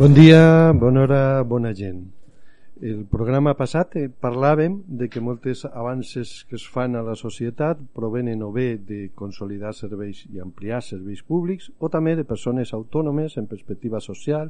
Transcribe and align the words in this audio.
Bon 0.00 0.14
dia, 0.14 0.72
bona 0.72 1.02
hora, 1.02 1.42
bona 1.44 1.74
gent. 1.76 2.06
El 2.80 3.02
programa 3.04 3.52
passat 3.52 3.98
eh, 4.00 4.06
parlàvem 4.08 4.78
de 5.00 5.10
que 5.12 5.20
moltes 5.20 5.66
avances 5.68 6.30
que 6.48 6.56
es 6.56 6.64
fan 6.76 6.96
a 6.96 7.02
la 7.04 7.16
societat 7.20 7.82
provenen 7.98 8.40
o 8.40 8.48
bé 8.54 8.78
de 8.90 9.00
consolidar 9.14 9.74
serveis 9.76 10.22
i 10.32 10.40
ampliar 10.40 10.80
serveis 10.86 11.20
públics 11.20 11.68
o 11.78 11.92
també 11.92 12.16
de 12.16 12.24
persones 12.24 12.72
autònomes 12.72 13.36
en 13.36 13.50
perspectiva 13.52 14.00
social 14.00 14.48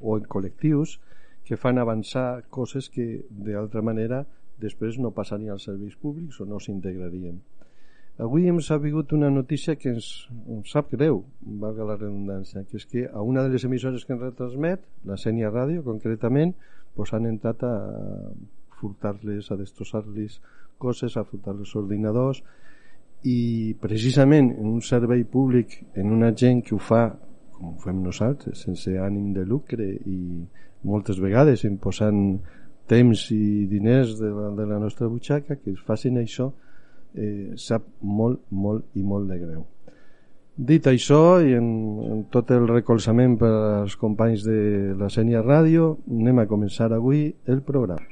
o 0.00 0.18
en 0.18 0.26
col·lectius 0.26 0.96
que 1.46 1.60
fan 1.66 1.78
avançar 1.78 2.42
coses 2.50 2.90
que 2.90 3.06
d'altra 3.30 3.86
manera 3.86 4.24
després 4.58 4.98
no 4.98 5.14
passarien 5.14 5.54
als 5.54 5.70
serveis 5.70 5.94
públics 5.94 6.42
o 6.42 6.50
no 6.50 6.58
s'integrarien. 6.58 7.38
Avui 8.20 8.48
hem 8.48 8.58
sabut 8.60 9.14
una 9.16 9.30
notícia 9.32 9.76
que 9.80 9.94
ens, 9.94 10.28
ens 10.44 10.72
sap 10.74 10.90
greu, 10.92 11.22
valga 11.40 11.86
la 11.88 11.96
redundància, 11.96 12.66
que 12.68 12.76
és 12.76 12.84
que 12.86 13.06
a 13.08 13.22
una 13.24 13.46
de 13.46 13.54
les 13.54 13.64
emissores 13.64 14.04
que 14.04 14.12
ens 14.12 14.22
retransmet, 14.26 14.82
la 15.08 15.16
Sènia 15.16 15.48
Ràdio 15.48 15.84
concretament, 15.86 16.52
pues 16.96 17.14
han 17.16 17.28
entrat 17.30 17.64
a 17.64 17.74
furtar-les, 18.80 19.48
a 19.48 19.56
destrossar-les 19.56 20.36
coses, 20.80 21.16
a 21.16 21.24
furtar-les 21.24 21.72
ordinadors 21.80 22.42
i 23.24 23.72
precisament 23.80 24.52
en 24.52 24.68
un 24.68 24.84
servei 24.84 25.24
públic, 25.24 25.80
en 25.96 26.12
una 26.12 26.32
gent 26.36 26.62
que 26.64 26.76
ho 26.76 26.80
fa 26.80 27.04
com 27.60 27.74
ho 27.74 27.80
fem 27.82 28.00
nosaltres, 28.00 28.64
sense 28.64 28.96
ànim 28.96 29.34
de 29.36 29.44
lucre 29.44 29.84
i 30.08 30.16
moltes 30.88 31.20
vegades 31.20 31.66
imposant 31.68 32.38
temps 32.88 33.26
i 33.36 33.66
diners 33.68 34.16
de 34.18 34.30
la, 34.32 34.48
de 34.56 34.66
la 34.66 34.78
nostra 34.80 35.08
butxaca, 35.12 35.58
que 35.60 35.76
facin 35.86 36.16
això, 36.18 36.48
eh, 37.14 37.52
sap 37.56 37.86
molt, 38.00 38.40
molt 38.50 38.86
i 38.94 39.02
molt 39.02 39.30
de 39.30 39.38
greu. 39.38 39.66
Dit 40.60 40.84
això, 40.90 41.40
i 41.40 41.54
en, 41.56 41.68
en 42.04 42.24
tot 42.28 42.50
el 42.52 42.66
recolzament 42.68 43.38
per 43.40 43.48
als 43.80 43.94
companys 43.96 44.42
de 44.44 44.92
la 44.98 45.08
Sènia 45.08 45.40
Ràdio, 45.40 45.94
anem 46.10 46.42
a 46.42 46.48
començar 46.50 46.90
avui 46.92 47.30
el 47.48 47.62
programa. 47.64 48.04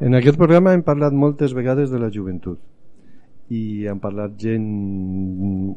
En 0.00 0.16
aquest 0.16 0.36
programa 0.40 0.72
hem 0.74 0.82
parlat 0.82 1.16
moltes 1.16 1.52
vegades 1.56 1.88
de 1.92 1.98
la 2.00 2.08
joventut 2.12 2.60
i 3.50 3.86
han 3.90 3.98
parlat 3.98 4.36
gent 4.38 4.66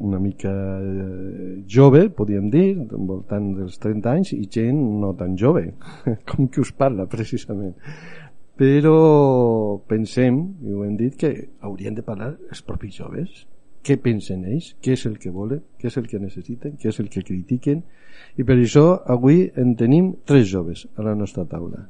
una 0.06 0.20
mica 0.22 0.50
eh, 0.78 1.62
jove, 1.66 2.04
podríem 2.14 2.46
dir, 2.52 2.68
voltant 2.94 3.48
dels 3.56 3.80
30 3.82 4.12
anys, 4.12 4.30
i 4.36 4.46
gent 4.46 4.78
no 5.02 5.10
tan 5.18 5.34
jove, 5.38 5.64
com 6.30 6.46
que 6.46 6.62
us 6.62 6.70
parla 6.78 7.08
precisament. 7.10 7.74
Però 8.54 8.94
pensem, 9.90 10.38
i 10.62 10.70
ho 10.70 10.84
hem 10.86 10.94
dit, 11.00 11.16
que 11.18 11.32
haurien 11.66 11.98
de 11.98 12.06
parlar 12.06 12.36
els 12.46 12.62
propis 12.62 12.94
joves. 13.00 13.42
Què 13.84 13.98
pensen 14.00 14.46
ells? 14.48 14.70
Què 14.80 14.94
és 14.94 15.02
el 15.10 15.18
que 15.20 15.34
volen? 15.34 15.60
Què 15.80 15.90
és 15.90 15.98
el 15.98 16.06
que 16.08 16.22
necessiten? 16.22 16.78
Què 16.80 16.88
és 16.88 17.00
el 17.02 17.10
que 17.10 17.24
critiquen? 17.26 17.82
I 18.38 18.46
per 18.46 18.54
això 18.54 18.86
avui 19.10 19.48
en 19.60 19.74
tenim 19.76 20.14
tres 20.24 20.46
joves 20.48 20.86
a 20.94 21.04
la 21.04 21.18
nostra 21.18 21.44
taula. 21.50 21.88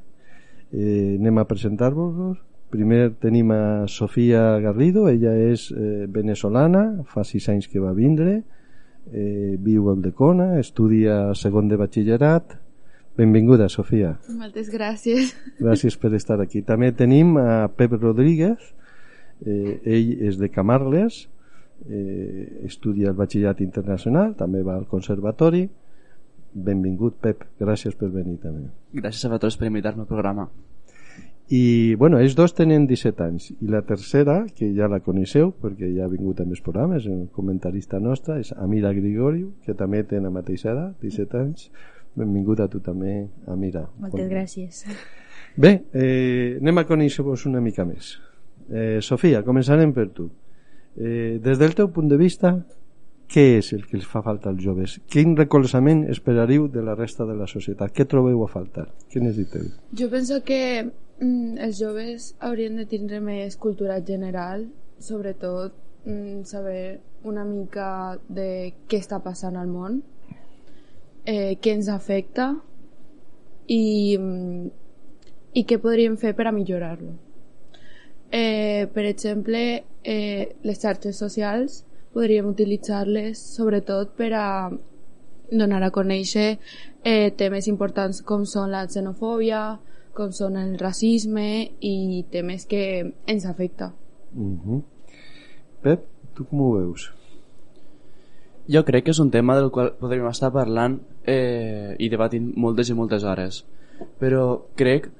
Eh, 0.73 1.15
anem 1.21 1.37
a 1.39 1.45
presentar-vos 1.47 2.41
Primer 2.69 3.13
tenim 3.21 3.51
a 3.51 3.87
Sofia 3.87 4.57
Garrido, 4.59 5.05
ella 5.07 5.35
és 5.37 5.69
eh, 5.71 6.07
venezolana, 6.11 7.03
fa 7.05 7.23
sis 7.23 7.45
anys 7.51 7.69
que 7.69 7.79
va 7.79 7.93
vindre, 7.93 8.39
eh, 9.11 9.55
viu 9.61 9.89
a 9.89 9.93
Aldecona, 9.93 10.55
estudia 10.59 11.35
segon 11.37 11.69
de 11.69 11.77
batxillerat. 11.77 12.57
Benvinguda, 13.15 13.69
Sofia. 13.69 14.15
Moltes 14.27 14.73
gràcies. 14.73 15.31
Gràcies 15.61 15.95
per 16.01 16.11
estar 16.17 16.41
aquí. 16.43 16.65
També 16.65 16.91
tenim 16.91 17.37
a 17.39 17.69
Pep 17.69 17.95
Rodríguez, 18.01 18.73
eh, 19.45 19.79
ell 19.85 20.11
és 20.27 20.41
de 20.41 20.49
Camarles, 20.49 21.29
eh, 21.87 22.65
estudia 22.65 23.13
el 23.13 23.15
batxillerat 23.15 23.61
internacional, 23.61 24.33
també 24.35 24.65
va 24.65 24.75
al 24.75 24.89
conservatori. 24.89 25.69
Benvingut, 26.55 27.21
Pep. 27.21 27.45
Gràcies 27.61 27.95
per 27.95 28.09
venir 28.09 28.39
també. 28.41 28.71
Gràcies 28.91 29.27
a 29.27 29.29
vosaltres 29.29 29.59
per 29.59 29.69
invitar-me 29.69 30.03
al 30.03 30.11
programa 30.11 30.49
i 31.47 31.93
bueno, 31.95 32.17
ells 32.17 32.33
dos 32.35 32.55
tenen 32.57 32.87
17 32.89 33.23
anys. 33.23 33.51
I 33.61 33.69
la 33.69 33.83
tercera, 33.85 34.39
que 34.57 34.71
ja 34.73 34.89
la 34.89 35.01
coneixeu 35.05 35.51
perquè 35.61 35.91
ja 35.93 36.07
ha 36.07 36.11
vingut 36.11 36.41
a 36.41 36.45
més 36.49 36.61
programes 36.65 37.05
un 37.05 37.27
comentarista 37.33 37.99
nostra, 38.01 38.39
és 38.41 38.53
Amira 38.57 38.93
Grigoriu 38.93 39.51
que 39.65 39.75
també 39.77 40.01
té 40.03 40.21
la 40.21 40.33
mateixa 40.33 40.71
edat 40.73 41.03
17 41.05 41.37
anys, 41.41 41.69
benvinguda 42.17 42.65
a 42.65 42.71
tu 42.71 42.81
també 42.81 43.27
Amira. 43.51 43.85
Moltes 43.99 44.25
bon... 44.25 44.31
gràcies. 44.31 44.85
Bé, 45.55 45.75
eh, 45.93 46.57
anem 46.59 46.81
a 46.81 46.85
conèixer-vos 46.89 47.45
una 47.47 47.61
mica 47.61 47.85
més. 47.85 48.15
Eh, 48.67 48.97
Sofia, 49.05 49.43
començarem 49.45 49.93
per 49.93 50.09
tu. 50.15 50.31
Eh, 50.97 51.37
des 51.43 51.59
del 51.61 51.75
teu 51.77 51.91
punt 51.93 52.09
de 52.09 52.17
vista 52.17 52.55
què 53.31 53.45
és 53.57 53.71
el 53.73 53.85
que 53.89 53.97
els 53.97 54.05
fa 54.09 54.21
falta 54.25 54.51
als 54.51 54.61
joves? 54.63 54.99
Quin 55.11 55.35
recolzament 55.37 56.03
esperaríeu 56.11 56.67
de 56.71 56.83
la 56.85 56.95
resta 56.95 57.25
de 57.25 57.35
la 57.37 57.47
societat? 57.49 57.93
Què 57.95 58.05
trobeu 58.09 58.43
a 58.45 58.49
faltar? 58.51 58.87
Què 59.11 59.21
necessiteu? 59.23 59.67
Jo 59.97 60.09
penso 60.11 60.41
que 60.45 60.59
mm, 60.85 61.57
els 61.65 61.79
joves 61.79 62.33
haurien 62.39 62.77
de 62.79 62.85
tindre 62.89 63.21
més 63.23 63.57
cultura 63.57 63.97
general, 64.05 64.67
sobretot 64.99 65.73
mm, 66.05 66.45
saber 66.45 66.99
una 67.25 67.43
mica 67.47 68.19
de 68.29 68.73
què 68.87 69.01
està 69.01 69.19
passant 69.25 69.57
al 69.57 69.71
món, 69.71 70.01
eh, 71.25 71.57
què 71.57 71.73
ens 71.73 71.89
afecta 71.89 72.51
i, 73.67 74.15
mm, 74.19 74.69
i 75.57 75.65
què 75.65 75.79
podríem 75.81 76.19
fer 76.21 76.35
per 76.37 76.47
a 76.47 76.53
millorar-lo. 76.53 77.15
Eh, 78.31 78.87
per 78.93 79.05
exemple, 79.05 79.59
eh, 80.03 80.55
les 80.63 80.81
xarxes 80.81 81.17
socials 81.17 81.83
podríem 82.15 82.47
utilitzar-les 82.47 83.39
sobretot 83.57 84.15
per 84.15 84.31
a 84.39 84.47
donar 85.51 85.83
a 85.83 85.91
conèixer 85.93 86.55
eh, 87.03 87.31
temes 87.37 87.67
importants 87.67 88.21
com 88.25 88.45
són 88.49 88.71
la 88.73 88.85
xenofòbia, 88.89 89.77
com 90.15 90.31
són 90.31 90.55
el 90.57 90.77
racisme 90.79 91.47
i 91.83 92.23
temes 92.31 92.65
que 92.65 93.13
ens 93.27 93.45
afecta. 93.45 93.91
Uh 94.33 94.55
-huh. 94.63 94.81
Pep, 95.81 96.07
tu 96.33 96.45
com 96.45 96.61
ho 96.61 96.71
veus? 96.77 97.11
Jo 98.67 98.83
crec 98.83 99.05
que 99.05 99.11
és 99.11 99.19
un 99.19 99.29
tema 99.29 99.55
del 99.55 99.69
qual 99.69 99.93
podríem 99.99 100.27
estar 100.27 100.51
parlant 100.51 100.99
eh, 101.27 101.95
i 101.99 102.09
debatint 102.09 102.53
moltes 102.55 102.89
i 102.89 102.93
moltes 102.93 103.23
hores, 103.23 103.65
però 104.19 104.65
crec 104.75 105.11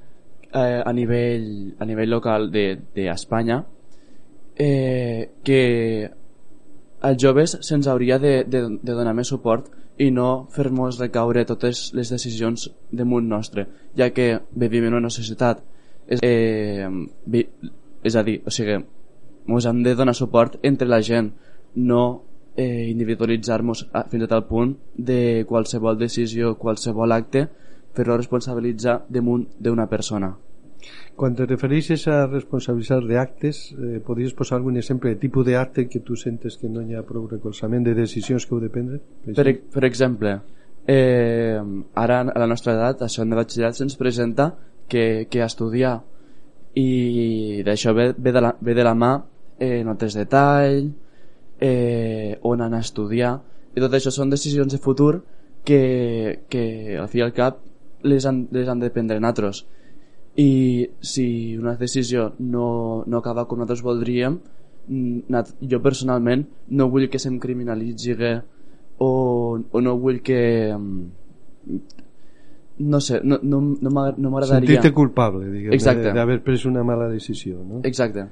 eh, 0.54 0.82
a, 0.86 0.94
nivell, 0.94 1.76
a 1.78 1.86
nivell 1.86 2.10
local 2.10 2.50
d'Espanya 2.52 3.58
de, 3.58 4.64
de 4.64 4.66
eh, 4.66 5.30
que 5.44 6.12
als 7.06 7.22
joves 7.22 7.58
se'ns 7.62 7.88
hauria 7.88 8.18
de, 8.20 8.44
de, 8.50 8.62
de 8.82 8.94
donar 8.98 9.14
més 9.14 9.30
suport 9.30 9.70
i 10.02 10.10
no 10.12 10.48
fer-nos 10.52 11.00
recaure 11.00 11.46
totes 11.46 11.92
les 11.96 12.10
decisions 12.12 12.68
damunt 12.92 13.28
nostre, 13.30 13.68
ja 13.96 14.10
que 14.16 14.40
vivim 14.52 14.88
en 14.90 14.98
una 15.02 15.12
societat 15.14 15.62
és, 16.08 16.20
eh, 16.24 16.90
vi, 17.26 17.46
és 18.04 18.16
a 18.16 18.24
dir, 18.26 18.40
o 18.46 18.54
sigui, 18.54 18.80
ens 19.46 19.68
hem 19.70 19.84
de 19.86 19.96
donar 19.96 20.16
suport 20.18 20.58
entre 20.64 20.88
la 20.90 21.02
gent, 21.02 21.32
no 21.76 22.02
eh, 22.56 22.90
individualitzar-nos 22.90 23.86
fins 24.10 24.26
a 24.26 24.32
tal 24.32 24.46
punt 24.50 24.76
de 24.96 25.46
qualsevol 25.50 25.98
decisió, 26.00 26.56
qualsevol 26.58 27.14
acte, 27.14 27.48
fer-lo 27.96 28.18
responsabilitzar 28.18 29.04
damunt 29.10 29.48
d'una 29.60 29.88
persona. 29.92 30.34
Quan 31.16 31.36
te 31.36 31.46
refereixes 31.48 32.08
a 32.12 32.26
responsabilitzar 32.28 33.00
d'actes, 33.08 33.72
eh, 33.72 34.00
podries 34.04 34.34
posar 34.36 34.58
algun 34.58 34.78
exemple 34.78 35.14
de 35.14 35.20
tipus 35.22 35.46
d'acte 35.48 35.88
que 35.88 36.02
tu 36.02 36.16
sentes 36.16 36.58
que 36.58 36.70
no 36.70 36.82
hi 36.82 36.96
ha 36.96 37.06
prou 37.08 37.28
recolzament 37.28 37.86
de 37.86 37.94
decisions 37.96 38.46
que 38.46 38.56
heu 38.56 38.60
de 38.60 38.70
prendre? 38.70 39.00
Per, 39.26 39.48
per 39.72 39.86
exemple, 39.88 40.40
eh, 40.88 41.62
ara 41.94 42.20
a 42.22 42.40
la 42.40 42.48
nostra 42.48 42.74
edat, 42.74 43.02
això 43.02 43.24
de 43.24 43.36
batxillerat 43.36 43.80
se'ns 43.80 43.96
presenta 43.96 44.52
que, 44.88 45.28
que 45.30 45.42
estudiar 45.42 46.02
i 46.76 47.64
d'això 47.64 47.94
ve, 47.96 48.12
ve, 48.18 48.32
de 48.36 48.42
la, 48.44 48.52
ve 48.60 48.76
de 48.76 48.84
la 48.84 48.94
mà 48.94 49.14
eh, 49.60 49.84
notes 49.88 50.14
de 50.14 50.26
tall 50.28 50.92
eh, 51.60 52.38
on 52.44 52.62
anar 52.62 52.84
a 52.84 52.86
estudiar. 52.86 53.38
I 53.76 53.80
tot 53.84 53.96
això 53.96 54.12
són 54.12 54.30
decisions 54.30 54.74
de 54.74 54.82
futur 54.84 55.24
que, 55.64 56.44
que 56.50 56.98
al 57.00 57.08
fi 57.08 57.24
i 57.24 57.26
al 57.26 57.34
cap 57.34 57.64
les 58.04 58.28
han, 58.28 58.46
les 58.52 58.68
han 58.70 58.84
de 58.84 58.92
prendre 58.94 59.20
nosaltres 59.20 59.64
i 60.36 60.90
si 61.00 61.56
una 61.58 61.76
decisió 61.80 62.34
no, 62.40 63.04
no 63.08 63.18
acaba 63.18 63.46
com 63.48 63.60
nosaltres 63.60 63.84
voldríem 63.86 64.40
mm, 64.88 65.44
jo 65.72 65.82
personalment 65.82 66.44
no 66.76 66.90
vull 66.92 67.08
que 67.10 67.20
se'm 67.20 67.40
criminalitzi 67.40 68.18
o, 69.00 69.12
o 69.72 69.82
no 69.82 69.98
vull 70.00 70.20
que 70.22 70.76
mm, 70.76 71.78
no 72.78 73.00
sé, 73.00 73.22
no, 73.24 73.40
no, 73.42 73.62
no 73.80 73.90
m'agradaria. 73.90 74.60
Sentir-te 74.60 74.92
culpable 74.92 75.48
d'haver 76.12 76.42
pres 76.44 76.66
una 76.66 76.84
mala 76.84 77.08
decisió 77.08 77.64
no? 77.64 77.80
exacte 77.84 78.28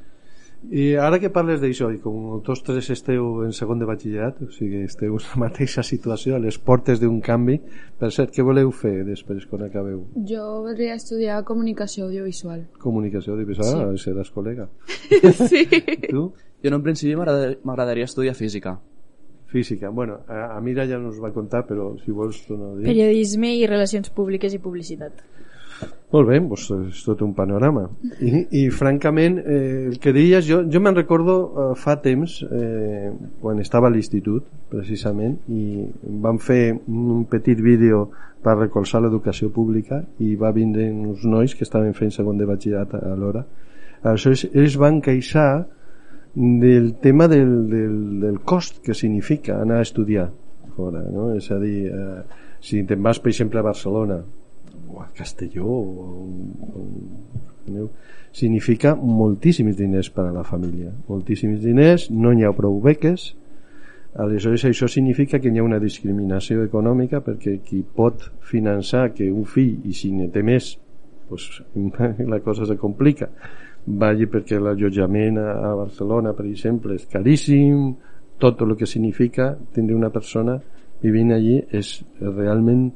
i 0.72 0.94
ara 0.96 1.20
que 1.20 1.30
parles 1.34 1.60
d'això, 1.62 1.90
i 1.94 2.00
com 2.02 2.40
tots 2.46 2.64
tres 2.64 2.90
esteu 2.94 3.44
en 3.44 3.52
segon 3.56 3.82
de 3.82 3.88
batxillerat, 3.90 4.40
o 4.46 4.50
sigui, 4.54 4.84
esteu 4.88 5.18
en 5.18 5.26
la 5.26 5.42
mateixa 5.44 5.84
situació, 5.84 6.38
a 6.38 6.42
les 6.44 6.58
portes 6.58 7.02
d'un 7.02 7.20
canvi, 7.22 7.60
per 8.00 8.12
cert, 8.16 8.32
què 8.36 8.46
voleu 8.46 8.72
fer 8.72 9.04
després 9.08 9.46
quan 9.50 9.66
acabeu? 9.68 10.06
Jo 10.30 10.46
voldria 10.64 10.96
estudiar 10.96 11.44
comunicació 11.48 12.08
audiovisual. 12.08 12.64
Comunicació 12.80 13.36
audiovisual? 13.36 13.70
Sí. 13.74 13.84
Ah, 13.84 14.02
seràs 14.08 14.32
col·lega. 14.34 14.70
sí. 15.52 15.68
tu? 16.10 16.32
Jo 16.64 16.72
en 16.72 16.80
un 16.80 16.84
principi 16.84 17.18
m'agradaria 17.20 18.08
estudiar 18.08 18.36
física. 18.40 18.78
Física. 19.52 19.90
Bueno, 19.90 20.22
a, 20.28 20.56
a 20.56 20.62
Mira 20.62 20.88
ja 20.90 20.98
no 20.98 21.12
us 21.12 21.20
va 21.22 21.30
contar, 21.36 21.66
però 21.68 21.92
si 22.02 22.16
vols 22.16 22.40
tu 22.48 22.56
no. 22.58 22.72
Periodisme 22.82 23.52
i 23.60 23.68
relacions 23.70 24.10
públiques 24.10 24.56
i 24.56 24.62
publicitat. 24.64 25.20
Molt 26.14 26.30
bé, 26.30 26.38
doncs 26.46 26.68
és 26.76 27.00
tot 27.08 27.24
un 27.26 27.32
panorama. 27.34 27.88
I, 28.22 28.44
i 28.60 28.64
francament, 28.70 29.40
eh, 29.42 29.88
el 29.90 29.96
que 30.02 30.14
deies, 30.14 30.46
jo, 30.46 30.60
jo 30.70 30.82
me'n 30.84 30.98
recordo 30.98 31.38
eh, 31.42 31.70
fa 31.80 31.96
temps, 32.04 32.36
eh, 32.46 33.10
quan 33.42 33.62
estava 33.64 33.90
a 33.90 33.94
l'institut, 33.94 34.46
precisament, 34.70 35.40
i 35.50 35.88
vam 36.22 36.38
fer 36.38 36.76
un 36.76 37.26
petit 37.30 37.58
vídeo 37.58 38.06
per 38.44 38.60
recolzar 38.60 39.02
l'educació 39.02 39.50
pública 39.56 40.04
i 40.22 40.36
va 40.36 40.52
vindre 40.54 40.90
uns 40.92 41.24
nois 41.26 41.56
que 41.56 41.66
estaven 41.66 41.96
fent 41.98 42.14
segon 42.14 42.38
de 42.38 42.46
batxillerat 42.46 42.94
a 43.00 43.16
l'hora. 43.18 43.46
Aleshores, 44.04 44.46
ells 44.52 44.78
van 44.78 45.00
queixar 45.02 45.66
del 46.36 46.96
tema 47.02 47.28
del, 47.32 47.70
del, 47.72 47.98
del 48.22 48.40
cost 48.42 48.82
que 48.84 48.94
significa 48.94 49.62
anar 49.62 49.80
a 49.80 49.88
estudiar 49.88 50.30
fora, 50.76 51.04
no? 51.10 51.32
És 51.38 51.50
a 51.54 51.60
dir, 51.62 51.88
eh, 51.88 52.24
si 52.64 52.84
te'n 52.90 53.02
vas, 53.06 53.22
per 53.22 53.32
exemple, 53.32 53.62
a 53.62 53.66
Barcelona, 53.66 54.20
o 54.90 55.02
a 55.02 55.08
Castelló 55.16 55.68
o, 55.68 56.28
o, 56.74 57.88
significa 58.34 58.96
moltíssims 58.96 59.78
diners 59.78 60.10
per 60.10 60.26
a 60.28 60.34
la 60.34 60.44
família. 60.44 60.92
Moltíssims 61.08 61.62
diners, 61.62 62.10
no 62.12 62.34
hi 62.34 62.44
ha 62.44 62.54
prou 62.56 62.80
beques. 62.82 63.32
Aleshores 64.20 64.66
això 64.70 64.90
significa 64.90 65.40
que 65.40 65.50
hi 65.50 65.60
ha 65.62 65.66
una 65.66 65.80
discriminació 65.82 66.66
econòmica 66.66 67.22
perquè 67.26 67.60
qui 67.66 67.82
pot 67.84 68.28
finançar 68.46 69.12
que 69.14 69.32
un 69.32 69.46
fill 69.50 69.88
i 69.90 69.94
si 69.98 70.12
ne 70.14 70.30
té 70.34 70.44
més 70.46 70.76
pues, 71.30 71.62
la 72.34 72.42
cosa 72.42 72.66
se 72.70 72.78
complica. 72.78 73.30
Vagi 73.86 74.30
perquè 74.32 74.60
l'allotjament 74.62 75.38
a 75.42 75.74
Barcelona 75.76 76.34
per 76.34 76.46
exemple 76.50 76.96
és 76.96 77.08
caríssim 77.10 77.94
tot 78.40 78.62
el 78.66 78.76
que 78.78 78.88
significa 78.90 79.54
tindre 79.74 79.96
una 79.96 80.10
persona 80.10 80.58
vivint 81.04 81.34
allí 81.36 81.58
és 81.72 81.98
realment 82.20 82.90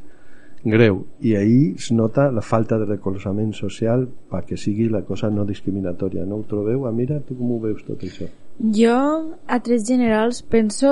greu 0.69 1.06
i 1.22 1.36
ahir 1.36 1.75
es 1.75 1.92
nota 1.92 2.30
la 2.31 2.42
falta 2.42 2.78
de 2.80 2.88
recolzament 2.90 3.54
social 3.58 4.08
perquè 4.31 4.58
sigui 4.58 4.90
la 4.90 5.04
cosa 5.08 5.30
no 5.30 5.46
discriminatòria 5.46 6.25
no 6.25 6.42
ho 6.42 6.46
trobeu? 6.50 6.86
Amira, 6.88 7.19
tu 7.25 7.38
com 7.38 7.56
ho 7.56 7.60
veus 7.64 7.84
tot 7.88 8.04
això? 8.04 8.28
Jo, 8.74 8.98
a 9.46 9.60
tres 9.62 9.86
generals, 9.88 10.42
penso 10.42 10.90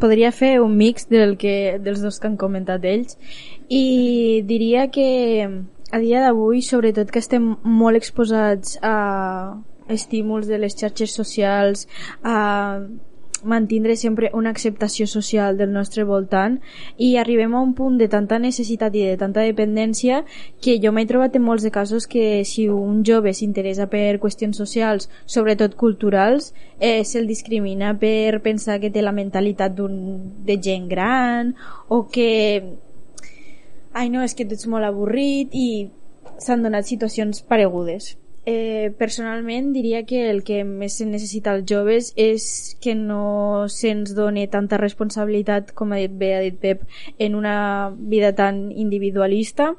podria 0.00 0.32
fer 0.32 0.56
un 0.64 0.76
mix 0.76 1.08
del 1.12 1.36
que, 1.36 1.78
dels 1.82 2.00
dos 2.04 2.20
que 2.20 2.30
han 2.30 2.38
comentat 2.40 2.84
ells 2.88 3.18
i 3.68 4.42
diria 4.48 4.88
que 4.90 5.08
a 5.92 5.98
dia 6.02 6.20
d'avui, 6.24 6.62
sobretot 6.62 7.12
que 7.12 7.22
estem 7.22 7.54
molt 7.62 7.96
exposats 7.96 8.78
a 8.82 9.56
estímuls 9.88 10.48
de 10.50 10.58
les 10.58 10.74
xarxes 10.74 11.14
socials, 11.14 11.86
a 12.24 12.80
mantindre 13.44 13.96
sempre 13.96 14.30
una 14.32 14.50
acceptació 14.50 15.06
social 15.06 15.56
del 15.58 15.72
nostre 15.72 16.04
voltant 16.04 16.58
i 16.96 17.16
arribem 17.16 17.54
a 17.54 17.60
un 17.60 17.74
punt 17.74 17.98
de 18.00 18.08
tanta 18.08 18.38
necessitat 18.38 18.94
i 18.96 19.04
de 19.06 19.16
tanta 19.20 19.44
dependència 19.44 20.22
que 20.62 20.78
jo 20.82 20.92
m'he 20.92 21.06
trobat 21.06 21.36
en 21.36 21.44
molts 21.44 21.66
de 21.66 21.72
casos 21.74 22.06
que 22.06 22.44
si 22.44 22.68
un 22.72 23.04
jove 23.04 23.34
s'interessa 23.34 23.88
per 23.92 24.18
qüestions 24.22 24.56
socials, 24.56 25.10
sobretot 25.26 25.76
culturals, 25.76 26.54
eh, 26.80 27.04
se'l 27.04 27.26
discrimina 27.26 27.94
per 27.98 28.40
pensar 28.42 28.80
que 28.80 28.90
té 28.90 29.02
la 29.02 29.12
mentalitat 29.12 29.76
de 29.76 30.60
gent 30.62 30.88
gran 30.88 31.54
o 31.88 32.06
que 32.08 32.30
ai 33.96 34.10
no, 34.12 34.22
és 34.22 34.34
que 34.36 34.44
tu 34.44 34.54
ets 34.54 34.68
molt 34.68 34.84
avorrit 34.84 35.52
i 35.56 35.88
s'han 36.38 36.62
donat 36.62 36.84
situacions 36.84 37.40
paregudes 37.48 38.16
Eh, 38.48 38.92
personalment 38.96 39.72
diria 39.74 40.04
que 40.06 40.30
el 40.30 40.44
que 40.46 40.60
més 40.64 40.98
se 41.00 41.06
necessita 41.06 41.50
als 41.50 41.64
joves 41.66 42.12
és 42.14 42.44
que 42.80 42.94
no 42.94 43.66
se'ns 43.66 44.14
doni 44.14 44.46
tanta 44.46 44.78
responsabilitat, 44.78 45.72
com 45.74 45.90
ha 45.90 45.98
dit 45.98 46.14
bé 46.14 46.28
ha 46.36 46.44
dit 46.44 46.60
Pep, 46.62 46.84
en 47.18 47.34
una 47.34 47.56
vida 47.98 48.36
tan 48.38 48.70
individualista 48.70 49.72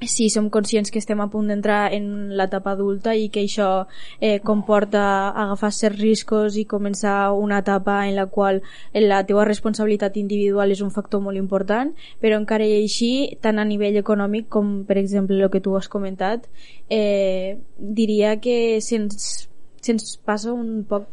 si 0.00 0.30
som 0.30 0.46
conscients 0.50 0.92
que 0.92 1.00
estem 1.00 1.18
a 1.20 1.26
punt 1.26 1.48
d'entrar 1.50 1.90
en 1.94 2.36
l'etapa 2.38 2.76
adulta 2.76 3.16
i 3.18 3.28
que 3.34 3.42
això 3.42 3.88
eh, 4.20 4.38
comporta 4.46 5.30
agafar 5.30 5.72
certs 5.74 5.98
riscos 5.98 6.56
i 6.56 6.64
començar 6.70 7.32
una 7.34 7.58
etapa 7.64 8.06
en 8.06 8.14
la 8.14 8.28
qual 8.30 8.62
la 8.94 9.24
teva 9.26 9.46
responsabilitat 9.48 10.16
individual 10.16 10.70
és 10.70 10.82
un 10.86 10.94
factor 10.94 11.20
molt 11.24 11.40
important, 11.40 11.90
però 12.22 12.38
encara 12.38 12.66
i 12.66 12.78
així, 12.78 13.38
tant 13.42 13.58
a 13.58 13.66
nivell 13.66 13.98
econòmic 13.98 14.46
com 14.48 14.84
per 14.86 14.98
exemple 15.02 15.34
el 15.34 15.50
que 15.50 15.62
tu 15.64 15.74
has 15.76 15.90
comentat, 15.90 16.46
eh, 16.88 17.58
diria 17.78 18.38
que 18.38 18.78
se'ns 18.80 19.48
se 19.82 20.18
passa 20.24 20.52
un 20.52 20.84
poc 20.86 21.08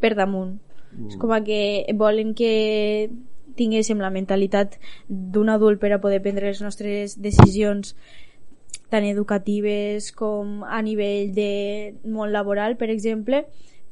per 0.00 0.14
damunt. 0.16 0.56
Mm. 0.92 1.08
És 1.08 1.16
com 1.20 1.32
que 1.44 1.92
volen 1.96 2.34
que 2.34 3.10
tinguéssim 3.56 4.00
la 4.00 4.10
mentalitat 4.12 4.78
d'un 5.08 5.50
adult 5.52 5.80
per 5.80 5.92
a 5.92 6.00
poder 6.00 6.22
prendre 6.24 6.48
les 6.48 6.62
nostres 6.64 7.18
decisions 7.20 7.94
tant 8.92 9.06
educatives 9.08 10.10
com 10.12 10.62
a 10.68 10.82
nivell 10.84 11.32
de 11.32 11.52
món 12.04 12.32
laboral, 12.32 12.76
per 12.76 12.90
exemple, 12.92 13.46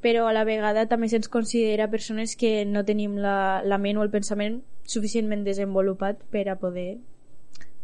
però 0.04 0.26
a 0.28 0.35
la 0.37 0.45
vegada 0.49 0.87
també 0.88 1.09
se'ns 1.09 1.30
considera 1.33 1.90
persones 1.92 2.37
que 2.37 2.64
no 2.69 2.85
tenim 2.88 3.16
la, 3.21 3.62
la 3.64 3.78
ment 3.80 4.00
o 4.00 4.04
el 4.04 4.12
pensament 4.12 4.61
suficientment 4.85 5.45
desenvolupat 5.47 6.21
per 6.33 6.49
a 6.52 6.57
poder 6.61 6.99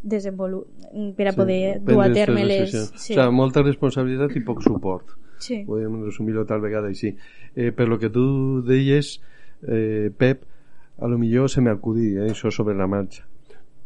desenvolu 0.06 0.64
per 1.16 1.28
a 1.28 1.32
sí, 1.32 1.38
poder 1.38 1.61
dur 1.85 2.02
a 2.04 2.11
terme 2.12 2.44
les... 2.44 2.73
Sí. 2.73 2.82
O 2.85 3.04
sigui, 3.06 3.28
molta 3.37 3.64
responsabilitat 3.64 4.37
i 4.37 4.44
poc 4.44 4.61
suport. 4.64 5.16
Sí. 5.42 5.62
Podem 5.68 6.02
resumir-ho 6.04 6.44
tal 6.49 6.62
vegada 6.64 6.88
així. 6.92 7.14
Eh, 7.54 7.73
per 7.76 7.88
lo 7.88 7.99
que 8.00 8.12
tu 8.12 8.62
deies, 8.64 9.16
eh, 9.68 10.12
Pep, 10.16 10.44
a 11.00 11.08
lo 11.08 11.18
millor 11.20 11.50
se 11.52 11.64
m'acudí 11.64 12.14
eh, 12.16 12.30
això 12.30 12.52
sobre 12.52 12.76
la 12.76 12.88
marxa 12.88 13.26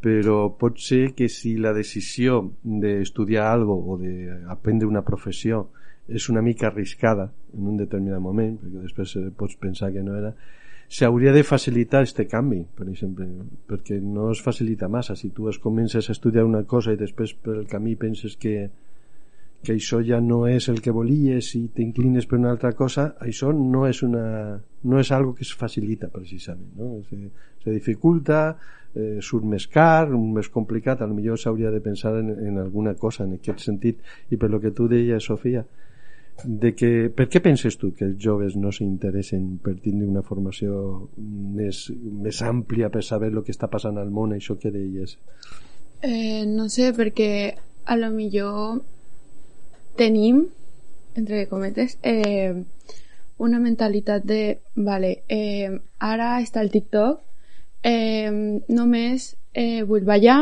però 0.00 0.48
pot 0.56 0.80
ser 0.80 1.12
que 1.16 1.28
si 1.28 1.56
la 1.60 1.74
decisió 1.76 2.40
d'estudiar 2.64 3.50
algo 3.52 3.76
o 3.76 3.98
d'aprendre 4.00 4.88
una 4.88 5.04
professió 5.04 5.66
és 6.08 6.28
una 6.32 6.42
mica 6.42 6.68
arriscada 6.68 7.28
en 7.54 7.68
un 7.74 7.76
determinat 7.76 8.20
moment, 8.20 8.56
perquè 8.58 8.86
després 8.86 9.14
pots 9.36 9.58
pensar 9.60 9.92
que 9.92 10.02
no 10.02 10.16
era, 10.16 10.32
s'hauria 10.90 11.32
de 11.32 11.44
facilitar 11.46 12.02
este 12.02 12.26
canvi, 12.26 12.64
per 12.74 12.88
exemple, 12.88 13.28
perquè 13.70 14.00
no 14.02 14.30
es 14.32 14.40
facilita 14.42 14.88
massa. 14.88 15.14
Si 15.14 15.30
tu 15.30 15.48
es 15.48 15.60
comences 15.62 16.08
a 16.08 16.12
estudiar 16.16 16.44
una 16.44 16.64
cosa 16.64 16.92
i 16.92 16.98
després 16.98 17.34
per 17.34 17.60
el 17.60 17.68
camí 17.70 17.94
penses 17.94 18.34
que, 18.36 18.70
que 19.62 19.74
això 19.76 20.00
ja 20.04 20.20
no 20.24 20.46
és 20.48 20.68
el 20.72 20.80
que 20.80 20.92
volies 20.94 21.52
i 21.58 21.66
t'inclines 21.74 22.26
per 22.26 22.38
una 22.38 22.52
altra 22.54 22.72
cosa, 22.72 23.10
això 23.20 23.52
no 23.52 23.84
és, 23.88 24.02
una, 24.06 24.56
no 24.88 25.00
és 25.00 25.10
algo 25.12 25.34
que 25.36 25.44
es 25.44 25.52
facilita 25.52 26.08
precisament. 26.08 26.70
No? 26.78 26.94
Se, 27.10 27.18
se 27.64 27.74
dificulta, 27.74 28.56
eh, 28.94 29.18
surt 29.20 29.44
més 29.44 29.66
car, 29.68 30.08
més 30.08 30.48
complicat, 30.48 31.04
millor 31.12 31.38
s'hauria 31.38 31.70
de 31.70 31.82
pensar 31.84 32.14
en, 32.22 32.32
en 32.48 32.58
alguna 32.58 32.94
cosa 32.94 33.26
en 33.26 33.36
aquest 33.36 33.60
sentit. 33.66 34.00
I 34.30 34.40
per 34.40 34.50
lo 34.50 34.60
que 34.60 34.72
tu 34.72 34.88
deies, 34.88 35.28
Sofia, 35.28 35.66
de 36.44 36.72
que, 36.72 37.10
per 37.12 37.26
què 37.28 37.42
penses 37.44 37.76
tu 37.76 37.90
que 37.92 38.06
els 38.06 38.16
joves 38.22 38.56
no 38.56 38.72
s'interessen 38.72 39.58
per 39.60 39.74
tindre 39.84 40.08
una 40.08 40.22
formació 40.24 41.10
més, 41.18 41.90
més 42.00 42.40
àmplia 42.40 42.88
per 42.88 43.02
saber 43.04 43.28
el 43.34 43.42
que 43.44 43.52
està 43.52 43.68
passant 43.68 44.00
al 44.00 44.08
món, 44.08 44.32
això 44.32 44.56
que 44.56 44.72
deies? 44.72 45.18
Eh, 46.00 46.46
no 46.48 46.70
sé, 46.72 46.94
perquè 46.96 47.30
a 47.84 47.96
lo 48.00 48.08
millor 48.14 48.80
tenim, 50.00 50.46
entre 51.14 51.46
cometes, 51.50 51.98
eh, 52.02 52.54
una 53.38 53.58
mentalitat 53.58 54.24
de, 54.24 54.58
vale, 54.74 55.22
eh, 55.28 55.68
ara 55.98 56.38
està 56.40 56.64
el 56.64 56.72
TikTok 56.72 57.20
eh, 57.84 58.32
només 58.68 59.34
eh, 59.52 59.82
vull 59.84 60.08
ballar, 60.08 60.40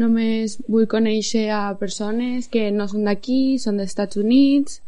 només 0.00 0.58
vull 0.66 0.88
conèixer 0.90 1.48
a 1.54 1.62
persones 1.78 2.50
que 2.50 2.68
no 2.74 2.86
són 2.90 3.06
d'aquí, 3.06 3.58
són 3.62 3.78
dels 3.78 3.94
Estats 3.94 4.18
Units, 4.18 4.80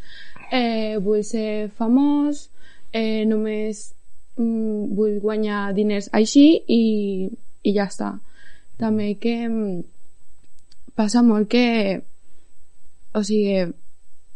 eh, 0.50 0.98
vull 1.02 1.22
ser 1.26 1.70
famós, 1.78 2.48
eh, 2.92 3.24
només 3.26 3.88
mm, 4.36 4.94
vull 4.98 5.18
guanyar 5.22 5.72
diners 5.78 6.10
així 6.12 6.46
i, 6.66 6.84
i 7.62 7.74
ja 7.74 7.86
està. 7.90 8.16
També 8.82 9.14
que 9.22 9.36
mm, 9.46 9.82
passa 10.98 11.22
molt 11.26 11.50
que 11.50 11.66
o 13.12 13.22
sigui, 13.24 13.72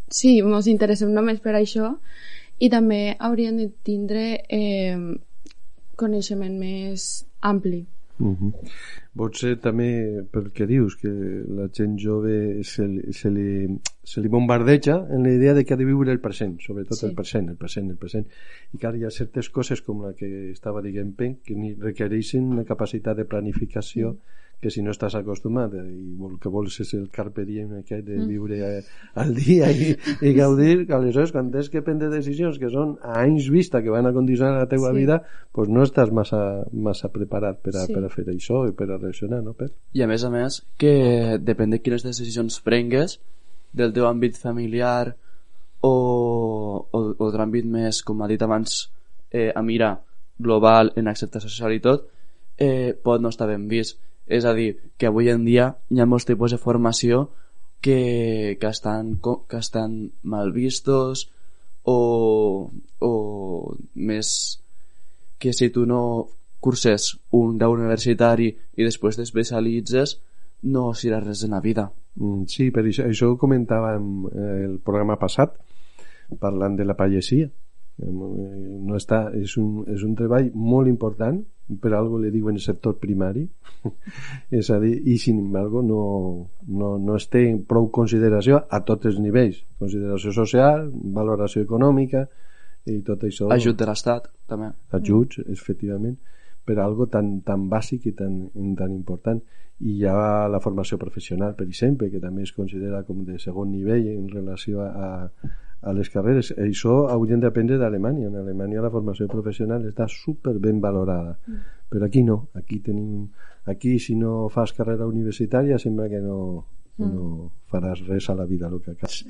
sí, 0.09 0.39
ens 0.41 0.67
interessem 0.67 1.13
només 1.15 1.41
per 1.41 1.55
això 1.59 1.97
i 2.59 2.71
també 2.73 3.17
hauríem 3.19 3.59
de 3.61 3.71
tindre 3.85 4.41
eh, 4.49 4.97
coneixement 5.97 6.57
més 6.59 7.27
ampli. 7.41 7.87
Uh 8.19 8.33
-huh. 8.33 8.53
Pot 9.15 9.37
ser 9.37 9.57
també 9.61 10.25
pel 10.33 10.51
que 10.53 10.67
dius 10.67 10.97
que 10.97 11.09
la 11.09 11.69
gent 11.69 11.99
jove 11.99 12.65
se, 12.65 13.13
se, 13.13 13.31
li, 13.31 13.79
se 14.03 14.21
li 14.23 14.29
bombardeja 14.29 15.07
en 15.11 15.23
la 15.23 15.33
idea 15.33 15.53
de 15.53 15.65
que 15.65 15.75
ha 15.75 15.77
de 15.77 15.85
viure 15.85 16.13
el 16.13 16.21
present, 16.21 16.59
sobretot 16.61 16.97
Sí. 16.97 17.07
el 17.07 17.15
present, 17.15 17.51
el 17.51 17.57
present, 17.57 17.91
el 17.91 17.97
present 17.97 18.27
i 18.73 18.79
que 18.79 18.87
ara 18.87 18.97
hi 18.97 19.05
ha 19.05 19.11
certes 19.11 19.51
coses 19.51 19.83
com 19.83 20.03
la 20.03 20.15
que 20.15 20.51
estava 20.51 20.81
dient 20.81 21.15
Pen 21.15 21.37
que 21.45 21.55
ni 21.55 21.75
requereixen 21.75 22.45
una 22.45 22.65
capacitat 22.65 23.17
de 23.17 23.25
planificació 23.25 24.13
Mm. 24.13 24.46
Que 24.61 24.71
si 24.73 24.81
no 24.83 24.91
estàs 24.91 25.15
acostumat 25.19 25.75
i 25.77 25.81
el 25.85 26.39
que 26.41 26.49
vols 26.49 26.79
és 26.81 26.95
el 26.97 27.11
carpe 27.13 27.45
diem 27.45 27.75
aquest 27.79 28.07
de 28.07 28.17
Mm. 28.17 28.27
viure 28.29 28.57
eh, 28.79 28.85
al 29.15 29.35
dia 29.37 29.69
i, 29.71 29.91
i 30.25 30.33
gaudir 30.35 30.87
que 30.87 30.95
aleshores 30.97 31.31
quan 31.33 31.51
tens 31.53 31.69
que 31.71 31.83
prendre 31.85 32.09
decisions 32.09 32.59
que 32.59 32.71
són 32.73 32.97
a 33.03 33.21
anys 33.21 33.51
vista 33.53 33.83
que 33.85 33.91
van 33.93 34.07
a 34.09 34.13
condicionar 34.17 34.55
la 34.59 34.67
teua 34.69 34.91
Sí. 34.95 34.97
vida 35.03 35.21
pues 35.53 35.69
no 35.69 35.83
estàs 35.85 36.11
massa, 36.11 36.65
massa 36.73 37.11
preparat 37.13 37.61
per 37.61 37.77
a, 37.77 37.85
Sí. 37.87 37.93
per 37.93 38.05
a 38.05 38.09
fer 38.09 38.25
això 38.33 38.65
i 38.69 38.73
per 38.73 38.91
a 38.91 38.97
reaccionar, 38.99 39.43
no? 39.45 39.53
Per... 39.53 39.69
I 39.93 40.03
a 40.03 40.07
més 40.09 40.25
a 40.25 40.31
més, 40.31 40.63
que 40.79 41.39
depèn 41.39 41.71
de 41.71 41.81
quines 41.81 42.03
decisions 42.03 42.61
prengues, 42.61 43.21
del 43.77 43.93
teu 43.93 44.07
àmbit 44.09 44.37
familiar 44.41 45.15
o, 45.83 46.87
o, 46.91 47.01
o 47.19 47.31
de 47.31 47.39
l'àmbit 47.39 47.67
més, 47.69 48.03
com 48.03 48.23
ha 48.23 48.29
dit 48.29 48.43
abans, 48.43 48.91
eh, 49.31 49.53
a 49.55 49.63
mirar 49.63 49.99
global 50.39 50.93
en 50.97 51.09
acceptació 51.09 51.49
social 51.51 51.73
i 51.77 51.81
tot, 51.81 52.09
eh, 52.59 52.95
pot 53.03 53.21
no 53.21 53.29
estar 53.29 53.49
ben 53.49 53.69
vist. 53.69 54.01
És 54.27 54.45
a 54.45 54.53
dir, 54.55 54.75
que 54.99 55.07
avui 55.07 55.31
en 55.31 55.45
dia 55.47 55.71
hi 55.91 56.01
ha 56.01 56.09
molts 56.09 56.27
tipus 56.27 56.55
de 56.55 56.59
formació 56.59 57.29
que, 57.81 58.57
que, 58.61 58.69
estan, 58.69 59.17
que 59.23 59.59
estan 59.59 60.11
mal 60.23 60.53
vistos 60.53 61.29
o, 61.87 62.71
o 62.99 63.13
més 63.95 64.31
que 65.39 65.53
si 65.53 65.71
tu 65.71 65.85
no 65.87 66.01
curses 66.61 67.13
un 67.37 67.59
grau 67.61 67.77
universitari 67.77 68.49
i 68.51 68.87
després 68.87 69.19
t'especialitzes 69.21 70.17
no 70.73 70.89
seràs 70.97 71.23
res 71.27 71.45
en 71.47 71.55
la 71.55 71.61
vida. 71.61 71.87
Mm, 72.17 72.49
Sí, 72.51 72.71
per 72.75 72.83
això, 72.83 73.07
això 73.07 73.31
ho 73.31 73.39
comentàvem 73.39 74.27
eh, 74.33 74.65
el 74.67 74.79
programa 74.83 75.19
passat 75.21 75.55
parlant 76.41 76.75
de 76.75 76.85
la 76.85 76.97
pagesia. 76.99 77.47
Eh, 77.47 77.66
no 77.99 78.97
està, 78.97 79.31
és, 79.37 79.57
un, 79.57 79.85
és 79.89 80.03
un 80.05 80.15
treball 80.17 80.51
molt 80.53 80.89
important 80.91 81.39
per 81.81 81.93
algo 81.97 82.19
le 82.21 82.31
diuen 82.31 82.59
sector 82.61 82.99
primari. 83.01 83.47
És 84.59 84.71
a 84.71 84.79
dir, 84.83 84.95
i 85.09 85.17
sin 85.19 85.41
embargo 85.41 85.83
no, 85.83 86.03
no, 86.69 86.97
no 86.99 87.17
es 87.17 87.29
té 87.33 87.47
prou 87.69 87.89
consideració 87.91 88.61
a 88.69 88.83
tots 88.87 89.09
els 89.11 89.19
nivells. 89.23 89.63
Consideració 89.81 90.35
social, 90.37 90.91
valoració 90.93 91.65
econòmica 91.65 92.27
i 92.87 93.01
tot 93.07 93.25
això. 93.27 93.51
Ajut 93.51 93.79
de 93.79 93.89
l'estat 93.89 94.29
també. 94.47 94.71
Ajuts, 94.95 95.41
efectivament, 95.49 96.19
per 96.67 96.79
algo 96.83 97.09
tan, 97.11 97.41
tan 97.47 97.67
bàsic 97.71 98.11
i 98.11 98.17
tan, 98.19 98.43
tan 98.79 98.93
important. 98.93 99.41
I 99.81 99.99
hi 99.99 100.07
ha 100.09 100.47
la 100.49 100.61
formació 100.61 100.97
professional, 101.01 101.57
per 101.57 101.67
exemple, 101.67 102.09
que 102.13 102.21
també 102.21 102.47
es 102.47 102.53
considera 102.57 103.03
com 103.09 103.25
de 103.27 103.41
segon 103.43 103.73
nivell 103.73 104.07
en 104.15 104.29
relació 104.33 104.85
a, 104.85 104.93
a 105.09 105.66
les 105.95 106.11
carreres. 106.11 106.53
Això 106.59 107.05
hauríem 107.13 107.43
d'aprendre 107.43 107.79
d'Alemanya. 107.79 108.31
En 108.31 108.39
Alemanya 108.41 108.85
la 108.85 108.91
formació 108.91 109.29
professional 109.31 109.85
està 109.87 110.09
super 110.11 110.57
ben 110.63 110.81
valorada. 110.81 111.37
Però 111.91 112.07
aquí 112.07 112.25
no. 112.27 112.49
Aquí 112.55 112.81
tenim... 112.81 113.29
Aquí, 113.67 113.99
si 113.99 114.15
no 114.15 114.47
fas 114.49 114.71
carrera 114.73 115.09
universitària, 115.11 115.79
sembla 115.83 116.07
que 116.07 116.21
no, 116.23 116.39
no 117.03 117.51
faràs 117.71 118.05
res 118.07 118.29
a 118.31 118.37
la 118.39 118.47
vida 118.47 118.69
el 118.69 118.81
que 118.81 118.93
acabes. 118.95 119.25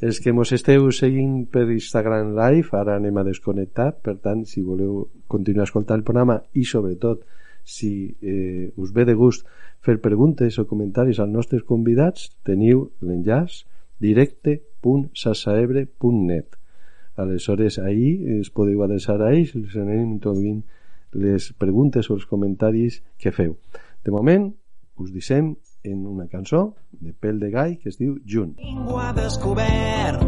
Els 0.00 0.20
que 0.20 0.32
mos 0.32 0.52
esteu 0.56 0.88
seguint 0.96 1.44
per 1.52 1.66
Instagram 1.70 2.32
Live 2.38 2.74
ara 2.78 2.96
anem 2.96 3.20
a 3.20 3.26
desconnectar 3.28 3.90
per 4.02 4.16
tant 4.24 4.46
si 4.48 4.64
voleu 4.64 5.04
continuar 5.28 5.68
escoltant 5.68 6.00
el 6.00 6.06
programa 6.08 6.40
i 6.54 6.64
sobretot 6.64 7.26
si 7.64 8.16
eh, 8.20 8.72
us 8.76 8.92
ve 8.92 9.04
de 9.06 9.14
gust 9.14 9.46
fer 9.86 10.00
preguntes 10.02 10.58
o 10.58 10.66
comentaris 10.66 11.20
als 11.22 11.30
nostres 11.30 11.62
convidats 11.68 12.30
teniu 12.42 12.88
l'enllaç 13.00 13.62
directe.sasaebre.net 14.82 16.46
aleshores 17.16 17.78
ahir 17.78 18.40
es 18.40 18.50
podeu 18.50 18.82
adreçar 18.82 19.20
a 19.20 19.32
ells 19.32 19.54
i 19.54 19.60
els 19.60 19.76
anem 19.76 20.14
introduint 20.14 20.62
les 21.12 21.52
preguntes 21.60 22.08
o 22.08 22.16
els 22.16 22.24
comentaris 22.26 23.02
que 23.20 23.32
feu 23.32 23.56
de 24.04 24.10
moment 24.10 24.48
us 24.96 25.12
deixem 25.12 25.54
en 25.84 26.06
una 26.06 26.26
cançó 26.28 26.74
de 26.92 27.12
Pèl 27.12 27.38
de 27.40 27.50
Gai 27.50 27.76
que 27.76 27.90
es 27.90 27.98
diu 27.98 28.16
Junt. 28.24 28.54
Ningú 28.62 28.98
ha 29.02 29.10
descobert. 29.16 30.22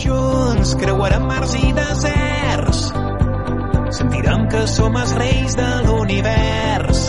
Junts 0.00 0.74
creuarem 0.80 1.26
mars 1.28 1.52
i 1.58 1.72
deserts. 1.76 2.86
Sentirem 3.98 4.48
que 4.48 4.64
som 4.70 4.96
els 4.96 5.12
reis 5.18 5.58
de 5.60 5.68
l'univers. 5.84 7.04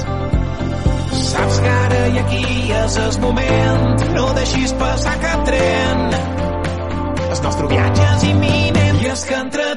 Saps 1.29 1.63
que 1.63 1.88
i 2.13 2.19
aquí 2.19 2.43
és 2.73 2.97
el 2.97 3.17
moment. 3.23 4.03
No 4.15 4.29
deixis 4.37 4.73
passar 4.79 5.15
cap 5.23 5.45
tren. 5.47 6.05
El 7.29 7.41
nostre 7.45 7.69
viatge 7.71 8.07
és 8.15 8.27
imminent. 8.31 9.01
I 9.03 9.11
és 9.13 9.25
que 9.29 9.37
entre 9.37 9.68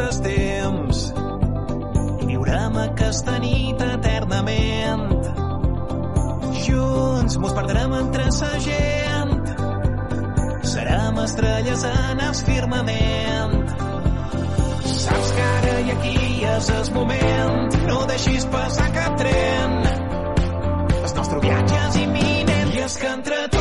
els 0.00 0.20
pas 0.20 0.20
dels 0.20 0.20
temps 0.24 1.00
i 2.22 2.26
viurem 2.28 2.76
aquesta 2.82 3.38
nit 3.42 3.80
eternament. 3.84 5.06
Junts 6.64 7.36
mos 7.40 7.54
perdrem 7.56 7.94
entre 7.98 8.30
sa 8.32 8.50
gent. 8.64 9.34
Serem 10.72 11.20
estrelles 11.24 11.84
en 11.84 12.20
el 12.28 12.34
firmament. 12.50 13.56
Saps 14.84 15.32
que 15.36 15.46
ara 15.60 15.78
i 15.80 15.94
aquí 15.96 16.18
és 16.56 16.70
el 16.76 16.92
moment. 16.94 17.80
No 17.88 18.04
deixis 18.10 18.46
passar 18.52 18.90
cap 18.96 19.16
tren. 19.20 19.80
El 21.00 21.16
nostre 21.16 21.40
viatge 21.40 21.80
és 21.88 22.02
imminent 22.04 22.76
i 22.76 22.84
és 22.86 23.00
que 23.00 23.16
entre 23.16 23.48
tots 23.48 23.59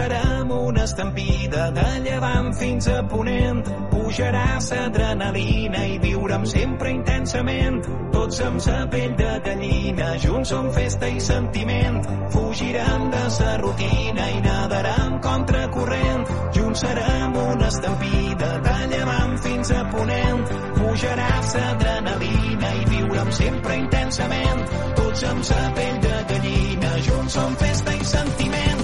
serem 0.00 0.50
una 0.50 0.84
estampida 0.84 1.70
de 1.70 1.88
llevant 2.04 2.54
fins 2.56 2.86
a 2.88 3.02
ponent. 3.08 3.60
Pujarà 3.90 4.58
l'adrenalina 4.70 5.82
i 5.92 5.98
viurem 6.04 6.46
sempre 6.46 6.92
intensament. 6.94 7.82
Tots 8.14 8.40
amb 8.46 8.62
sa 8.64 8.78
pell 8.92 9.12
de 9.18 9.32
gallina, 9.44 10.08
junts 10.24 10.52
som 10.54 10.70
festa 10.76 11.08
i 11.08 11.20
sentiment. 11.20 12.00
Fugirem 12.32 13.10
de 13.14 13.24
sa 13.36 13.56
rutina 13.60 14.30
i 14.36 14.40
nadarem 14.46 15.20
contracorrent. 15.26 16.24
Junts 16.56 16.84
serem 16.86 17.36
una 17.44 17.68
estampida 17.68 18.50
de 18.68 18.78
llevant 18.94 19.36
fins 19.44 19.72
a 19.76 19.84
ponent. 19.92 20.44
Pujarà 20.80 21.30
l'adrenalina 21.54 22.72
i 22.80 22.84
viurem 22.94 23.30
sempre 23.32 23.76
intensament, 23.82 24.64
tots 24.96 25.24
amb 25.30 25.44
sa 25.44 25.60
pell 25.76 25.98
de 26.06 26.16
gallina, 26.32 26.92
junts 27.06 27.36
som 27.36 27.56
festa 27.62 27.94
i 27.94 28.04
sentiment, 28.04 28.79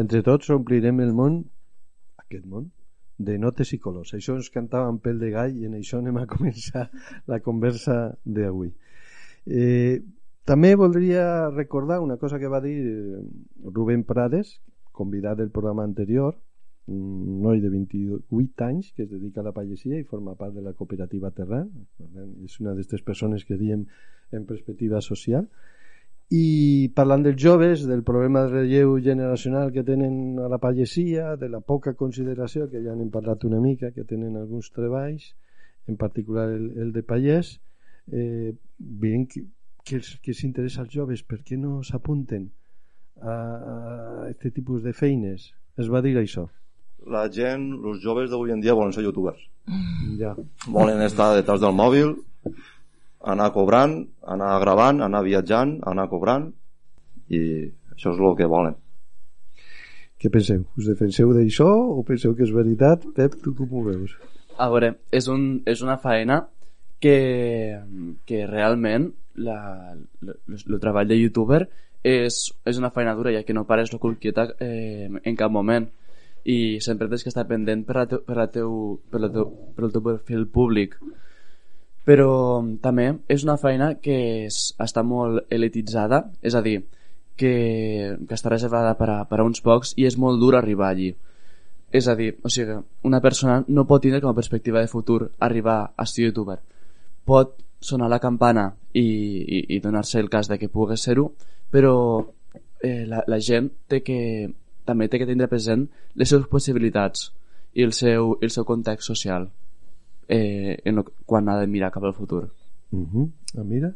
Entre 0.00 0.22
tots 0.24 0.50
omplirem 0.54 1.00
el 1.04 1.10
món, 1.16 1.42
aquest 2.22 2.46
món, 2.48 2.70
de 3.20 3.36
notes 3.38 3.74
i 3.76 3.78
colors. 3.82 4.14
Això 4.16 4.36
ens 4.38 4.48
cantava 4.54 4.88
en 4.88 5.00
pèl 5.04 5.18
de 5.20 5.28
gall 5.34 5.56
i 5.60 5.66
en 5.68 5.76
això 5.76 6.00
anem 6.00 6.20
a 6.22 6.28
començar 6.34 6.86
la 7.28 7.40
conversa 7.44 7.98
d'avui. 8.24 8.72
Eh, 9.46 10.00
també 10.48 10.74
voldria 10.74 11.24
recordar 11.50 12.00
una 12.00 12.16
cosa 12.16 12.38
que 12.40 12.48
va 12.48 12.62
dir 12.64 12.76
eh, 12.80 13.24
Rubén 13.74 14.06
Prades, 14.08 14.56
convidat 14.92 15.38
del 15.38 15.52
programa 15.52 15.84
anterior, 15.84 16.38
un 16.90 17.42
noi 17.44 17.60
de 17.60 17.68
28 17.70 18.64
anys 18.66 18.90
que 18.96 19.04
es 19.04 19.10
dedica 19.10 19.40
a 19.40 19.46
la 19.46 19.52
pagesia 19.54 19.98
i 20.00 20.06
forma 20.08 20.34
part 20.34 20.56
de 20.56 20.64
la 20.64 20.72
cooperativa 20.72 21.30
Terran. 21.30 21.68
És 22.44 22.56
una 22.60 22.72
d'aquestes 22.72 23.04
persones 23.06 23.44
que 23.44 23.60
diem 23.60 23.84
en 24.32 24.48
perspectiva 24.48 25.00
social 25.04 25.46
i 26.30 26.90
parlant 26.94 27.24
dels 27.26 27.40
joves, 27.42 27.82
del 27.90 28.04
problema 28.06 28.44
de 28.44 28.52
relleu 28.52 28.94
generacional 29.02 29.72
que 29.74 29.82
tenen 29.82 30.38
a 30.38 30.46
la 30.48 30.60
pagesia, 30.62 31.34
de 31.36 31.48
la 31.50 31.58
poca 31.60 31.96
consideració, 31.98 32.68
que 32.70 32.82
ja 32.84 32.94
n'hem 32.94 33.10
parlat 33.10 33.44
una 33.48 33.58
mica, 33.58 33.90
que 33.90 34.06
tenen 34.06 34.36
alguns 34.38 34.70
treballs, 34.70 35.32
en 35.90 35.98
particular 35.98 36.46
el, 36.54 36.70
el 36.78 36.92
de 36.94 37.02
pagès, 37.02 37.56
eh, 38.12 38.54
veiem 38.78 39.26
que, 39.26 39.42
que, 39.82 39.98
els, 39.98 40.14
que 40.22 40.34
s'interessa 40.36 40.84
als 40.84 40.94
joves, 40.94 41.26
per 41.26 41.40
què 41.42 41.58
no 41.58 41.80
s'apunten 41.82 42.46
a, 43.18 43.34
a 43.34 43.76
aquest 44.30 44.54
tipus 44.54 44.86
de 44.86 44.94
feines? 44.94 45.50
Es 45.82 45.90
va 45.90 46.02
dir 46.04 46.14
això. 46.20 46.46
La 47.10 47.26
gent, 47.32 47.72
els 47.80 48.02
joves 48.04 48.30
d'avui 48.30 48.54
en 48.54 48.62
dia 48.62 48.76
volen 48.78 48.94
ser 48.94 49.02
youtubers. 49.02 49.42
Ja. 50.20 50.36
Volen 50.70 51.02
estar 51.02 51.32
detrás 51.34 51.62
del 51.62 51.74
mòbil, 51.74 52.14
anar 53.20 53.50
cobrant, 53.52 53.96
anar 54.24 54.54
gravant, 54.62 55.02
anar 55.04 55.24
viatjant, 55.26 55.78
anar 55.86 56.08
cobrant, 56.08 56.48
i 57.28 57.40
això 57.92 58.14
és 58.14 58.20
el 58.20 58.36
que 58.38 58.48
volen. 58.48 58.76
Què 60.20 60.28
penseu? 60.32 60.64
Us 60.76 60.88
defenseu 60.88 61.32
d'això 61.32 61.68
o 61.68 62.02
penseu 62.04 62.34
que 62.36 62.44
és 62.44 62.52
veritat? 62.52 63.06
Pep, 63.16 63.38
tu 63.44 63.54
com 63.56 63.70
ho 63.72 63.84
veus? 63.86 64.16
A 64.60 64.68
veure, 64.68 64.94
és, 65.16 65.28
un, 65.32 65.62
és 65.68 65.80
una 65.80 65.96
feina 66.00 66.42
que, 67.00 67.80
que 68.28 68.42
realment 68.48 69.08
el 69.40 70.80
treball 70.82 71.08
de 71.08 71.16
youtuber 71.16 71.62
és, 72.04 72.42
és 72.68 72.80
una 72.80 72.90
feina 72.92 73.14
dura 73.16 73.32
ja 73.32 73.44
que 73.46 73.56
no 73.56 73.64
pares 73.68 73.92
la 73.92 74.00
quieta 74.20 74.50
eh, 74.60 75.08
en 75.08 75.36
cap 75.36 75.52
moment 75.52 75.88
i 76.44 76.80
sempre 76.80 77.08
tens 77.08 77.22
que 77.24 77.32
estar 77.32 77.46
pendent 77.48 77.84
per, 77.86 77.96
la 77.96 78.06
teu, 78.08 78.20
per, 78.24 78.36
la 78.36 78.48
teu, 78.52 79.00
per, 79.10 79.20
la 79.20 79.32
teu, 79.32 79.48
per 79.76 79.84
el 79.84 79.92
teu 79.92 80.04
perfil 80.04 80.46
públic 80.48 80.96
però 82.06 82.30
també 82.82 83.10
és 83.28 83.44
una 83.44 83.58
feina 83.60 83.94
que 84.02 84.46
és, 84.46 84.60
està 84.80 85.04
molt 85.06 85.46
elititzada 85.52 86.24
és 86.42 86.54
a 86.54 86.62
dir, 86.64 86.80
que, 87.36 88.16
que 88.28 88.36
està 88.36 88.52
reservada 88.52 88.94
per 88.98 89.10
a, 89.10 89.18
per 89.28 89.40
a 89.40 89.44
uns 89.44 89.60
pocs 89.64 89.94
i 89.96 90.06
és 90.08 90.16
molt 90.18 90.40
dur 90.40 90.54
arribar 90.56 90.90
allí 90.90 91.14
és 91.90 92.06
a 92.08 92.14
dir, 92.14 92.36
o 92.42 92.48
sigui, 92.48 92.76
una 93.02 93.20
persona 93.20 93.64
no 93.66 93.86
pot 93.86 94.02
tindre 94.02 94.20
com 94.22 94.30
a 94.30 94.36
perspectiva 94.36 94.80
de 94.80 94.88
futur 94.88 95.32
arribar 95.40 95.92
a 95.96 96.06
ser 96.06 96.28
youtuber. 96.28 96.60
Pot 97.26 97.56
sonar 97.80 98.08
la 98.08 98.20
campana 98.22 98.68
i, 98.92 99.02
i, 99.02 99.58
i 99.74 99.80
donar-se 99.80 100.20
el 100.20 100.30
cas 100.30 100.48
de 100.48 100.58
que 100.58 100.70
pugui 100.70 100.96
ser-ho, 100.96 101.32
però 101.70 101.94
eh, 102.82 103.06
la, 103.10 103.24
la 103.26 103.40
gent 103.42 103.70
té 103.88 104.04
que, 104.06 104.50
també 104.86 105.08
té 105.08 105.18
que 105.18 105.26
tindre 105.26 105.50
present 105.50 105.88
les 106.14 106.30
seves 106.30 106.46
possibilitats 106.50 107.30
i 107.74 107.82
el 107.86 107.92
seu, 107.92 108.36
el 108.40 108.54
seu 108.54 108.66
context 108.68 109.10
social 109.10 109.50
eh, 110.30 110.78
en 110.84 110.94
lo, 110.94 111.04
quan 111.26 111.48
ha 111.48 111.58
de 111.60 111.66
mirar 111.66 111.90
cap 111.90 112.04
al 112.04 112.14
futur. 112.14 112.50
Uh 112.92 113.06
-huh. 113.12 113.30
Ah, 113.58 113.64
mira? 113.64 113.94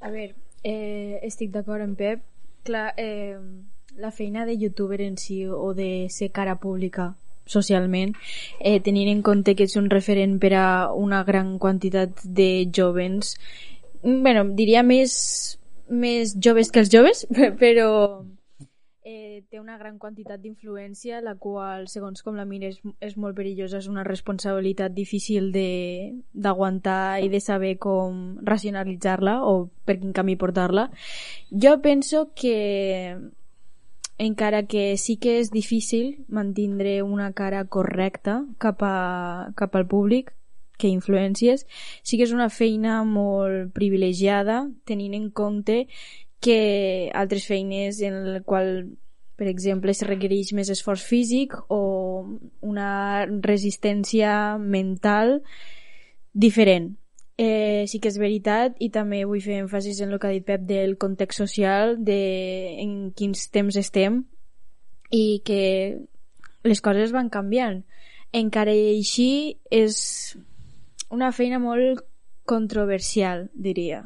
A 0.00 0.10
veure, 0.10 0.34
eh, 0.62 1.18
estic 1.22 1.50
d'acord 1.50 1.82
amb 1.82 1.96
Pep. 1.96 2.22
Clar, 2.62 2.94
eh, 2.96 3.36
la 3.96 4.10
feina 4.10 4.46
de 4.46 4.56
youtuber 4.56 5.00
en 5.00 5.16
si 5.18 5.46
o 5.46 5.74
de 5.74 6.06
ser 6.08 6.30
cara 6.30 6.56
pública 6.56 7.16
socialment, 7.44 8.14
eh, 8.60 8.80
tenint 8.80 9.08
en 9.08 9.22
compte 9.22 9.54
que 9.54 9.64
és 9.64 9.76
un 9.76 9.90
referent 9.90 10.38
per 10.38 10.54
a 10.54 10.92
una 10.94 11.24
gran 11.24 11.58
quantitat 11.58 12.10
de 12.24 12.68
jovens, 12.72 13.36
bueno, 14.02 14.44
diria 14.44 14.82
més, 14.82 15.58
més 15.88 16.36
joves 16.38 16.70
que 16.70 16.80
els 16.80 16.90
joves, 16.90 17.26
però 17.62 18.24
eh, 19.04 19.42
té 19.50 19.60
una 19.60 19.76
gran 19.78 19.98
quantitat 19.98 20.40
d'influència, 20.40 21.20
la 21.24 21.34
qual, 21.34 21.88
segons 21.90 22.22
com 22.22 22.36
la 22.38 22.46
mires, 22.46 22.78
és 23.02 23.16
molt 23.18 23.36
perillosa, 23.36 23.80
és 23.82 23.88
una 23.90 24.04
responsabilitat 24.06 24.94
difícil 24.94 25.50
d'aguantar 25.52 27.20
i 27.24 27.30
de 27.32 27.40
saber 27.42 27.76
com 27.82 28.38
racionalitzar-la 28.46 29.40
o 29.48 29.68
per 29.84 29.98
quin 30.00 30.14
camí 30.14 30.36
portar-la. 30.38 30.88
Jo 31.50 31.78
penso 31.82 32.30
que 32.34 33.18
encara 34.18 34.62
que 34.70 34.96
sí 34.96 35.16
que 35.16 35.40
és 35.40 35.50
difícil 35.50 36.22
mantindre 36.28 37.02
una 37.02 37.32
cara 37.32 37.64
correcta 37.64 38.44
cap, 38.58 38.84
a, 38.86 39.50
cap 39.56 39.74
al 39.74 39.88
públic 39.88 40.30
que 40.78 40.90
influències, 40.90 41.66
sí 42.02 42.18
que 42.18 42.26
és 42.26 42.34
una 42.34 42.48
feina 42.50 43.02
molt 43.06 43.72
privilegiada 43.76 44.64
tenint 44.88 45.14
en 45.14 45.30
compte 45.30 45.86
que 46.42 47.10
altres 47.14 47.46
feines 47.46 48.02
en 48.02 48.18
el 48.18 48.42
qual 48.42 48.90
per 49.38 49.48
exemple 49.48 49.94
es 49.94 50.02
requereix 50.06 50.52
més 50.54 50.70
esforç 50.74 51.04
físic 51.06 51.54
o 51.72 51.80
una 52.60 53.24
resistència 53.46 54.58
mental 54.58 55.40
diferent. 56.34 56.92
Eh, 57.40 57.88
sí 57.88 57.98
que 57.98 58.10
és 58.12 58.20
veritat 58.20 58.76
i 58.84 58.90
també 58.92 59.22
vull 59.24 59.40
fer 59.42 59.62
èmfasis 59.62 60.02
en 60.04 60.12
el 60.12 60.20
que 60.20 60.28
ha 60.28 60.34
dit 60.36 60.46
Pep 60.46 60.66
del 60.68 60.98
context 61.00 61.40
social 61.40 61.96
de 61.98 62.20
en 62.82 63.10
quins 63.16 63.48
temps 63.54 63.78
estem 63.80 64.20
i 65.10 65.40
que 65.46 65.62
les 66.68 66.84
coses 66.84 67.14
van 67.16 67.32
canviant. 67.32 67.82
Encara 68.36 68.74
i 68.76 68.98
així 68.98 69.58
és 69.70 70.36
una 71.10 71.32
feina 71.32 71.58
molt 71.62 72.04
controversial 72.48 73.48
diria 73.54 74.04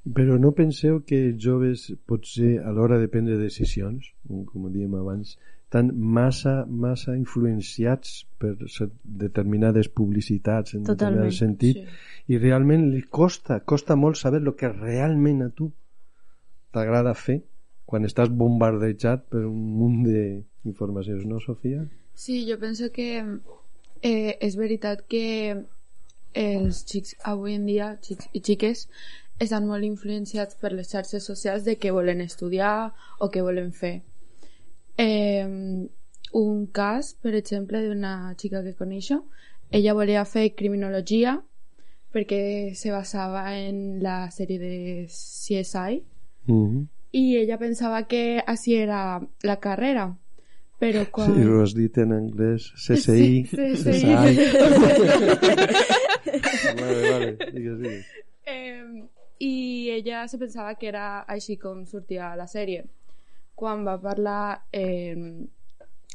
Però 0.00 0.38
no 0.40 0.54
penseu 0.56 1.02
que 1.04 1.18
els 1.28 1.40
joves 1.44 1.90
potser 2.08 2.54
a 2.64 2.72
l'hora 2.72 2.96
de 3.00 3.08
prendre 3.12 3.36
decisions, 3.36 4.06
com 4.28 4.68
dèiem 4.72 4.94
abans, 4.96 5.36
estan 5.70 5.92
massa, 5.94 6.64
massa 6.66 7.14
influenciats 7.14 8.24
per 8.42 8.56
determinades 9.04 9.86
publicitats 9.86 10.74
en 10.74 10.82
Totalment, 10.82 11.28
determinat 11.28 11.36
sentit 11.36 12.32
i 12.32 12.40
realment 12.42 12.88
li 12.90 13.04
costa, 13.06 13.60
costa 13.60 13.94
molt 13.94 14.18
saber 14.18 14.40
el 14.42 14.56
que 14.58 14.72
realment 14.72 15.44
a 15.44 15.50
tu 15.54 15.70
t'agrada 16.74 17.14
fer 17.14 17.38
quan 17.86 18.06
estàs 18.06 18.30
bombardejat 18.30 19.28
per 19.30 19.44
un 19.46 19.62
munt 19.78 20.02
d'informacions, 20.06 21.22
no, 21.26 21.38
Sofia? 21.38 21.84
Sí, 22.14 22.42
jo 22.50 22.58
penso 22.58 22.90
que 22.90 23.08
eh, 23.22 24.34
és 24.40 24.58
veritat 24.58 25.06
que 25.10 25.24
els 26.34 26.82
xics 26.86 27.16
avui 27.26 27.54
en 27.58 27.66
dia, 27.66 27.92
xics 28.02 28.30
i 28.34 28.42
xiques, 28.42 28.86
estan 29.40 29.66
molt 29.66 29.84
influenciats 29.86 30.54
per 30.60 30.72
les 30.76 30.90
xarxes 30.92 31.24
socials 31.24 31.64
de 31.64 31.76
què 31.80 31.90
volen 31.96 32.20
estudiar 32.20 32.92
o 33.18 33.30
què 33.32 33.42
volen 33.42 33.72
fer. 33.72 34.02
Eh, 35.00 35.46
un 36.40 36.66
cas, 36.70 37.14
per 37.22 37.34
exemple, 37.34 37.80
d'una 37.86 38.34
xica 38.38 38.62
que 38.62 38.76
coneixo, 38.78 39.24
ella 39.70 39.94
volia 39.94 40.24
fer 40.28 40.50
criminologia 40.54 41.38
perquè 42.12 42.74
se 42.74 42.90
basava 42.90 43.56
en 43.56 44.02
la 44.02 44.30
sèrie 44.34 44.58
de 44.58 45.06
CSI 45.08 46.02
Mm 46.46 46.66
-hmm. 46.66 46.86
i 47.12 47.36
ella 47.36 47.58
pensava 47.58 48.06
que 48.08 48.42
així 48.46 48.74
era 48.74 49.20
la 49.42 49.56
carrera 49.56 50.16
però 50.80 51.04
quan... 51.10 51.34
Sí, 51.34 51.42
ho 51.44 51.60
has 51.62 51.74
dit 51.74 51.98
en 51.98 52.12
anglès, 52.12 52.72
CSI, 52.74 53.44
Sí, 53.44 53.76
sí. 53.76 53.82
CSI. 53.82 54.06
vale, 56.80 57.00
vale, 57.10 57.36
digues, 57.52 57.78
digues. 57.78 58.06
Eh, 58.46 59.04
I 59.40 59.90
ella 59.90 60.26
se 60.28 60.38
pensava 60.38 60.74
que 60.76 60.88
era 60.88 61.20
així 61.28 61.56
com 61.56 61.84
sortia 61.86 62.34
la 62.36 62.46
sèrie. 62.46 62.84
quan 63.60 63.82
va 63.84 63.98
parlar 64.00 64.62
eh, 64.72 65.12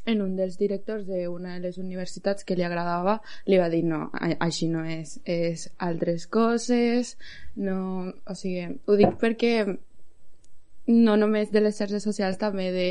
en 0.05 0.21
un 0.21 0.35
dels 0.35 0.55
directors 0.57 1.03
d'una 1.05 1.55
de 1.55 1.59
les 1.67 1.77
universitats 1.77 2.43
que 2.43 2.55
li 2.57 2.63
agradava, 2.65 3.19
li 3.45 3.59
va 3.61 3.67
dir 3.69 3.83
no, 3.85 3.99
així 4.39 4.67
no 4.67 4.81
és, 4.85 5.19
és 5.25 5.67
altres 5.77 6.25
coses, 6.25 7.17
no... 7.55 8.11
O 8.25 8.33
sigui, 8.33 8.65
ho 8.87 8.95
dic 8.97 9.13
perquè 9.21 9.77
no 10.87 11.15
només 11.17 11.51
de 11.53 11.61
les 11.61 11.77
xarxes 11.77 12.03
socials, 12.05 12.37
també 12.41 12.71
de 12.73 12.87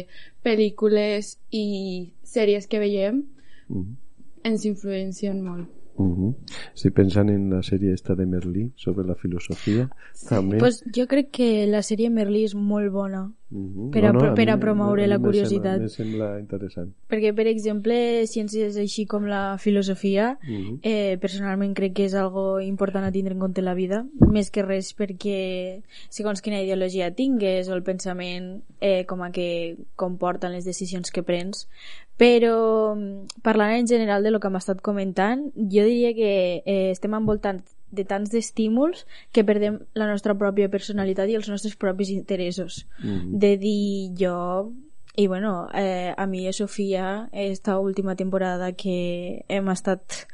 pel·lícules 0.46 1.36
i 1.50 2.12
sèries 2.22 2.66
que 2.70 2.78
veiem, 2.78 3.24
Mhm. 3.68 3.96
ens 4.44 4.64
influencien 4.66 5.42
molt. 5.42 5.66
Mhm. 5.96 6.34
Estoy 6.74 6.90
pensando 6.90 7.32
en 7.32 7.50
la 7.50 7.62
serie 7.62 7.92
esta 7.92 8.14
de 8.14 8.26
Merlí 8.26 8.72
sobre 8.76 9.06
la 9.06 9.14
filosofía. 9.14 9.88
També. 10.28 10.58
Pues 10.58 10.82
jo 10.94 11.06
crec 11.06 11.30
que 11.30 11.66
la 11.66 11.82
sèrie 11.82 12.10
Merlí 12.10 12.44
és 12.44 12.54
molt 12.54 12.90
bona. 12.92 13.32
Mhm. 13.50 13.90
per 13.92 14.04
a 14.06 14.12
pro- 14.12 14.34
per 14.34 14.50
a 14.50 14.58
promoure 14.58 15.02
mi 15.02 15.08
la 15.08 15.18
curiositat. 15.20 15.78
Me 15.80 15.88
sembla 15.88 16.40
interessant. 16.40 16.92
Perquè, 17.08 17.32
per 17.32 17.46
exemple, 17.46 18.26
ciències 18.26 18.76
així 18.76 19.06
com 19.06 19.26
la 19.26 19.58
filosofia, 19.58 20.40
Mhm. 20.42 20.80
eh, 20.82 21.18
personalment 21.20 21.72
crec 21.76 21.92
que 21.94 22.04
és 22.06 22.14
algo 22.14 22.60
important 22.60 23.04
a 23.04 23.12
tindre 23.12 23.32
en 23.34 23.38
compte 23.38 23.60
en 23.60 23.66
la 23.66 23.74
vida, 23.74 24.06
més 24.28 24.50
que 24.50 24.62
res 24.64 24.96
perquè 24.96 25.82
segons 26.08 26.42
quina 26.42 26.60
ideologia 26.60 27.12
tingues 27.14 27.68
o 27.68 27.74
el 27.74 27.84
pensament 27.84 28.62
eh, 28.80 29.04
com 29.06 29.22
a 29.22 29.30
que 29.30 29.76
comporten 29.94 30.50
les 30.50 30.64
decisions 30.64 31.12
que 31.12 31.22
prens, 31.22 31.68
però 32.16 32.94
mm, 32.94 33.40
parlant 33.42 33.80
en 33.80 33.88
general 33.90 34.22
de 34.22 34.30
lo 34.30 34.40
que 34.40 34.48
hem 34.48 34.56
estat 34.60 34.80
comentant, 34.80 35.48
jo 35.56 35.84
diria 35.86 36.14
que 36.14 36.62
eh, 36.64 36.90
estem 36.92 37.14
envoltats 37.14 37.74
de 37.94 38.04
tants 38.04 38.34
estímuls 38.34 39.04
que 39.32 39.44
perdem 39.46 39.78
la 39.94 40.08
nostra 40.10 40.34
pròpia 40.34 40.70
personalitat 40.70 41.30
i 41.30 41.36
els 41.38 41.48
nostres 41.48 41.76
propis 41.76 42.10
interessos 42.10 42.86
Mhm. 42.98 43.38
de 43.38 43.56
dir 43.58 44.10
jo 44.18 44.72
i 45.16 45.26
bueno, 45.28 45.68
eh, 45.72 46.12
a 46.16 46.24
a 46.24 46.52
Sofia 46.52 47.28
esta 47.32 47.78
última 47.78 48.16
temporada 48.16 48.72
que 48.72 49.44
hem 49.48 49.68
estat 49.70 50.26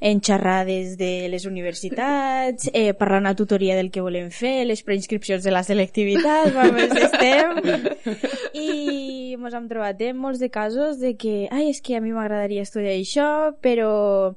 en 0.00 0.20
xerrades 0.20 0.98
de 0.98 1.28
les 1.28 1.46
universitats 1.46 2.68
eh, 2.72 2.94
parlant 2.94 3.26
a 3.26 3.36
tutoria 3.38 3.76
del 3.76 3.92
que 3.92 4.02
volem 4.02 4.32
fer 4.34 4.66
les 4.66 4.82
preinscripcions 4.82 5.44
de 5.44 5.52
la 5.54 5.62
selectivitat 5.62 6.50
vamos, 6.52 6.90
estem. 6.90 7.62
I 8.66 9.36
ens 9.38 9.54
hem 9.54 9.68
trobat 9.70 10.02
en 10.02 10.18
molts 10.18 10.42
de 10.42 10.50
casos 10.50 10.98
de 10.98 11.14
que 11.14 11.46
ai, 11.52 11.70
és 11.70 11.80
que 11.80 11.94
a 11.94 12.02
mi 12.02 12.10
m'agradaria 12.10 12.66
estudiar 12.66 12.98
això 12.98 13.54
però 13.62 14.34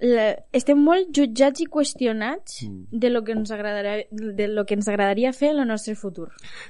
la, 0.00 0.26
estem 0.52 0.80
molt 0.84 1.08
jutjats 1.16 1.62
i 1.64 1.66
qüestionats 1.72 2.60
de 2.90 3.10
lo 3.10 3.22
que 3.24 3.32
ens 3.32 3.50
agradaria, 3.54 4.04
de 4.10 4.48
lo 4.48 4.66
que 4.66 4.76
ens 4.76 4.88
agradaria 4.88 5.32
fer 5.32 5.54
en 5.54 5.62
el 5.62 5.68
nostre 5.68 5.94
futur 5.96 6.28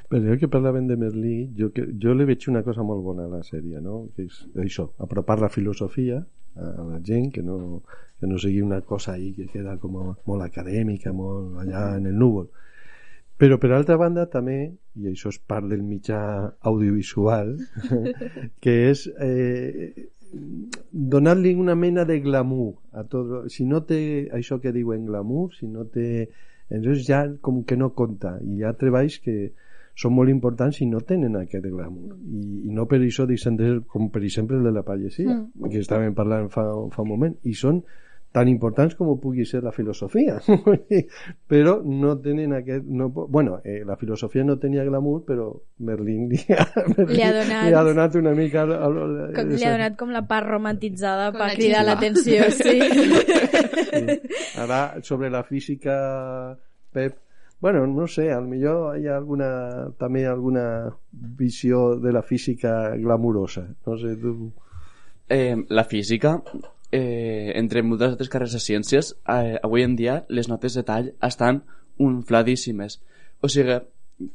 Però 0.09 0.23
jo 0.23 0.39
que 0.39 0.49
parlaven 0.49 0.87
de 0.87 0.97
Merlí, 0.97 1.37
jo, 1.59 1.73
que, 1.75 1.89
jo 2.03 2.15
li 2.15 2.27
veig 2.29 2.47
una 2.49 2.63
cosa 2.63 2.87
molt 2.87 3.03
bona 3.03 3.27
a 3.27 3.33
la 3.33 3.43
sèrie, 3.43 3.81
no? 3.83 4.07
que 4.15 4.29
és 4.29 4.43
això, 4.63 4.91
apropar 5.03 5.41
la 5.41 5.51
filosofia 5.51 6.23
a 6.57 6.85
la 6.87 7.01
gent, 7.05 7.33
que 7.33 7.43
no, 7.43 7.83
que 8.21 8.27
no 8.27 8.39
sigui 8.39 8.63
una 8.63 8.81
cosa 8.81 9.13
ahí 9.13 9.33
que 9.35 9.47
queda 9.47 9.77
com 9.79 9.99
a, 10.01 10.07
molt 10.25 10.47
acadèmica, 10.47 11.13
molt 11.13 11.59
allà 11.61 11.97
en 11.99 12.07
el 12.07 12.17
núvol. 12.17 12.49
Però 13.37 13.59
per 13.61 13.69
altra 13.77 13.99
banda 14.01 14.25
també, 14.33 14.73
i 14.97 15.11
això 15.11 15.29
és 15.29 15.37
part 15.45 15.69
del 15.69 15.83
mitjà 15.85 16.21
audiovisual, 16.71 17.53
que 18.65 18.77
és 18.89 19.05
eh, 19.21 19.93
donar-li 20.91 21.55
una 21.55 21.75
mena 21.75 22.05
de 22.05 22.19
glamour 22.21 22.75
a 22.93 23.05
tot. 23.05 23.51
Si 23.53 23.65
no 23.65 23.83
té 23.87 24.01
això 24.35 24.61
que 24.63 24.75
diuen 24.75 25.07
glamour, 25.07 25.53
si 25.55 25.69
no 25.71 25.87
té... 25.87 26.29
Llavors 26.67 27.05
ja 27.07 27.21
com 27.41 27.61
que 27.63 27.77
no 27.79 27.93
compta. 27.95 28.41
I 28.43 28.57
hi 28.59 28.65
ha 28.67 28.73
treballs 28.75 29.21
que 29.23 29.37
són 29.97 30.13
molt 30.17 30.33
importants 30.33 30.81
i 30.83 30.89
no 30.91 30.99
tenen 31.07 31.37
aquest 31.39 31.69
glamour. 31.71 32.17
I, 32.27 32.41
i 32.67 32.75
no 32.75 32.89
per 32.91 32.99
això 33.01 33.27
deixen 33.29 33.57
de 33.57 33.69
ser, 33.69 33.77
com 33.93 34.11
per 34.13 34.25
exemple 34.27 34.59
el 34.59 34.67
de 34.67 34.73
la 34.75 34.83
pagesia, 34.85 35.31
mm. 35.31 35.71
que 35.71 35.85
estàvem 35.85 36.17
parlant 36.19 36.51
fa, 36.53 36.67
fa 36.93 37.05
un 37.05 37.13
moment, 37.13 37.39
i 37.47 37.55
són 37.55 37.81
tan 38.33 38.49
importants 38.49 38.95
com 38.99 39.15
pugui 39.21 39.47
ser 39.49 39.63
la 39.65 39.71
filosofia 39.73 40.35
però 41.51 41.79
no 41.85 42.19
tenen 42.21 42.53
aquest 42.53 42.85
no, 42.85 43.09
bueno, 43.11 43.61
eh, 43.65 43.83
la 43.87 43.97
filosofia 43.97 44.45
no 44.45 44.59
tenia 44.61 44.85
glamour 44.85 45.23
però 45.25 45.47
Merlín 45.79 46.29
li 46.29 46.41
ha, 46.53 46.67
Li 47.09 47.23
ha 47.23 47.31
donat- 47.33 47.69
li 47.71 47.73
ha 47.75 47.83
donat 47.87 48.15
una 48.21 48.35
mica 48.37 48.63
al- 48.67 48.75
al- 48.77 49.33
com, 49.37 49.49
li 49.57 49.65
ha 49.65 49.73
donat 49.73 49.97
com 49.97 50.13
la 50.13 50.27
part 50.29 50.47
romantitzada 50.51 51.31
Com 51.33 51.41
per 51.41 51.49
la 51.49 51.55
cridar 51.55 51.85
l'atenció 51.89 52.51
sí. 52.61 52.77
Sí. 52.83 54.19
Ara, 54.61 55.01
sobre 55.03 55.31
la 55.31 55.43
física, 55.45 56.59
Pep, 56.93 57.17
bueno, 57.61 57.87
no 57.87 58.07
sé, 58.07 58.31
al 58.33 58.47
millor 58.49 58.99
hi 59.01 59.07
ha 59.09 59.17
alguna, 59.17 59.49
també 59.99 60.27
alguna 60.29 60.65
visió 61.13 61.97
de 62.01 62.13
la 62.13 62.23
física 62.23 62.91
glamurosa. 62.97 63.67
No 63.87 63.97
sé, 63.97 64.15
tu... 64.21 64.35
Eh, 65.29 65.57
la 65.69 65.85
física, 65.85 66.37
eh, 66.97 67.53
entre 67.61 67.83
moltes 67.85 68.15
altres 68.15 68.31
carreres 68.33 68.55
de 68.57 68.63
ciències, 68.65 69.13
eh, 69.29 69.59
avui 69.63 69.85
en 69.85 69.97
dia 69.99 70.23
les 70.29 70.49
notes 70.49 70.75
de 70.79 70.85
tall 70.89 71.13
estan 71.29 71.63
infladíssimes. 72.03 73.01
O 73.45 73.49
sigui, 73.53 73.77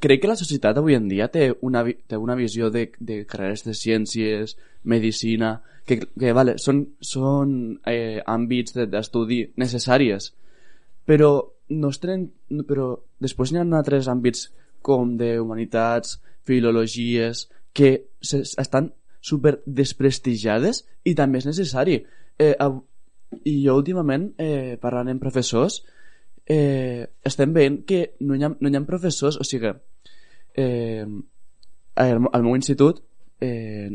crec 0.04 0.22
que 0.22 0.30
la 0.30 0.38
societat 0.38 0.78
avui 0.78 0.94
en 0.98 1.08
dia 1.10 1.28
té 1.34 1.48
una, 1.66 1.82
té 2.08 2.18
una 2.22 2.36
visió 2.38 2.70
de, 2.74 2.92
de 3.00 3.24
carreres 3.26 3.64
de 3.66 3.74
ciències, 3.74 4.56
medicina, 4.84 5.56
que, 5.86 5.98
que 6.06 6.34
vale, 6.38 6.58
són, 6.62 6.84
són 7.02 7.80
eh, 7.90 8.22
àmbits 8.30 8.76
de- 8.78 8.88
d'estudi 8.90 9.42
necessàries, 9.58 10.32
però 11.10 11.32
no 11.74 11.90
es 11.90 12.00
tenen, 12.04 12.28
no- 12.54 12.66
però 12.70 12.92
després 13.20 13.52
hi 13.52 13.58
ha 13.62 13.66
altres 13.66 14.10
àmbits 14.12 14.52
com 14.86 15.16
de 15.18 15.40
humanitats, 15.42 16.20
filologies, 16.46 17.48
que 17.74 18.08
estan 18.22 18.92
super 19.22 19.60
desprestigiades 19.66 20.84
i 21.06 21.14
també 21.16 21.40
és 21.42 21.46
necessari. 21.50 22.02
Eh, 22.40 22.56
I 23.48 23.54
jo 23.64 23.78
últimament, 23.80 24.34
eh, 24.38 24.78
parlant 24.82 25.08
amb 25.08 25.22
professors, 25.24 25.82
eh, 26.46 27.08
estem 27.24 27.54
veient 27.54 27.84
que 27.88 28.16
no 28.20 28.36
hi 28.36 28.44
ha, 28.44 28.50
no 28.52 28.70
hi 28.70 28.76
ha 28.76 28.82
professors, 28.88 29.38
o 29.40 29.48
sigui, 29.48 29.72
eh, 30.60 31.06
al, 31.96 32.28
al 32.32 32.44
meu 32.44 32.56
institut 32.58 33.00
eh, 33.40 33.90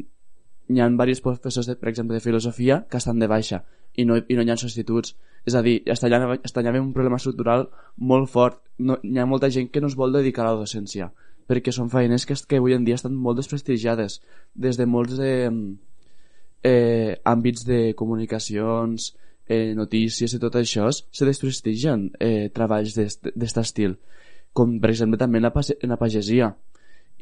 hi 0.69 0.81
ha 0.81 0.89
diversos 0.89 1.23
professors, 1.23 1.69
de, 1.69 1.77
per 1.77 1.91
exemple, 1.91 2.17
de 2.17 2.25
filosofia 2.25 2.85
que 2.91 2.97
estan 2.97 3.21
de 3.21 3.29
baixa 3.29 3.63
i 3.95 4.05
no, 4.05 4.17
i 4.17 4.37
no 4.37 4.43
hi 4.43 4.51
ha 4.51 4.57
substituts. 4.61 5.15
És 5.47 5.55
a 5.55 5.63
dir, 5.63 5.79
està 5.93 6.09
allà, 6.09 6.39
està 6.43 6.63
allà 6.63 6.75
un 6.81 6.93
problema 6.97 7.21
estructural 7.21 7.69
molt 7.97 8.31
fort. 8.33 8.63
No, 8.79 8.99
hi 9.03 9.21
ha 9.21 9.29
molta 9.29 9.51
gent 9.53 9.71
que 9.71 9.81
no 9.81 9.93
es 9.93 9.97
vol 9.97 10.17
dedicar 10.17 10.47
a 10.47 10.53
la 10.53 10.65
docència 10.65 11.13
perquè 11.47 11.71
són 11.71 11.91
feines 11.93 12.27
que, 12.27 12.35
que 12.35 12.59
avui 12.59 12.75
en 12.75 12.83
dia 12.83 12.97
estan 12.99 13.15
molt 13.15 13.39
desprestigiades 13.39 14.21
des 14.55 14.79
de 14.81 14.87
molts 14.91 15.15
de, 15.15 15.31
eh, 16.63 17.17
àmbits 17.25 17.67
de 17.67 17.81
comunicacions, 17.99 19.15
eh, 19.47 19.75
notícies 19.75 20.35
i 20.35 20.41
tot 20.43 20.57
això 20.59 20.91
se 20.93 21.27
desprestigian 21.27 22.11
eh, 22.19 22.49
treballs 22.55 22.97
d'aquest 22.97 23.63
estil 23.63 23.99
com 24.57 24.79
per 24.81 24.91
exemple 24.91 25.21
també 25.21 25.39
en 25.39 25.47
la, 25.47 25.53
en 25.53 25.93
la 25.93 26.01
pagesia 26.01 26.55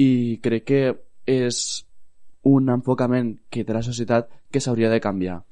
i 0.00 0.38
crec 0.42 0.64
que 0.70 0.84
és 1.26 1.58
un 2.44 2.70
enfocament 2.70 3.34
que 3.50 3.64
té 3.64 3.74
la 3.74 3.82
societat 3.82 4.30
que 4.50 4.60
s'hauria 4.60 4.90
de 4.92 5.00
canviar 5.00 5.42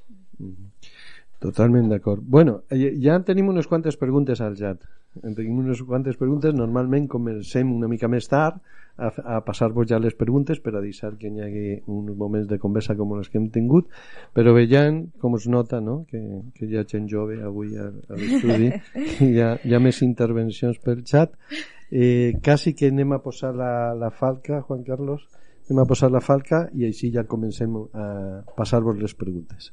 Totalment 1.42 1.88
d'acord. 1.90 2.22
Bueno, 2.22 2.62
eh, 2.70 2.94
ja 3.02 3.18
tenim 3.26 3.48
unes 3.50 3.66
quantes 3.66 3.96
preguntes 3.98 4.40
al 4.40 4.54
chat. 4.54 4.84
Tenim 5.20 5.58
unes 5.60 5.82
quantes 5.84 6.16
preguntes. 6.16 6.54
Normalment 6.56 7.08
comencem 7.10 7.72
una 7.74 7.88
mica 7.90 8.08
més 8.08 8.28
tard 8.32 8.60
a, 8.96 9.08
a 9.08 9.40
passar-vos 9.44 9.88
ja 9.88 9.98
les 10.00 10.14
preguntes 10.16 10.60
per 10.64 10.74
a 10.76 10.80
deixar 10.84 11.12
que 11.20 11.28
hi 11.28 11.42
hagi 11.44 11.66
uns 11.92 12.16
moments 12.16 12.48
de 12.48 12.58
conversa 12.62 12.96
com 12.96 13.12
els 13.16 13.28
que 13.28 13.38
hem 13.40 13.50
tingut, 13.52 13.90
però 14.36 14.54
veient 14.56 15.02
com 15.20 15.36
es 15.36 15.48
nota 15.48 15.80
no? 15.80 16.02
que, 16.08 16.20
que 16.56 16.68
hi 16.68 16.80
ha 16.80 16.86
gent 16.88 17.08
jove 17.10 17.38
avui 17.44 17.76
a, 17.76 17.88
a 17.88 18.18
l'estudi, 18.20 18.72
hi 19.28 19.38
ha, 19.40 19.54
hi 19.60 19.74
ha 19.74 19.82
més 19.82 20.02
intervencions 20.06 20.80
pel 20.80 21.04
xat. 21.08 21.36
Eh, 21.92 22.40
quasi 22.44 22.72
que 22.72 22.88
anem 22.88 23.12
a 23.12 23.20
posar 23.20 23.52
la, 23.56 23.92
la 23.92 24.10
falca, 24.10 24.62
Juan 24.64 24.84
Carlos, 24.88 25.28
anem 25.68 25.84
a 25.84 25.88
posar 25.88 26.10
la 26.12 26.24
falca 26.24 26.66
i 26.72 26.88
així 26.88 27.12
ja 27.12 27.28
comencem 27.28 27.76
a 27.92 28.08
passar-vos 28.56 28.96
les 29.00 29.16
preguntes. 29.16 29.72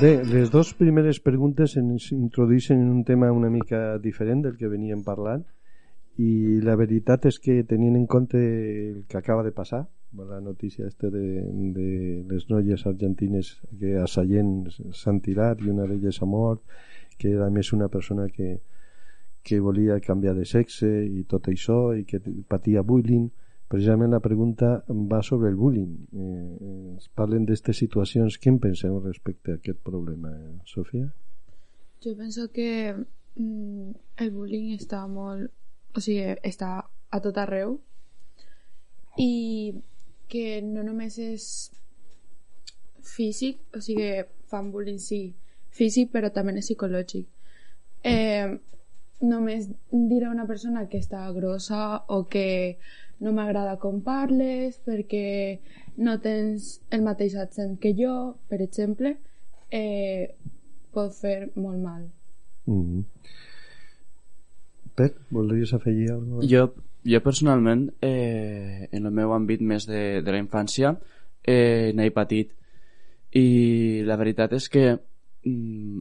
Bé, 0.00 0.24
les 0.24 0.48
dues 0.48 0.70
primeres 0.72 1.18
preguntes 1.20 1.74
ens 1.76 2.06
introdueixen 2.14 2.78
en 2.80 2.88
un 2.88 3.00
tema 3.04 3.26
una 3.36 3.50
mica 3.52 3.98
diferent 4.00 4.40
del 4.46 4.54
que 4.56 4.70
veníem 4.72 5.02
parlant 5.04 5.42
i 6.24 6.56
la 6.64 6.76
veritat 6.80 7.26
és 7.28 7.36
que 7.44 7.58
tenint 7.68 7.98
en 7.98 8.06
compte 8.08 8.40
el 8.40 9.02
que 9.10 9.18
acaba 9.20 9.44
de 9.44 9.52
passar 9.52 9.82
la 10.30 10.40
notícia 10.40 10.86
este 10.86 11.10
de, 11.12 11.26
de 11.76 11.90
les 12.30 12.48
noies 12.48 12.86
argentines 12.88 13.52
que 13.82 13.92
a 14.00 14.06
Sallent 14.08 14.70
s'han 14.72 15.20
tirat 15.20 15.60
i 15.60 15.68
una 15.68 15.84
d'elles 15.90 16.22
ha 16.22 16.30
mort 16.32 16.64
que 17.20 17.34
era 17.34 17.50
més 17.52 17.74
una 17.76 17.90
persona 17.92 18.30
que, 18.32 18.54
que 19.44 19.60
volia 19.60 20.00
canviar 20.00 20.32
de 20.38 20.48
sexe 20.48 20.88
i 21.04 21.26
tot 21.28 21.52
això 21.52 21.92
i 21.92 22.06
que 22.08 22.24
patia 22.48 22.80
bullying 22.80 23.28
precisament 23.70 24.10
la 24.10 24.20
pregunta 24.20 24.72
va 24.88 25.22
sobre 25.22 25.48
el 25.48 25.56
bullying. 25.56 25.92
Eh, 26.12 26.96
es 26.98 27.08
parlen 27.14 27.46
d'aquestes 27.46 27.78
situacions. 27.84 28.38
Què 28.42 28.50
en 28.50 28.58
penseu 28.62 28.98
respecte 29.04 29.54
a 29.54 29.60
aquest 29.60 29.78
problema, 29.86 30.32
Sofia? 30.66 31.06
Jo 32.02 32.16
penso 32.18 32.48
que 32.50 32.70
mm, 32.94 33.90
el 34.24 34.32
bullying 34.34 34.74
està 34.76 35.04
molt... 35.08 35.52
O 35.94 36.02
sigui, 36.02 36.36
està 36.46 36.78
a 37.10 37.18
tot 37.22 37.38
arreu 37.42 37.80
i 39.18 39.74
que 40.30 40.60
no 40.62 40.84
només 40.86 41.16
és 41.18 41.46
físic, 43.02 43.58
o 43.74 43.80
sigui, 43.82 44.12
fan 44.50 44.70
bullying, 44.70 45.00
sí, 45.02 45.34
físic, 45.74 46.12
però 46.14 46.30
també 46.30 46.54
és 46.58 46.68
psicològic. 46.70 47.26
Eh, 48.06 48.46
només 49.20 49.66
dir 49.90 50.22
a 50.24 50.30
una 50.30 50.46
persona 50.46 50.86
que 50.88 51.02
està 51.02 51.26
grossa 51.34 52.04
o 52.08 52.24
que 52.30 52.78
no 53.20 53.32
m'agrada 53.36 53.76
com 53.80 54.00
parles 54.04 54.78
perquè 54.86 55.60
no 56.00 56.16
tens 56.24 56.78
el 56.90 57.04
mateix 57.04 57.36
accent 57.36 57.76
que 57.80 57.92
jo, 57.96 58.36
per 58.48 58.60
exemple, 58.64 59.16
eh, 59.70 60.34
pot 60.94 61.12
fer 61.14 61.50
molt 61.54 61.78
mal. 61.78 62.02
Mm 62.66 62.82
-hmm. 62.82 63.04
Pep, 64.94 65.16
voldries 65.30 65.72
afegir 65.74 66.10
alguna 66.10 66.36
cosa? 66.36 66.48
Jo, 66.48 66.72
jo 67.04 67.20
personalment, 67.22 67.92
eh, 68.00 68.88
en 68.92 69.06
el 69.06 69.12
meu 69.12 69.32
àmbit 69.32 69.60
més 69.60 69.86
de, 69.86 70.22
de 70.22 70.32
la 70.32 70.38
infància, 70.38 70.96
eh, 71.44 71.92
n'he 71.94 72.10
patit. 72.10 72.50
I 73.32 74.02
la 74.04 74.16
veritat 74.16 74.52
és 74.52 74.68
que 74.68 74.98
mm, 75.44 76.00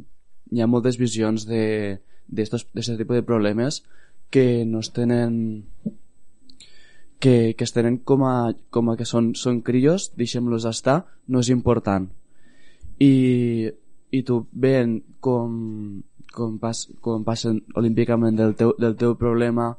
hi 0.51 0.61
ha 0.61 0.67
moltes 0.67 0.97
visions 0.97 1.45
de 1.45 1.99
d'aquest 2.29 2.97
tipus 2.97 3.15
de 3.15 3.23
problemes 3.23 3.83
que 4.29 4.65
no 4.65 4.79
es 4.79 4.91
tenen 4.93 5.63
que, 7.19 7.53
que 7.55 7.63
es 7.67 7.73
tenen 7.75 7.99
com 7.99 8.23
a, 8.25 8.53
com 8.71 8.89
a 8.89 8.95
que 8.97 9.05
són, 9.05 9.33
són 9.35 9.59
crios, 9.65 10.09
deixem-los 10.17 10.65
estar, 10.69 11.03
no 11.27 11.43
és 11.43 11.51
important. 11.51 12.07
I, 12.99 13.69
i 14.11 14.23
tu 14.27 14.41
veient 14.51 14.97
com, 15.23 16.01
com, 16.33 16.57
pas, 16.59 16.85
com 17.03 17.23
passen 17.27 17.61
olímpicament 17.79 18.39
del 18.39 18.55
teu, 18.59 18.73
del 18.79 18.95
teu 18.99 19.15
problema 19.19 19.73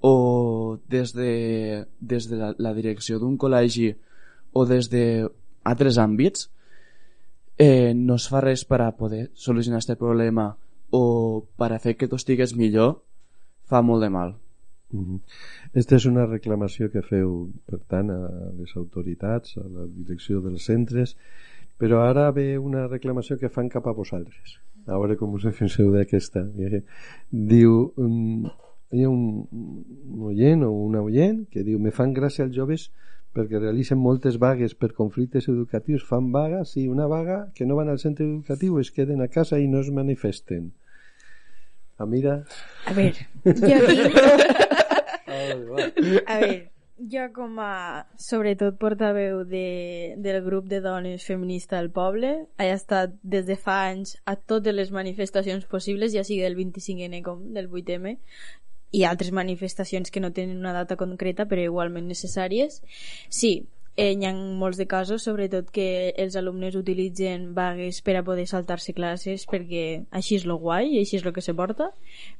o 0.00 0.78
des 0.88 1.12
de, 1.16 1.86
des 2.00 2.28
de 2.30 2.40
la, 2.40 2.52
la 2.58 2.74
direcció 2.76 3.20
d'un 3.20 3.36
col·legi 3.40 3.92
o 4.52 4.64
des 4.68 4.90
de 4.92 5.04
altres 5.64 5.98
àmbits 5.98 6.48
eh, 7.58 7.92
no 7.96 8.16
es 8.20 8.28
fa 8.28 8.42
res 8.44 8.64
per 8.68 8.82
a 8.84 8.92
poder 8.96 9.30
solucionar 9.34 9.80
aquest 9.80 9.98
problema 10.00 10.50
o 10.90 11.44
per 11.56 11.72
a 11.72 11.80
fer 11.80 11.96
que 11.96 12.08
tu 12.08 12.16
estigues 12.20 12.54
millor 12.56 13.00
fa 13.66 13.82
molt 13.82 14.04
de 14.04 14.10
mal. 14.12 14.36
Uh 14.92 15.00
-huh. 15.00 15.20
Esta 15.72 15.96
és 15.96 16.06
una 16.06 16.26
reclamació 16.26 16.90
que 16.90 17.02
feu, 17.02 17.50
per 17.66 17.80
tant, 17.88 18.10
a 18.10 18.52
les 18.58 18.76
autoritats, 18.76 19.56
a 19.58 19.66
la 19.66 19.86
direcció 19.86 20.40
dels 20.40 20.64
centres, 20.64 21.16
però 21.78 22.02
ara 22.02 22.30
ve 22.30 22.58
una 22.58 22.86
reclamació 22.86 23.38
que 23.38 23.48
fan 23.48 23.68
cap 23.68 23.86
a 23.86 23.92
vosaltres. 23.92 24.60
A 24.86 24.98
veure 24.98 25.16
com 25.16 25.34
us 25.34 25.42
defenseu 25.42 25.90
d'aquesta. 25.92 26.48
Diu, 27.30 27.92
um, 27.96 28.46
hi 28.92 29.02
ha 29.02 29.10
un, 29.10 29.48
un 29.52 30.22
oient 30.30 30.62
o 30.62 30.70
una 30.70 31.02
oient 31.02 31.48
que 31.50 31.64
diu 31.66 31.78
me 31.78 31.90
fan 31.90 32.14
gràcia 32.14 32.44
els 32.44 32.54
joves 32.54 32.90
perquè 33.36 33.60
realitzen 33.60 33.98
moltes 34.00 34.38
vagues 34.40 34.74
per 34.74 34.94
conflictes 34.96 35.48
educatius, 35.52 36.06
fan 36.08 36.30
vaga, 36.32 36.64
sí, 36.64 36.86
una 36.88 37.06
vaga 37.06 37.52
que 37.54 37.66
no 37.66 37.76
van 37.76 37.90
al 37.92 37.98
centre 37.98 38.24
educatiu, 38.24 38.78
es 38.80 38.90
queden 38.90 39.20
a 39.20 39.28
casa 39.28 39.58
i 39.60 39.66
no 39.68 39.82
es 39.84 39.90
manifesten. 39.92 40.70
A 41.98 42.06
mira... 42.06 42.44
A 42.86 42.92
veure, 42.94 43.26
jo 43.44 43.52
aquí... 43.52 43.72
a 46.26 46.38
veure, 46.38 46.70
jo 47.12 47.24
com 47.34 47.58
a, 47.60 48.06
sobretot, 48.16 48.76
portaveu 48.80 49.42
de, 49.44 50.14
del 50.22 50.38
grup 50.44 50.68
de 50.70 50.80
dones 50.80 51.26
feminista 51.26 51.76
del 51.80 51.90
poble, 51.90 52.30
he 52.62 52.68
estat 52.72 53.16
des 53.22 53.44
de 53.48 53.56
fa 53.60 53.80
anys 53.90 54.14
a 54.24 54.36
totes 54.36 54.74
les 54.74 54.92
manifestacions 54.94 55.66
possibles, 55.66 56.14
ja 56.14 56.24
sigui 56.24 56.44
del 56.46 56.56
25N 56.56 57.20
com 57.26 57.42
del 57.56 57.68
8M, 57.68 58.16
i 58.96 59.04
altres 59.04 59.32
manifestacions 59.34 60.10
que 60.10 60.22
no 60.22 60.32
tenen 60.32 60.62
una 60.62 60.72
data 60.72 60.96
concreta 60.96 61.44
però 61.50 61.64
igualment 61.66 62.06
necessàries. 62.08 62.80
Sí, 63.28 63.66
hi 63.96 64.26
ha 64.28 64.32
molts 64.36 64.76
de 64.76 64.84
casos, 64.86 65.22
sobretot 65.24 65.70
que 65.72 66.12
els 66.20 66.34
alumnes 66.36 66.74
utilitzen 66.76 67.54
vagues 67.56 68.02
per 68.04 68.18
a 68.18 68.22
poder 68.26 68.44
saltar-se 68.46 68.92
classes 68.92 69.46
perquè 69.48 69.84
així 70.12 70.36
és 70.36 70.44
lo 70.44 70.58
guai 70.60 70.90
i 70.92 70.98
així 71.00 71.16
és 71.16 71.24
el 71.24 71.32
que 71.32 71.40
se 71.40 71.54
porta, 71.56 71.88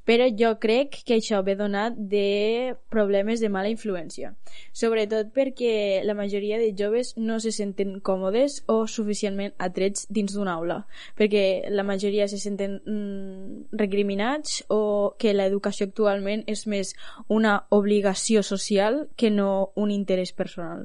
però 0.05 0.27
jo 0.37 0.51
crec 0.61 0.99
que 1.09 1.17
això 1.17 1.41
ve 1.47 1.55
donat 1.57 1.97
de 1.97 2.75
problemes 2.93 3.41
de 3.41 3.49
mala 3.49 3.71
influència, 3.73 4.35
sobretot 4.77 5.33
perquè 5.33 6.03
la 6.05 6.17
majoria 6.19 6.59
de 6.61 6.75
joves 6.77 7.15
no 7.17 7.39
se 7.41 7.55
senten 7.57 8.01
còmodes 8.05 8.63
o 8.69 8.85
suficientment 8.87 9.57
atrets 9.57 10.05
dins 10.13 10.37
d'una 10.37 10.59
aula, 10.61 10.83
perquè 11.17 11.71
la 11.73 11.87
majoria 11.89 12.29
se 12.29 12.37
senten 12.43 12.83
mm, 12.85 13.73
recriminats 13.81 14.61
o 14.69 15.17
que 15.17 15.33
l'educació 15.33 15.89
actualment 15.89 16.45
és 16.47 16.67
més 16.69 16.93
una 17.33 17.63
obligació 17.71 18.45
social 18.45 19.07
que 19.17 19.33
no 19.33 19.73
un 19.75 19.91
interès 19.91 20.37
personal 20.37 20.85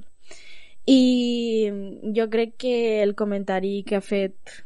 i 0.86 1.70
jo 2.16 2.30
crec 2.30 2.56
que 2.58 3.04
el 3.04 3.16
comentari 3.16 3.84
que 3.84 3.96
ha 3.98 4.02
fet 4.02 4.64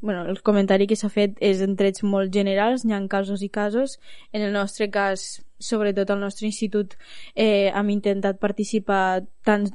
bueno, 0.00 0.24
el 0.26 0.42
comentari 0.42 0.86
que 0.86 0.96
s'ha 0.96 1.10
fet 1.10 1.38
és 1.42 1.60
en 1.64 1.74
trets 1.76 2.04
molt 2.06 2.30
generals, 2.34 2.84
n'hi 2.86 2.94
ha 2.94 3.00
casos 3.10 3.42
i 3.42 3.48
casos. 3.50 3.98
En 4.32 4.42
el 4.42 4.52
nostre 4.52 4.90
cas, 4.90 5.42
sobretot 5.58 6.10
al 6.10 6.20
nostre 6.20 6.46
institut, 6.46 6.94
eh, 7.34 7.72
hem 7.74 7.90
intentat 7.90 8.38
participar 8.38 9.24
tant 9.42 9.66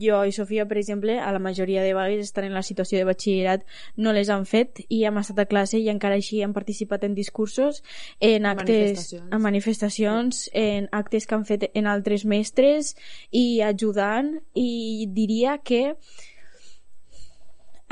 jo 0.00 0.22
i 0.24 0.32
Sofia, 0.32 0.66
per 0.68 0.78
exemple, 0.78 1.18
a 1.20 1.32
la 1.32 1.40
majoria 1.42 1.82
de 1.82 1.94
vagues 1.94 2.24
estan 2.24 2.44
en 2.44 2.54
la 2.54 2.62
situació 2.62 2.98
de 2.98 3.06
batxillerat, 3.08 3.64
no 3.96 4.12
les 4.12 4.30
han 4.30 4.46
fet 4.46 4.82
i 4.88 5.02
hem 5.04 5.20
estat 5.20 5.42
a 5.42 5.46
classe 5.50 5.78
i 5.78 5.88
encara 5.92 6.18
així 6.20 6.42
han 6.42 6.54
participat 6.56 7.04
en 7.04 7.14
discursos, 7.14 7.82
en 8.20 8.46
actes, 8.46 8.68
manifestacions. 8.68 9.32
en 9.32 9.42
manifestacions, 9.42 10.42
en 10.52 10.88
actes 10.92 11.26
que 11.26 11.34
han 11.34 11.46
fet 11.48 11.70
en 11.74 11.86
altres 11.86 12.24
mestres 12.24 12.94
i 13.30 13.62
ajudant 13.62 14.38
i 14.54 15.06
diria 15.10 15.58
que 15.58 15.96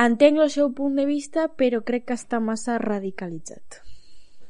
entenc 0.01 0.41
el 0.41 0.51
seu 0.51 0.71
punt 0.73 0.97
de 0.97 1.07
vista 1.07 1.49
però 1.57 1.83
crec 1.85 2.09
que 2.09 2.17
està 2.17 2.41
massa 2.41 2.79
radicalitzat. 2.79 3.83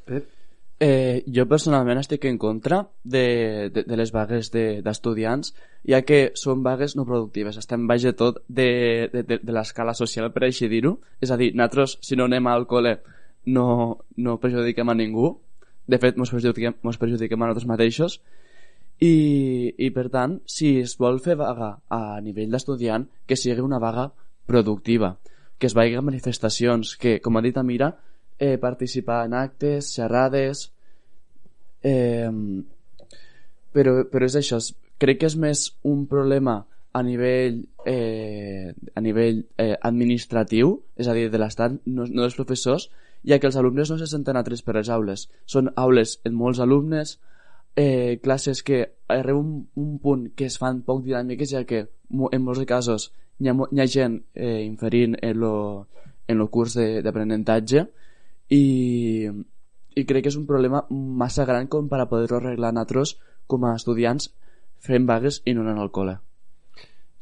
Pep? 0.05 0.40
Eh, 0.81 1.21
jo 1.29 1.43
personalment 1.45 1.99
estic 2.01 2.23
en 2.25 2.39
contra 2.41 2.79
de, 3.03 3.69
de, 3.69 3.83
de 3.85 3.97
les 3.99 4.09
vagues 4.09 4.47
d'estudiants, 4.49 5.51
de, 5.53 5.91
ja 5.93 5.99
que 6.01 6.31
són 6.33 6.63
vagues 6.65 6.95
no 6.97 7.05
productives, 7.05 7.59
estem 7.61 7.85
baix 7.89 8.07
de 8.07 8.15
tot 8.17 8.39
de, 8.47 8.65
de, 9.13 9.21
de, 9.21 9.37
de 9.45 9.53
l'escala 9.53 9.93
social, 9.93 10.31
per 10.33 10.47
així 10.47 10.71
dir-ho. 10.71 10.95
És 11.21 11.29
a 11.29 11.37
dir, 11.37 11.51
nosaltres, 11.53 11.99
si 12.01 12.17
no 12.17 12.25
anem 12.25 12.49
al 12.49 12.65
col·le, 12.65 12.95
no, 13.53 13.67
no 14.17 14.37
perjudiquem 14.41 14.89
a 14.89 14.97
ningú. 14.97 15.35
De 15.85 16.01
fet, 16.01 16.17
ens 16.17 16.33
perjudiquem, 16.33 16.79
mos 16.81 16.97
perjudiquem 16.97 17.37
a 17.37 17.51
nosaltres 17.51 17.69
mateixos. 17.69 18.17
I, 19.01 19.13
I, 19.77 19.89
per 19.93 20.09
tant, 20.13 20.39
si 20.49 20.79
es 20.81 20.97
vol 20.97 21.21
fer 21.21 21.37
vaga 21.37 21.75
a 21.93 22.17
nivell 22.25 22.53
d'estudiant, 22.53 23.05
que 23.29 23.37
sigui 23.37 23.61
una 23.61 23.77
vaga 23.81 24.11
productiva, 24.49 25.15
que 25.61 25.69
es 25.69 25.77
vagi 25.77 25.93
a 25.93 26.01
manifestacions, 26.01 26.97
que, 26.97 27.19
com 27.21 27.37
ha 27.37 27.45
dit 27.45 27.57
Amira, 27.61 27.95
eh, 28.41 28.57
participar 28.57 29.25
en 29.29 29.37
actes, 29.37 29.93
xerrades... 29.95 30.71
Eh, 31.81 32.29
però, 33.71 33.93
però 34.11 34.27
és 34.27 34.35
això, 34.35 34.57
crec 35.01 35.21
que 35.21 35.29
és 35.29 35.37
més 35.39 35.63
un 35.87 36.03
problema 36.09 36.57
a 36.93 37.01
nivell, 37.05 37.61
eh, 37.87 38.73
a 38.93 39.01
nivell 39.01 39.45
eh, 39.57 39.77
administratiu, 39.79 40.73
és 40.99 41.07
a 41.07 41.15
dir, 41.15 41.29
de 41.31 41.39
l'Estat, 41.39 41.77
no, 41.85 42.05
no 42.09 42.25
dels 42.25 42.35
professors, 42.35 42.89
ja 43.23 43.39
que 43.39 43.47
els 43.47 43.57
alumnes 43.61 43.93
no 43.93 43.97
se 44.01 44.09
senten 44.09 44.37
atrets 44.37 44.65
per 44.65 44.75
les 44.75 44.89
aules. 44.91 45.29
Són 45.45 45.71
aules 45.79 46.17
en 46.27 46.35
molts 46.35 46.59
alumnes, 46.59 47.15
eh, 47.79 48.19
classes 48.23 48.65
que 48.67 48.83
arriba 49.07 49.39
un, 49.39 49.69
un 49.79 49.97
punt 50.03 50.27
que 50.35 50.49
es 50.49 50.57
fan 50.59 50.81
poc 50.83 51.05
dinàmiques, 51.05 51.53
ja 51.53 51.63
que 51.63 51.85
en 51.85 52.43
molts 52.43 52.65
casos 52.67 53.11
hi 53.39 53.49
ha, 53.49 53.55
hi 53.55 53.81
ha 53.81 53.87
gent 53.87 54.19
eh, 54.35 54.61
inferint 54.65 55.15
en 55.21 55.47
en 56.31 56.37
lo 56.37 56.47
curs 56.47 56.75
d'aprenentatge 56.75 57.87
i, 58.51 59.29
i 59.95 60.03
crec 60.07 60.25
que 60.25 60.31
és 60.33 60.37
un 60.39 60.45
problema 60.49 60.83
massa 60.91 61.45
gran 61.47 61.67
com 61.71 61.87
per 61.91 62.01
a 62.03 62.09
poder-ho 62.11 62.41
arreglar 62.41 62.73
nosaltres 62.75 63.15
com 63.47 63.63
a 63.67 63.75
estudiants 63.79 64.29
fent 64.83 65.07
vagues 65.07 65.41
i 65.45 65.53
no 65.55 65.63
anant 65.65 65.79
al 65.83 65.91
col·le. 65.93 66.17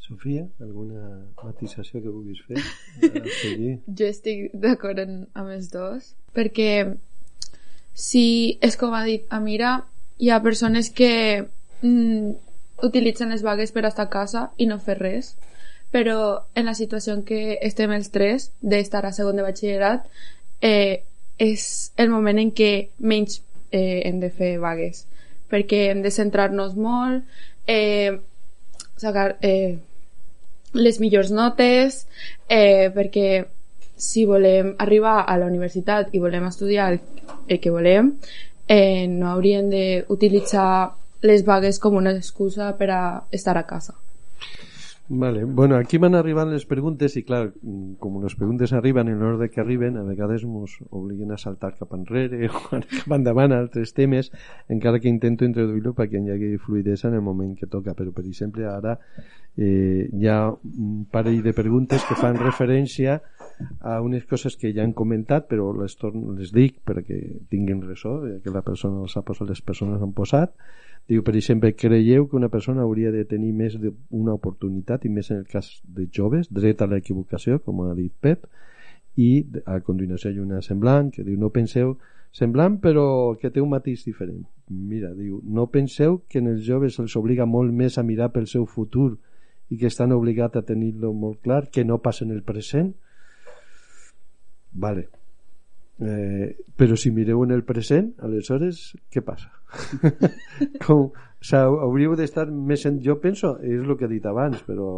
Sofia, 0.09 0.47
alguna 0.63 1.03
matisació 1.43 2.01
que 2.01 2.09
vulguis 2.09 2.39
fer? 2.47 2.57
Seguir? 3.43 3.75
Jo 3.85 4.07
estic 4.09 4.47
d'acord 4.57 4.97
en- 5.03 5.27
amb 5.37 5.51
els 5.53 5.69
dos, 5.73 6.15
perquè 6.33 6.71
si 7.93 8.57
és 8.65 8.77
com 8.79 8.95
ha 8.97 9.03
dit 9.05 9.25
Amira, 9.29 9.83
hi 10.17 10.31
ha 10.31 10.41
persones 10.41 10.89
que 10.95 11.45
mm, 11.83 12.31
utilitzen 12.87 13.29
les 13.29 13.43
vagues 13.45 13.71
per 13.75 13.85
estar 13.85 14.07
a 14.07 14.13
casa 14.13 14.47
i 14.57 14.65
no 14.69 14.79
fer 14.81 14.97
res, 14.99 15.35
però 15.91 16.45
en 16.55 16.65
la 16.69 16.73
situació 16.77 17.13
en 17.17 17.23
què 17.27 17.57
estem 17.65 17.91
els 17.93 18.09
tres, 18.13 18.49
d'estar 18.61 19.03
a 19.05 19.13
segon 19.13 19.37
de 19.37 19.45
batxillerat, 19.45 20.05
eh, 20.61 21.03
és 21.39 21.91
el 21.97 22.09
moment 22.11 22.39
en 22.41 22.51
què 22.51 22.71
menys 22.99 23.39
eh, 23.71 24.01
hem 24.05 24.19
de 24.19 24.29
fer 24.29 24.57
vagues, 24.59 25.05
perquè 25.49 25.87
hem 25.89 26.03
de 26.03 26.11
centrar-nos 26.11 26.75
molt, 26.75 27.23
eh, 27.65 28.19
sacar 28.99 29.37
eh, 29.41 29.77
les 30.73 30.99
millors 30.99 31.31
notes, 31.31 32.03
eh, 32.49 32.91
perquè 32.93 33.45
si 33.99 34.25
volem 34.25 34.75
arribar 34.79 35.23
a 35.27 35.37
la 35.37 35.47
universitat 35.47 36.13
i 36.15 36.21
volem 36.23 36.45
estudiar 36.47 36.91
el, 36.93 36.99
que 37.59 37.71
volem, 37.71 38.13
eh, 38.67 39.07
no 39.07 39.31
hauríem 39.31 39.71
d'utilitzar 39.71 40.91
les 41.21 41.43
vagues 41.43 41.79
com 41.79 41.97
una 41.99 42.13
excusa 42.15 42.71
per 42.77 42.91
a 42.95 43.01
estar 43.31 43.57
a 43.57 43.65
casa. 43.67 43.95
Vale. 45.11 45.43
Bueno, 45.43 45.75
aquí 45.75 45.97
van 45.97 46.13
arribant 46.13 46.51
les 46.53 46.67
preguntes 46.69 47.15
i 47.17 47.23
clar, 47.25 47.47
com 47.97 48.19
les 48.21 48.35
preguntes 48.37 48.75
arriben 48.77 49.07
en 49.09 49.23
l'ordre 49.23 49.47
que 49.49 49.57
arriben, 49.63 49.95
a 49.97 50.03
vegades 50.05 50.43
ens 50.45 50.75
obliguen 50.85 51.33
a 51.33 51.37
saltar 51.41 51.71
cap 51.79 51.95
enrere 51.97 52.45
o 52.53 52.59
cap 52.69 53.15
endavant 53.17 53.55
altres 53.55 53.95
temes, 53.97 54.29
encara 54.69 54.99
que 55.01 55.09
intento 55.09 55.49
introduir-lo 55.49 55.95
perquè 55.97 56.21
hi 56.21 56.29
hagi 56.29 56.51
fluidesa 56.61 57.09
en 57.09 57.15
el 57.17 57.23
moment 57.25 57.55
que 57.57 57.65
toca. 57.65 57.95
Però, 57.97 58.13
per 58.13 58.27
exemple, 58.27 58.67
ara 58.69 58.99
eh, 59.57 60.05
hi 60.13 60.29
ha 60.29 60.43
un 60.53 61.07
parell 61.09 61.41
de 61.41 61.55
preguntes 61.57 62.05
que 62.05 62.17
fan 62.19 62.37
referència 62.37 63.17
a 63.81 63.97
unes 64.05 64.29
coses 64.29 64.59
que 64.61 64.69
ja 64.77 64.85
han 64.85 64.93
comentat, 64.93 65.49
però 65.49 65.71
les, 65.73 65.97
torno, 65.97 66.35
les 66.37 66.53
dic 66.53 66.83
perquè 66.85 67.17
tinguin 67.49 67.81
ressò, 67.81 68.19
que 68.43 68.53
la 68.53 68.61
persona 68.61 69.01
els 69.07 69.17
ha 69.17 69.25
posat, 69.25 69.49
les 69.49 69.65
persones 69.65 70.05
han 70.05 70.13
posat. 70.13 70.53
Diu, 71.09 71.23
per 71.25 71.33
exemple, 71.33 71.71
creieu 71.73 72.27
que 72.29 72.37
una 72.37 72.51
persona 72.53 72.83
hauria 72.85 73.09
de 73.09 73.23
tenir 73.25 73.49
més 73.57 73.75
d'una 73.81 74.35
oportunitat, 74.37 75.07
i 75.07 75.09
més 75.09 75.31
en 75.31 75.39
el 75.41 75.47
cas 75.49 75.71
de 75.81 76.05
joves, 76.13 76.51
dret 76.53 76.83
a 76.85 76.87
l'equivocació, 76.91 77.57
com 77.65 77.81
ha 77.81 77.95
dit 77.97 78.13
Pep, 78.21 78.45
i 79.17 79.29
a 79.65 79.79
continuació 79.81 80.29
hi 80.29 80.37
ha 80.37 80.45
una 80.45 80.61
semblant 80.61 81.09
que 81.15 81.25
diu, 81.25 81.39
no 81.41 81.49
penseu 81.49 81.95
semblant 82.31 82.77
però 82.77 83.33
que 83.41 83.49
té 83.49 83.61
un 83.61 83.73
matís 83.73 84.05
diferent. 84.05 84.45
Mira, 84.69 85.09
diu, 85.17 85.41
no 85.43 85.65
penseu 85.73 86.21
que 86.29 86.43
en 86.43 86.53
els 86.53 86.61
joves 86.67 87.01
els 87.01 87.17
obliga 87.17 87.49
molt 87.49 87.73
més 87.73 87.97
a 87.97 88.05
mirar 88.05 88.29
pel 88.35 88.45
seu 88.47 88.69
futur 88.69 89.15
i 89.73 89.81
que 89.81 89.89
estan 89.89 90.13
obligats 90.13 90.61
a 90.61 90.65
tenir-lo 90.65 91.09
molt 91.13 91.41
clar 91.41 91.63
que 91.73 91.85
no 91.85 92.03
passa 92.05 92.23
en 92.25 92.37
el 92.37 92.45
present? 92.45 92.93
Vale 94.71 95.09
eh, 95.99 96.55
però 96.75 96.95
si 96.95 97.11
mireu 97.11 97.43
en 97.43 97.51
el 97.55 97.63
present 97.67 98.13
aleshores 98.23 98.93
què 99.11 99.23
passa? 99.25 99.51
Com, 100.85 101.09
o 101.11 101.45
sea, 101.45 101.65
hauríeu 101.67 102.15
d'estar 102.19 102.47
més 102.51 102.85
en... 102.89 102.99
jo 103.03 103.19
penso, 103.23 103.57
és 103.63 103.83
el 103.83 103.97
que 103.97 104.07
he 104.07 104.13
dit 104.15 104.25
abans 104.27 104.61
però 104.67 104.89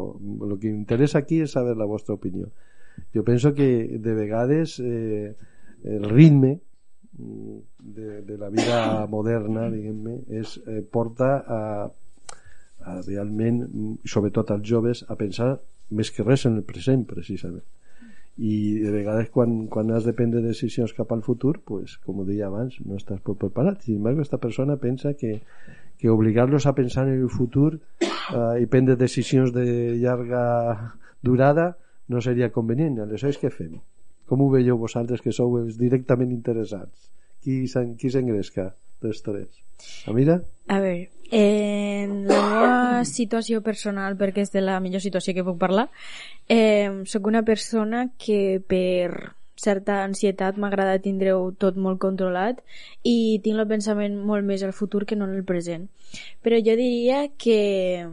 el 0.47 0.57
que 0.59 0.69
interessa 0.69 1.21
aquí 1.21 1.41
és 1.45 1.53
saber 1.57 1.77
la 1.77 1.89
vostra 1.89 2.17
opinió. 2.17 2.51
Jo 3.15 3.23
penso 3.23 3.53
que 3.53 3.97
de 3.97 4.13
vegades 4.13 4.79
eh, 4.79 5.33
el 5.83 6.05
ritme 6.09 6.59
mm, 7.17 7.57
de, 7.79 8.21
de 8.21 8.37
la 8.37 8.49
vida 8.49 9.07
moderna 9.09 9.69
diguem-ne 9.73 10.19
eh, 10.29 10.81
porta 10.85 11.33
a, 11.41 11.61
a 12.85 13.01
realment 13.01 13.63
mm, 13.65 13.93
sobretot 14.05 14.53
als 14.53 14.67
joves 14.67 15.05
a 15.09 15.17
pensar 15.17 15.55
més 15.91 16.11
que 16.13 16.23
res 16.23 16.45
en 16.47 16.61
el 16.61 16.65
present 16.67 17.05
precisament 17.09 17.65
i 18.37 18.79
de 18.79 18.91
vegades 18.93 19.29
quan, 19.29 19.67
quan 19.67 19.91
has 19.91 20.05
de 20.07 20.13
prendre 20.15 20.41
decisions 20.41 20.93
cap 20.97 21.11
al 21.11 21.23
futur 21.25 21.59
pues, 21.67 21.97
com 22.05 22.21
ho 22.21 22.25
deia 22.25 22.47
abans, 22.47 22.79
no 22.85 22.97
estàs 22.99 23.19
prou 23.19 23.35
preparat 23.35 23.83
sin 23.83 23.99
embargo 23.99 24.23
esta 24.23 24.39
persona 24.39 24.77
pensa 24.79 25.13
que, 25.13 25.41
que 25.99 26.09
obligar-los 26.09 26.65
a 26.65 26.75
pensar 26.75 27.07
en 27.07 27.19
el 27.21 27.29
futur 27.29 27.79
eh, 28.01 28.63
i 28.63 28.65
prendre 28.71 28.95
decisions 28.95 29.51
de 29.53 29.97
llarga 29.99 30.43
durada 31.21 31.75
no 32.07 32.21
seria 32.21 32.51
convenient 32.51 32.99
aleshores 33.03 33.39
què 33.41 33.51
fem? 33.51 33.79
com 34.31 34.45
ho 34.45 34.51
veieu 34.53 34.77
vosaltres 34.79 35.19
que 35.19 35.33
sou 35.35 35.59
directament 35.75 36.31
interessats? 36.31 37.11
Qui 37.43 37.67
s'en- 37.67 37.95
qui 37.97 38.09
s'engresca 38.09 38.75
dels 39.01 39.21
tres? 39.23 39.47
Amira? 40.07 40.41
A 40.67 40.79
veure, 40.79 41.09
en 41.31 42.27
la 42.27 42.41
meva 42.41 43.05
situació 43.05 43.61
personal, 43.65 44.17
perquè 44.19 44.43
és 44.45 44.51
de 44.53 44.61
la 44.61 44.79
millor 44.79 45.01
situació 45.01 45.33
que 45.33 45.43
puc 45.43 45.57
parlar, 45.57 45.89
eh, 46.47 47.01
sóc 47.05 47.25
una 47.27 47.41
persona 47.43 48.11
que 48.17 48.61
per 48.67 49.33
certa 49.55 50.03
ansietat 50.03 50.57
m'agrada 50.57 50.99
tindre-ho 50.99 51.51
tot 51.53 51.75
molt 51.77 51.99
controlat 52.01 52.61
i 53.03 53.39
tinc 53.43 53.59
el 53.59 53.67
pensament 53.69 54.15
molt 54.17 54.45
més 54.45 54.63
al 54.63 54.73
futur 54.73 55.05
que 55.05 55.15
no 55.15 55.25
en 55.25 55.35
el 55.35 55.43
present. 55.45 55.89
Però 56.41 56.57
jo 56.57 56.75
diria 56.75 57.27
que 57.37 58.07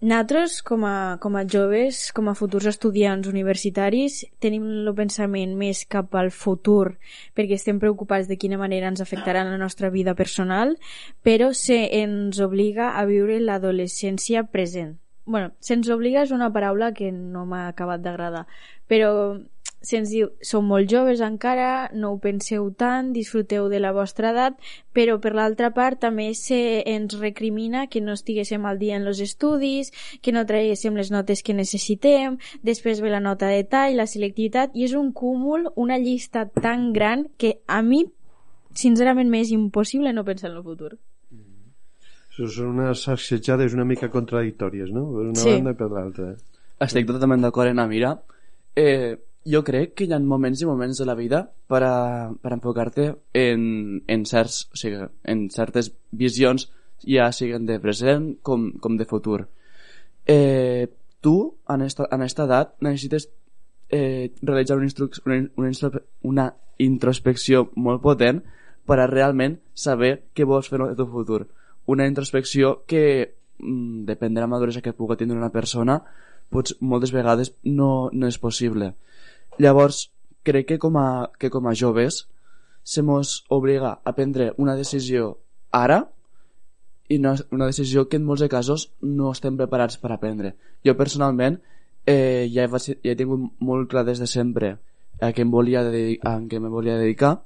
nosaltres, 0.00 0.62
com 0.62 0.86
a, 0.88 1.18
com 1.20 1.36
a 1.36 1.44
joves, 1.44 2.12
com 2.16 2.30
a 2.30 2.34
futurs 2.34 2.66
estudiants 2.70 3.28
universitaris, 3.28 4.22
tenim 4.40 4.64
el 4.80 4.94
pensament 4.96 5.52
més 5.60 5.84
cap 5.84 6.16
al 6.16 6.32
futur 6.32 6.96
perquè 7.36 7.58
estem 7.58 7.78
preocupats 7.82 8.30
de 8.30 8.38
quina 8.40 8.58
manera 8.60 8.88
ens 8.88 9.04
afectarà 9.04 9.44
la 9.44 9.60
nostra 9.60 9.92
vida 9.92 10.16
personal, 10.16 10.76
però 11.22 11.52
se 11.52 11.82
ens 12.00 12.40
obliga 12.40 12.94
a 12.96 13.04
viure 13.04 13.38
l'adolescència 13.44 14.46
present. 14.48 14.96
Bueno, 15.30 15.52
se'ns 15.62 15.88
obliga 15.94 16.24
és 16.26 16.34
una 16.34 16.50
paraula 16.50 16.90
que 16.92 17.12
no 17.14 17.44
m'ha 17.46 17.68
acabat 17.70 18.02
d'agradar, 18.02 18.46
però 18.90 19.10
se'ns 19.80 20.10
diu, 20.12 20.28
sou 20.44 20.60
molt 20.60 20.90
joves 20.90 21.22
encara, 21.24 21.88
no 21.96 22.10
ho 22.12 22.18
penseu 22.20 22.66
tant, 22.76 23.12
disfruteu 23.14 23.68
de 23.72 23.78
la 23.80 23.92
vostra 23.96 24.32
edat, 24.34 24.58
però 24.96 25.16
per 25.22 25.32
l'altra 25.36 25.70
part 25.76 26.02
també 26.02 26.26
se 26.36 26.58
ens 26.94 27.14
recrimina 27.20 27.86
que 27.92 28.02
no 28.04 28.16
estiguéssim 28.18 28.66
al 28.66 28.80
dia 28.82 28.98
en 28.98 29.06
els 29.08 29.22
estudis, 29.24 29.92
que 30.20 30.34
no 30.36 30.44
traguéssim 30.50 30.98
les 31.00 31.12
notes 31.14 31.44
que 31.46 31.56
necessitem, 31.56 32.36
després 32.66 33.00
ve 33.00 33.12
la 33.14 33.22
nota 33.24 33.48
de 33.48 33.62
tall, 33.64 33.96
la 33.96 34.08
selectivitat, 34.10 34.74
i 34.74 34.84
és 34.88 34.96
un 34.98 35.14
cúmul, 35.16 35.70
una 35.76 35.96
llista 36.02 36.48
tan 36.50 36.90
gran 36.92 37.28
que 37.38 37.60
a 37.66 37.80
mi, 37.86 38.04
sincerament, 38.74 39.30
m'és 39.32 39.54
impossible 39.54 40.12
no 40.12 40.26
pensar 40.28 40.50
en 40.50 40.58
el 40.58 40.66
futur. 40.66 40.98
Això 42.40 42.48
són 42.54 42.78
unes 42.78 43.02
assetjades 43.12 43.74
una 43.76 43.84
mica 43.84 44.08
contradictòries, 44.08 44.88
no? 44.96 45.02
Per 45.12 45.24
una 45.28 45.34
Sí. 45.36 45.50
banda 45.50 45.74
i 45.74 45.74
per 45.74 45.90
l'altra. 45.90 46.30
Eh? 46.30 46.36
Estic 46.80 47.06
totalment 47.06 47.42
d'acord 47.42 47.68
en 47.68 47.78
Amira. 47.78 48.14
Eh, 48.74 49.18
jo 49.44 49.62
crec 49.62 49.92
que 49.94 50.04
hi 50.06 50.12
ha 50.12 50.18
moments 50.18 50.62
i 50.62 50.64
moments 50.64 50.96
de 50.98 51.04
la 51.04 51.14
vida 51.14 51.50
per, 51.68 51.82
a, 51.84 52.32
per 52.32 52.52
enfocar-te 52.54 53.14
en, 53.34 54.02
en, 54.06 54.24
certs, 54.24 54.70
o 54.72 54.76
sigui, 54.76 55.04
en 55.24 55.50
certes 55.50 55.92
visions, 56.12 56.70
ja 57.04 57.30
siguen 57.32 57.66
de 57.66 57.78
present 57.78 58.38
com, 58.42 58.72
com 58.80 58.96
de 58.96 59.04
futur. 59.04 59.46
Eh, 60.26 60.88
tu, 61.20 61.56
en 61.68 61.82
esta, 61.82 62.08
en 62.10 62.22
esta 62.22 62.44
edat, 62.44 62.74
necessites 62.80 63.28
eh, 63.90 64.32
realitzar 64.40 64.78
una, 64.78 64.88
una, 65.26 65.44
una, 65.56 66.02
una 66.22 66.54
introspecció 66.78 67.68
molt 67.76 68.00
potent 68.00 68.42
per 68.86 68.98
a 68.98 69.06
realment 69.06 69.58
saber 69.74 70.22
què 70.32 70.46
vols 70.48 70.68
fer 70.72 70.80
en 70.80 70.88
el 70.88 70.96
teu 70.96 71.06
futur. 71.06 71.46
Una 71.90 72.06
introspecció 72.06 72.82
que, 72.86 73.04
mm, 73.58 74.06
depèn 74.08 74.34
de 74.34 74.44
la 74.44 74.50
maduresa 74.50 74.82
que 74.84 74.94
pugui 74.94 75.18
tindre 75.18 75.38
una 75.38 75.52
persona, 75.54 76.00
pots, 76.50 76.76
moltes 76.80 77.12
vegades 77.14 77.54
no, 77.64 78.10
no 78.12 78.28
és 78.30 78.38
possible. 78.38 78.94
Llavors, 79.58 80.10
crec 80.42 80.68
que 80.68 80.78
com 80.78 80.96
a, 80.96 81.30
que 81.38 81.50
com 81.50 81.66
a 81.66 81.74
joves 81.74 82.26
se 82.82 83.02
mos 83.02 83.44
obliga 83.48 83.98
a 84.04 84.14
prendre 84.16 84.52
una 84.56 84.76
decisió 84.76 85.36
ara 85.70 86.04
i 87.10 87.18
no, 87.18 87.34
una 87.50 87.66
decisió 87.66 88.06
que 88.08 88.16
en 88.16 88.24
molts 88.24 88.42
de 88.44 88.48
casos 88.48 88.90
no 89.02 89.32
estem 89.34 89.58
preparats 89.58 89.98
per 89.98 90.12
a 90.14 90.20
prendre. 90.22 90.54
Jo 90.86 90.94
personalment 90.96 91.58
eh, 92.06 92.48
ja, 92.54 92.64
he, 92.64 92.80
ja 92.94 93.12
he 93.12 93.18
tingut 93.18 93.50
molt 93.58 93.90
clar 93.90 94.06
des 94.06 94.22
de 94.22 94.28
sempre 94.30 94.76
a 95.20 95.32
què 95.36 95.44
em 95.44 95.50
volia 95.52 95.82
dedicar, 95.84 96.36
a 96.36 96.40
què 96.48 96.60
me 96.62 96.72
volia 96.72 96.96
dedicar 96.98 97.40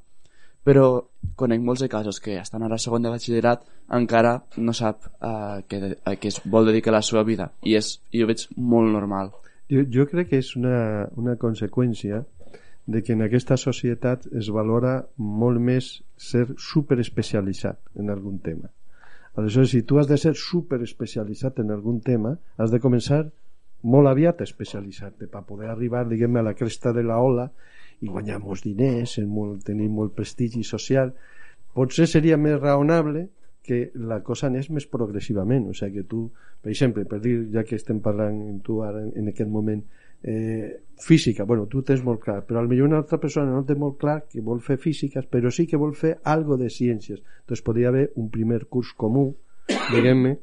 però 0.65 1.05
conec 1.37 1.61
molts 1.61 1.85
de 1.85 1.91
casos 1.93 2.21
que 2.25 2.39
estan 2.41 2.62
ara 2.65 2.79
segon 2.81 3.05
de 3.05 3.12
batxillerat 3.12 3.65
encara 3.97 4.39
no 4.57 4.73
sap 4.73 5.09
a 5.21 5.62
què, 5.69 5.81
a 6.05 6.17
què 6.17 6.33
es 6.33 6.41
vol 6.45 6.69
dedicar 6.71 6.95
la 6.95 7.03
seva 7.05 7.25
vida 7.25 7.51
i, 7.62 7.77
és, 7.77 7.99
i 8.12 8.23
ho 8.23 8.29
veig 8.31 8.47
molt 8.57 8.93
normal 8.93 9.33
Jo, 9.73 9.83
jo 9.89 10.05
crec 10.09 10.29
que 10.31 10.39
és 10.43 10.51
una, 10.59 11.09
una 11.17 11.39
conseqüència 11.41 12.21
de 12.87 13.01
que 13.03 13.15
en 13.17 13.25
aquesta 13.25 13.57
societat 13.57 14.27
es 14.37 14.51
valora 14.53 14.99
molt 15.17 15.61
més 15.61 16.03
ser 16.21 16.45
superespecialitzat 16.61 17.81
en 18.01 18.12
algun 18.12 18.43
tema. 18.45 18.69
Aleshores, 19.35 19.73
si 19.73 19.83
tu 19.83 19.99
has 19.99 20.11
de 20.11 20.19
ser 20.21 20.35
superespecialitzat 20.37 21.62
en 21.65 21.73
algun 21.73 22.03
tema, 22.05 22.37
has 22.61 22.71
de 22.71 22.81
començar 22.83 23.25
molt 23.95 24.09
aviat 24.09 24.41
a 24.41 24.49
especialitzar-te 24.49 25.27
per 25.33 25.43
poder 25.49 25.71
arribar, 25.73 26.05
diguem 26.09 26.37
a 26.37 26.45
la 26.45 26.55
cresta 26.55 26.93
de 26.93 27.03
la 27.03 27.19
ola 27.21 27.49
i 28.05 28.11
guanyar 28.11 28.40
molts 28.42 28.64
diners, 28.66 29.16
molt, 29.24 29.64
tenir 29.66 29.88
molt 29.92 30.14
prestigi 30.16 30.62
social. 30.68 31.14
Potser 31.74 32.07
seria 32.11 32.36
més 32.38 32.61
raonable 32.61 33.28
que 33.64 33.88
la 33.96 34.20
cosa 34.22 34.50
anés 34.50 34.68
més 34.70 34.84
progressivament, 34.92 35.70
o 35.70 35.74
sigui 35.74 36.02
que 36.02 36.09
tu, 36.09 36.26
per 36.61 36.70
exemple, 36.74 37.07
per 37.09 37.22
dir, 37.24 37.38
ja 37.55 37.64
que 37.64 37.78
estem 37.80 38.02
parlant 38.05 38.61
tu 38.64 38.82
ara 38.84 39.00
en 39.09 39.30
aquest 39.32 39.48
moment, 39.50 39.80
eh, 40.24 40.80
física, 41.00 41.44
bueno, 41.44 41.66
tu 41.66 41.82
tens 41.82 42.05
molt 42.05 42.20
clar, 42.20 42.42
però 42.48 42.61
potser 42.61 42.84
una 42.84 43.00
altra 43.00 43.18
persona 43.20 43.52
no 43.52 43.64
té 43.64 43.74
molt 43.76 43.98
clar 44.00 44.18
que 44.28 44.44
vol 44.44 44.61
fer 44.64 44.78
físiques, 44.80 45.26
però 45.28 45.50
sí 45.52 45.66
que 45.66 45.80
vol 45.80 45.92
fer 45.96 46.14
algo 46.24 46.57
de 46.61 46.70
ciències. 46.72 47.20
Doncs 47.48 47.64
podria 47.64 47.90
haver 47.90 48.11
un 48.20 48.30
primer 48.32 48.64
curs 48.72 48.94
comú, 48.96 49.26
diguem-ne, 49.68 50.36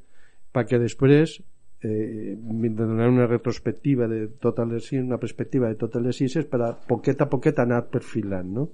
perquè 0.54 0.78
després 0.82 1.40
eh, 1.84 2.38
donar 2.40 3.10
una 3.10 3.28
retrospectiva 3.28 4.08
de 4.08 4.28
totes 4.28 4.68
les 4.68 4.92
una 4.94 5.18
perspectiva 5.18 5.68
de 5.68 5.76
totes 5.76 6.02
les 6.02 6.18
ciències 6.18 6.46
per 6.46 6.62
a 6.62 6.74
poquet 6.74 7.22
a 7.22 7.30
poquet 7.30 7.60
anar 7.60 7.86
perfilant, 7.90 8.54
no? 8.54 8.68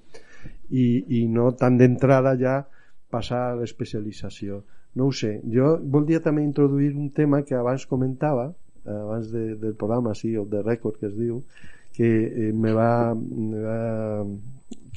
I, 0.69 1.19
i 1.19 1.27
no 1.27 1.51
tan 1.55 1.77
d'entrada 1.77 2.35
ja 2.39 2.59
passar 3.09 3.51
a 3.51 3.55
l'especialització. 3.55 4.63
No 4.95 5.07
ho 5.07 5.11
sé. 5.11 5.37
Jo 5.47 5.77
voldria 5.79 6.19
també 6.23 6.43
introduir 6.43 6.93
un 6.95 7.11
tema 7.15 7.43
que 7.47 7.55
abans 7.55 7.85
comentava, 7.85 8.51
abans 8.87 9.31
de, 9.31 9.55
del 9.55 9.75
programa, 9.75 10.15
sí, 10.15 10.35
o 10.37 10.45
de 10.45 10.61
rècord 10.63 10.99
que 10.99 11.07
es 11.07 11.15
diu, 11.15 11.41
que 11.95 12.07
eh, 12.07 12.51
me, 12.53 12.73
va, 12.73 13.15
me 13.15 13.61
va 13.63 13.79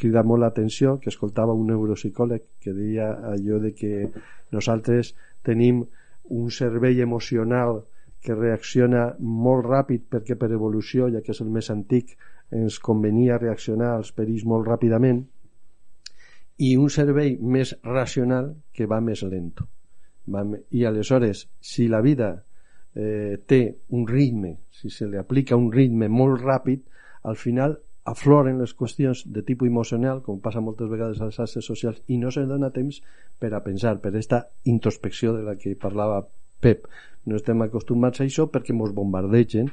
cridar 0.01 0.25
molt 0.25 0.43
l'atenció, 0.43 0.99
que 1.01 1.11
escoltava 1.13 1.55
un 1.55 1.71
neuropsicòleg 1.71 2.47
que 2.63 2.75
deia 2.75 3.13
allò 3.33 3.61
de 3.63 3.73
que 3.77 4.11
nosaltres 4.53 5.15
tenim 5.47 5.85
un 6.31 6.51
cervell 6.55 7.01
emocional 7.03 7.83
que 8.25 8.37
reacciona 8.37 9.07
molt 9.21 9.67
ràpid 9.67 10.07
perquè 10.13 10.37
per 10.37 10.51
evolució, 10.53 11.09
ja 11.13 11.23
que 11.25 11.33
és 11.33 11.41
el 11.41 11.51
més 11.53 11.71
antic, 11.73 12.17
ens 12.51 12.79
convenia 12.83 13.39
reaccionar 13.39 13.95
als 13.95 14.13
perills 14.13 14.45
molt 14.45 14.67
ràpidament 14.69 15.23
i 16.61 16.75
un 16.77 16.91
cervell 16.93 17.39
més 17.41 17.73
racional 17.87 18.53
que 18.77 18.87
va 18.91 19.01
més 19.01 19.23
lento. 19.25 19.67
Va, 20.31 20.45
I 20.77 20.85
aleshores, 20.85 21.47
si 21.61 21.89
la 21.89 22.03
vida 22.05 22.35
eh, 22.95 23.39
té 23.47 23.61
un 23.97 24.07
ritme, 24.09 24.57
si 24.71 24.91
se 24.91 25.09
li 25.09 25.17
aplica 25.17 25.57
un 25.57 25.71
ritme 25.73 26.11
molt 26.13 26.43
ràpid, 26.43 26.83
al 27.25 27.39
final 27.41 27.79
afloren 28.11 28.59
les 28.61 28.75
qüestions 28.75 29.25
de 29.33 29.43
tipus 29.47 29.69
emocional, 29.69 30.21
com 30.25 30.41
passa 30.41 30.61
moltes 30.65 30.89
vegades 30.91 31.21
als 31.21 31.37
xarxes 31.39 31.65
socials, 31.65 32.03
i 32.09 32.19
no 32.19 32.33
se 32.35 32.45
dona 32.49 32.73
temps 32.75 33.01
per 33.39 33.53
a 33.55 33.63
pensar, 33.65 33.97
per 34.01 34.13
aquesta 34.13 34.45
introspecció 34.65 35.35
de 35.37 35.45
la 35.47 35.57
que 35.57 35.77
parlava 35.81 36.25
Pep. 36.61 36.87
No 37.27 37.37
estem 37.37 37.63
acostumats 37.63 38.21
a 38.21 38.27
això 38.27 38.49
perquè 38.53 38.73
ens 38.77 38.95
bombardegen 38.97 39.71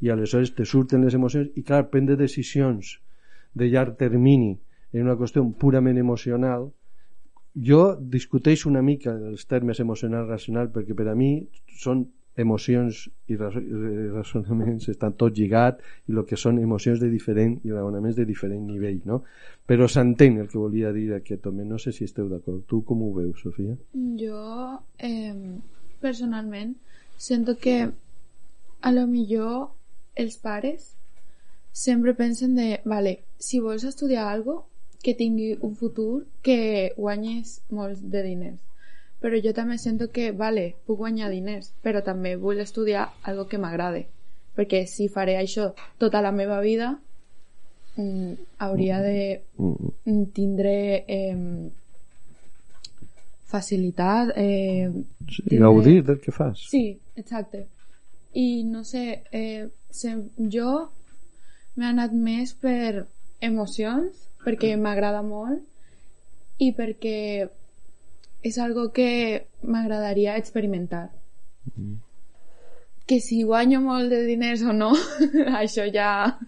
i 0.00 0.10
aleshores 0.10 0.54
te 0.56 0.64
surten 0.64 1.04
les 1.04 1.14
emocions 1.14 1.50
i 1.56 1.62
clar, 1.62 1.88
prendre 1.92 2.16
decisions 2.16 2.98
de 3.54 3.68
llarg 3.68 3.96
termini 4.00 4.54
en 4.92 5.06
una 5.06 5.16
qüestió 5.16 5.44
purament 5.58 5.98
emocional 5.98 6.70
jo 7.54 7.96
discuteixo 7.98 8.68
una 8.68 8.82
mica 8.82 9.12
els 9.12 9.46
termes 9.50 9.80
emocional 9.80 10.28
racional 10.28 10.70
perquè 10.72 10.94
per 10.96 11.08
a 11.10 11.16
mi 11.18 11.32
són 11.82 12.06
emocions 12.40 13.08
i 13.28 13.36
raonaments 13.36 14.88
estan 14.92 15.16
tot 15.18 15.36
lligat 15.36 15.80
i 16.08 16.14
el 16.14 16.22
que 16.28 16.38
són 16.38 16.60
emocions 16.62 17.00
de 17.02 17.10
diferent 17.10 17.58
i 17.66 17.74
raonaments 17.74 18.16
de 18.16 18.24
diferent 18.24 18.62
nivell 18.68 19.00
no? 19.04 19.22
però 19.66 19.88
s'entén 19.90 20.38
el 20.38 20.48
que 20.48 20.58
volia 20.58 20.92
dir 20.94 21.10
aquest 21.16 21.46
home 21.50 21.66
no 21.66 21.78
sé 21.78 21.92
si 21.92 22.06
esteu 22.06 22.30
d'acord, 22.30 22.62
tu 22.70 22.82
com 22.86 23.02
ho 23.02 23.12
veus 23.18 23.42
Sofia? 23.42 23.74
Jo 24.22 24.78
eh, 24.98 25.34
personalment 26.00 26.76
sento 27.16 27.56
que 27.58 27.76
a 28.80 28.92
lo 28.92 29.06
millor 29.06 29.70
els 30.16 30.38
pares 30.40 30.94
sempre 31.72 32.14
pensen 32.14 32.56
de, 32.56 32.80
vale, 32.84 33.20
si 33.38 33.60
vols 33.60 33.84
estudiar 33.84 34.26
algo 34.28 34.64
que 35.04 35.14
tingui 35.14 35.54
un 35.60 35.76
futur 35.76 36.24
que 36.42 36.92
guanyes 36.96 37.60
molts 37.70 38.02
de 38.02 38.24
diners 38.26 38.60
però 39.20 39.36
jo 39.44 39.52
també 39.52 39.76
sento 39.78 40.08
que, 40.08 40.30
vale, 40.32 40.74
puc 40.88 40.98
guanyar 41.02 41.28
diners, 41.30 41.74
però 41.84 42.00
també 42.04 42.34
vull 42.40 42.60
estudiar 42.62 43.10
algo 43.28 43.46
que 43.50 43.60
m'agrade, 43.60 44.06
perquè 44.56 44.86
si 44.88 45.10
faré 45.12 45.36
això 45.36 45.70
tota 46.00 46.22
la 46.24 46.32
meva 46.32 46.60
vida, 46.64 46.94
mm, 47.96 48.32
hauria 48.64 49.00
de 49.04 49.42
mm, 49.58 50.24
tindre 50.36 51.04
eh, 51.06 51.36
facilitat... 53.50 54.32
Eh, 54.36 54.88
sí, 55.28 55.42
tindre... 55.42 55.66
Gaudir 55.66 56.04
del 56.06 56.20
que 56.20 56.32
fas. 56.32 56.62
Sí, 56.70 57.00
exacte. 57.16 57.66
I 58.32 58.62
no 58.64 58.84
sé, 58.84 59.24
eh, 59.32 59.68
se, 59.90 60.14
jo 60.54 60.74
m'he 61.76 61.88
anat 61.88 62.14
més 62.14 62.52
per 62.54 63.06
emocions, 63.42 64.28
perquè 64.44 64.76
m'agrada 64.78 65.22
molt, 65.26 65.64
i 66.60 66.70
perquè 66.76 67.48
és 68.46 68.58
algo 68.58 68.90
que 68.92 69.48
m'agradaria 69.62 70.36
experimentar. 70.40 71.08
Mm. 71.74 71.98
Que 73.08 73.18
si 73.20 73.42
guanyo 73.42 73.80
molt 73.82 74.12
de 74.12 74.22
diners 74.28 74.62
o 74.62 74.72
no, 74.76 74.92
això 75.62 75.88
ja, 75.92 76.38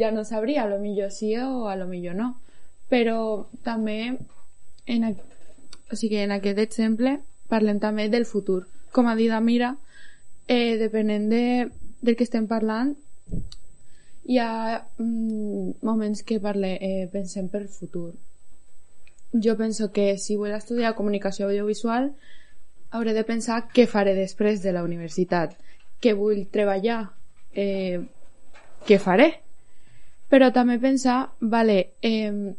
ja 0.00 0.10
no 0.14 0.24
sabria, 0.24 0.64
a 0.64 0.70
lo 0.70 0.80
millor 0.80 1.12
sí 1.12 1.34
o 1.36 1.68
a 1.68 1.76
lo 1.76 1.86
millor 1.90 2.16
no. 2.18 2.30
Però 2.88 3.18
també, 3.66 4.16
en, 4.86 5.06
o 5.90 5.96
sigui, 5.96 6.20
en 6.22 6.34
aquest 6.36 6.60
exemple, 6.62 7.18
parlem 7.48 7.80
també 7.80 8.08
del 8.08 8.26
futur. 8.26 8.64
Com 8.92 9.06
ha 9.06 9.16
dit 9.18 9.32
Amira, 9.32 9.74
eh, 10.48 10.76
depenent 10.80 11.30
de, 11.30 11.44
del 12.02 12.16
que 12.16 12.24
estem 12.24 12.46
parlant, 12.46 12.94
hi 14.24 14.38
ha 14.40 14.52
mm, 14.98 15.80
moments 15.82 16.22
que 16.22 16.40
parle, 16.40 16.76
eh, 16.80 17.08
pensem 17.12 17.50
per 17.52 17.66
futur 17.68 18.12
jo 19.34 19.56
penso 19.56 19.90
que 19.90 20.16
si 20.18 20.36
vull 20.36 20.54
estudiar 20.54 20.94
comunicació 20.94 21.48
audiovisual 21.48 22.12
hauré 22.94 23.14
de 23.14 23.24
pensar 23.26 23.64
què 23.74 23.86
faré 23.90 24.14
després 24.14 24.62
de 24.62 24.72
la 24.72 24.84
universitat, 24.86 25.56
què 26.00 26.14
vull 26.14 26.44
treballar, 26.54 27.10
eh, 27.52 27.98
què 28.86 28.98
faré. 29.02 29.40
Però 30.30 30.52
també 30.54 30.78
pensar, 30.78 31.32
vale, 31.40 31.94
eh, 32.02 32.54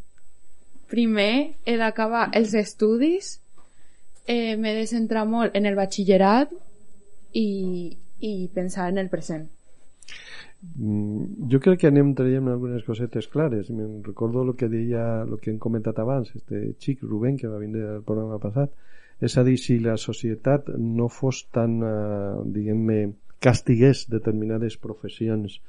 primer 0.92 1.56
he 1.66 1.76
d'acabar 1.82 2.30
els 2.38 2.54
estudis, 2.58 3.36
eh, 4.28 4.56
m'he 4.58 4.74
de 4.78 4.86
centrar 4.90 5.26
molt 5.30 5.56
en 5.56 5.66
el 5.66 5.76
batxillerat 5.78 6.54
i, 7.34 7.50
i 8.20 8.34
pensar 8.54 8.90
en 8.90 9.02
el 9.02 9.10
present. 9.10 9.48
Mm, 10.78 11.50
jo 11.52 11.60
crec 11.62 11.84
que 11.84 11.92
anem 11.92 12.14
traient 12.18 12.48
algunes 12.50 12.86
cosetes 12.88 13.28
clares. 13.32 13.70
Me'n 13.70 14.02
recordo 14.06 14.42
el 14.44 14.56
que 14.58 14.70
deia 14.72 15.24
el 15.24 15.38
que 15.42 15.52
hem 15.52 15.60
comentat 15.62 16.00
abans 16.02 16.32
este 16.36 16.74
xic 16.80 17.04
Rubén 17.04 17.38
que 17.38 17.52
va 17.52 17.62
vindre 17.62 17.86
al 17.98 18.04
programa 18.08 18.42
passat. 18.42 18.74
És 19.22 19.38
a 19.38 19.46
dir, 19.48 19.58
si 19.62 19.78
la 19.80 19.96
societat 19.98 20.74
no 20.76 21.08
fos 21.08 21.46
tan 21.56 21.78
eh, 21.84 22.42
diguem-ne 22.58 23.00
castigués 23.40 24.08
determinades 24.10 24.78
professions 24.82 25.60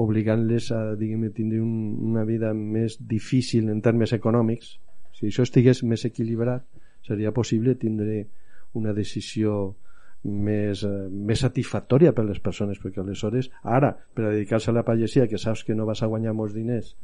obligant-les 0.00 0.70
a 0.74 0.80
diguem 0.98 1.28
tindre 1.32 1.60
un, 1.62 1.74
una 2.10 2.24
vida 2.26 2.52
més 2.54 2.96
difícil 2.98 3.70
en 3.70 3.80
termes 3.82 4.12
econòmics 4.16 4.74
si 5.14 5.28
això 5.28 5.46
estigués 5.46 5.84
més 5.86 6.04
equilibrat 6.08 6.64
seria 7.06 7.32
possible 7.32 7.76
tindre 7.78 8.24
una 8.74 8.92
decisió 8.96 9.74
més, 10.24 10.82
eh, 10.82 11.08
més 11.08 11.44
satisfactòria 11.44 12.14
per 12.16 12.24
les 12.24 12.40
persones 12.40 12.80
perquè 12.80 13.02
aleshores, 13.02 13.50
ara, 13.62 13.92
per 13.92 14.24
a 14.24 14.32
dedicar-se 14.32 14.72
a 14.72 14.74
la 14.74 14.84
pagesia 14.84 15.28
que 15.28 15.38
saps 15.38 15.64
que 15.64 15.76
no 15.76 15.86
vas 15.86 16.02
a 16.02 16.08
guanyar 16.10 16.34
molts 16.34 16.56
diners 16.56 16.96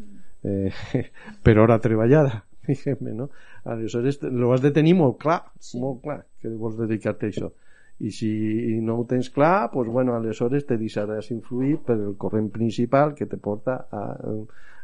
eh, 0.43 0.73
per 1.45 1.59
hora 1.59 1.79
treballada 1.79 2.45
diguem 2.67 3.15
no? 3.17 3.31
aleshores 3.65 4.21
ho 4.25 4.53
has 4.55 4.63
de 4.65 4.73
tenir 4.73 4.97
molt 4.99 5.19
clar 5.21 5.43
sí. 5.59 5.79
molt 5.81 6.03
clar 6.03 6.23
que 6.41 6.51
vols 6.51 6.79
dedicar-te 6.81 7.29
a 7.29 7.35
això 7.35 7.53
i 8.01 8.11
si 8.17 8.31
no 8.81 8.97
ho 9.01 9.05
tens 9.05 9.29
clar 9.31 9.71
pues 9.73 9.89
bueno, 9.89 10.15
aleshores 10.17 10.67
te 10.67 10.79
deixaràs 10.81 11.31
influir 11.35 11.79
per 11.85 11.99
el 11.99 12.17
corrent 12.17 12.51
principal 12.53 13.15
que 13.15 13.27
te 13.27 13.37
porta 13.37 13.87
a 13.91 14.05
eh, 14.17 14.41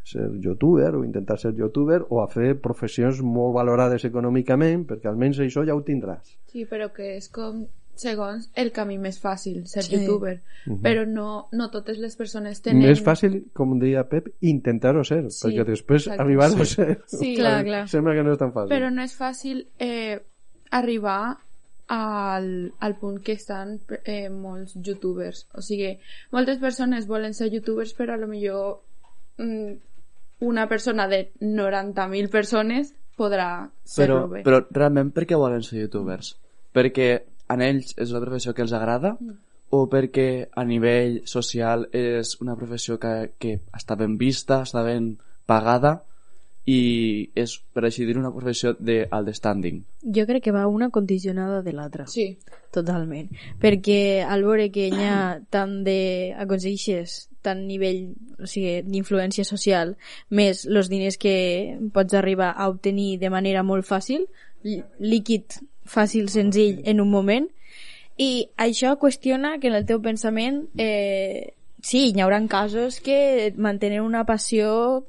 ser 0.07 0.29
youtuber 0.39 0.95
o 0.95 1.05
intentar 1.05 1.39
ser 1.39 1.55
youtuber 1.57 2.05
o 2.11 2.21
a 2.23 2.29
fer 2.29 2.55
professions 2.63 3.23
molt 3.25 3.57
valorades 3.57 4.05
econòmicament 4.07 4.85
perquè 4.91 5.11
almenys 5.11 5.41
això 5.43 5.65
ja 5.67 5.75
ho 5.75 5.83
tindràs 5.83 6.37
Sí, 6.53 6.69
però 6.69 6.93
que 6.95 7.17
és 7.17 7.29
com 7.33 7.67
segons 7.97 8.51
el 8.61 8.71
camí 8.77 8.99
més 9.01 9.19
fàcil, 9.21 9.63
ser 9.69 9.83
sí. 9.87 9.97
youtuber. 9.97 10.37
Uh 10.67 10.73
-huh. 10.73 10.81
Però 10.85 11.07
no, 11.09 11.49
no 11.53 11.71
totes 11.71 11.99
les 11.99 12.17
persones 12.17 12.61
tenen... 12.63 12.83
Més 12.83 13.03
fàcil, 13.03 13.47
com 13.53 13.79
deia 13.79 14.05
Pep, 14.09 14.29
intentar-ho 14.41 15.05
ser, 15.05 15.31
sí, 15.31 15.47
perquè 15.47 15.65
després 15.65 16.09
arribar 16.09 16.47
a 16.47 16.65
ser... 16.65 17.01
Sí, 17.07 17.35
clar, 17.37 17.65
clar. 17.65 17.89
Sembla 17.89 18.15
que 18.15 18.23
no 18.23 18.33
és 18.33 18.39
tan 18.39 18.53
fàcil. 18.53 18.69
Però 18.69 18.91
no 18.91 19.03
és 19.03 19.17
fàcil 19.17 19.67
eh, 19.79 20.21
arribar 20.71 21.39
al, 21.89 22.73
al 22.81 22.97
punt 22.99 23.21
que 23.23 23.37
estan 23.39 23.79
eh, 24.05 24.29
molts 24.31 24.77
youtubers. 24.83 25.47
O 25.55 25.63
sigui, 25.63 25.93
moltes 26.35 26.59
persones 26.63 27.07
volen 27.07 27.35
ser 27.35 27.51
youtubers, 27.53 27.95
però 27.95 28.15
a 28.15 28.21
lo 28.21 28.29
millor 28.31 28.81
mm, 29.39 29.73
una 30.47 30.67
persona 30.69 31.07
de 31.09 31.31
90.000 31.41 32.31
persones 32.31 32.93
podrà 33.17 33.71
ser-ho 33.85 34.27
bé. 34.29 34.43
Però 34.45 34.61
realment 34.71 35.13
per 35.15 35.25
què 35.29 35.39
volen 35.39 35.65
ser 35.65 35.81
youtubers? 35.85 36.35
Perquè 36.77 37.11
en 37.55 37.63
ells 37.63 37.95
és 37.97 38.13
una 38.13 38.25
professió 38.25 38.53
que 38.53 38.65
els 38.67 38.75
agrada 38.77 39.15
mm. 39.15 39.39
o 39.79 39.87
perquè 39.91 40.29
a 40.53 40.67
nivell 40.67 41.23
social 41.31 41.87
és 41.95 42.35
una 42.43 42.59
professió 42.59 42.99
que, 43.01 43.33
que 43.39 43.61
està 43.77 43.97
ben 43.97 44.19
vista, 44.21 44.65
està 44.67 44.83
ben 44.85 45.15
pagada 45.47 46.01
i 46.67 47.31
és, 47.39 47.53
per 47.73 47.85
així 47.87 48.05
dir, 48.05 48.17
una 48.19 48.33
professió 48.35 48.73
d'alt 48.75 49.31
standing. 49.39 49.85
Jo 50.03 50.27
crec 50.27 50.43
que 50.49 50.55
va 50.55 50.67
una 50.67 50.91
condicionada 50.91 51.63
de 51.63 51.73
l'altra. 51.73 52.07
Sí. 52.11 52.33
Totalment. 52.75 53.31
Perquè 53.63 54.25
al 54.27 54.43
veure 54.45 54.67
que 54.75 54.89
hi 54.91 55.05
ha 55.07 55.39
tant 55.51 55.79
de... 55.87 56.35
aconsegueixes 56.37 57.29
tant 57.47 57.63
nivell 57.69 58.11
o 58.43 58.49
sigui, 58.51 58.81
d'influència 58.83 59.47
social 59.47 59.95
més 60.35 60.65
els 60.67 60.91
diners 60.91 61.17
que 61.23 61.79
pots 61.95 62.19
arribar 62.19 62.51
a 62.57 62.67
obtenir 62.69 63.21
de 63.23 63.31
manera 63.31 63.63
molt 63.63 63.87
fàcil 63.87 64.27
lí- 64.67 64.83
líquid, 64.99 65.61
fàcil, 65.87 66.27
senzill 66.29 66.83
en 66.85 67.01
un 67.01 67.09
moment 67.13 67.47
i 68.19 68.49
això 68.59 68.97
qüestiona 68.99 69.61
que 69.63 69.71
en 69.71 69.79
el 69.79 69.87
teu 69.87 70.03
pensament 70.03 70.65
eh, 70.77 71.55
sí, 71.81 72.11
hi 72.11 72.21
haurà 72.25 72.43
casos 72.51 72.99
que 73.01 73.53
mantenen 73.57 74.03
una 74.03 74.25
passió 74.27 75.05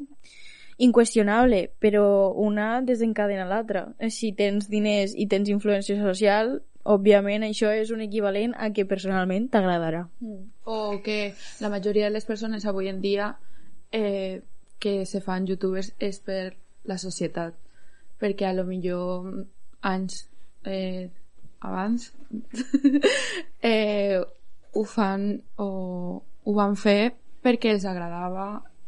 inqüestionable, 0.78 1.72
però 1.82 2.34
una 2.38 2.82
desencadena 2.86 3.48
l'altra. 3.50 3.88
Si 4.14 4.32
tens 4.38 4.70
diners 4.70 5.16
i 5.18 5.28
tens 5.30 5.50
influència 5.50 5.98
social, 6.02 6.60
òbviament 6.88 7.44
això 7.44 7.72
és 7.76 7.92
un 7.92 8.02
equivalent 8.06 8.54
a 8.56 8.70
que 8.72 8.86
personalment 8.88 9.50
t'agradarà. 9.52 10.06
O 10.66 11.02
que 11.04 11.34
la 11.60 11.72
majoria 11.74 12.08
de 12.08 12.16
les 12.16 12.26
persones 12.26 12.66
avui 12.66 12.88
en 12.88 13.02
dia 13.02 13.34
eh, 13.92 14.42
que 14.80 15.06
se 15.06 15.22
fan 15.22 15.48
youtubers 15.50 15.92
és 16.00 16.20
per 16.24 16.56
la 16.86 16.98
societat. 17.02 17.58
Perquè 18.22 18.48
a 18.48 18.56
lo 18.56 18.66
millor 18.66 19.28
anys 19.82 20.24
eh, 20.66 21.10
abans 21.60 22.12
eh, 23.62 24.22
ho 24.74 24.84
fan 24.86 25.30
o 25.58 25.70
ho 26.48 26.54
van 26.56 26.76
fer 26.80 27.12
perquè 27.44 27.74
els 27.76 27.86
agradava 27.86 28.48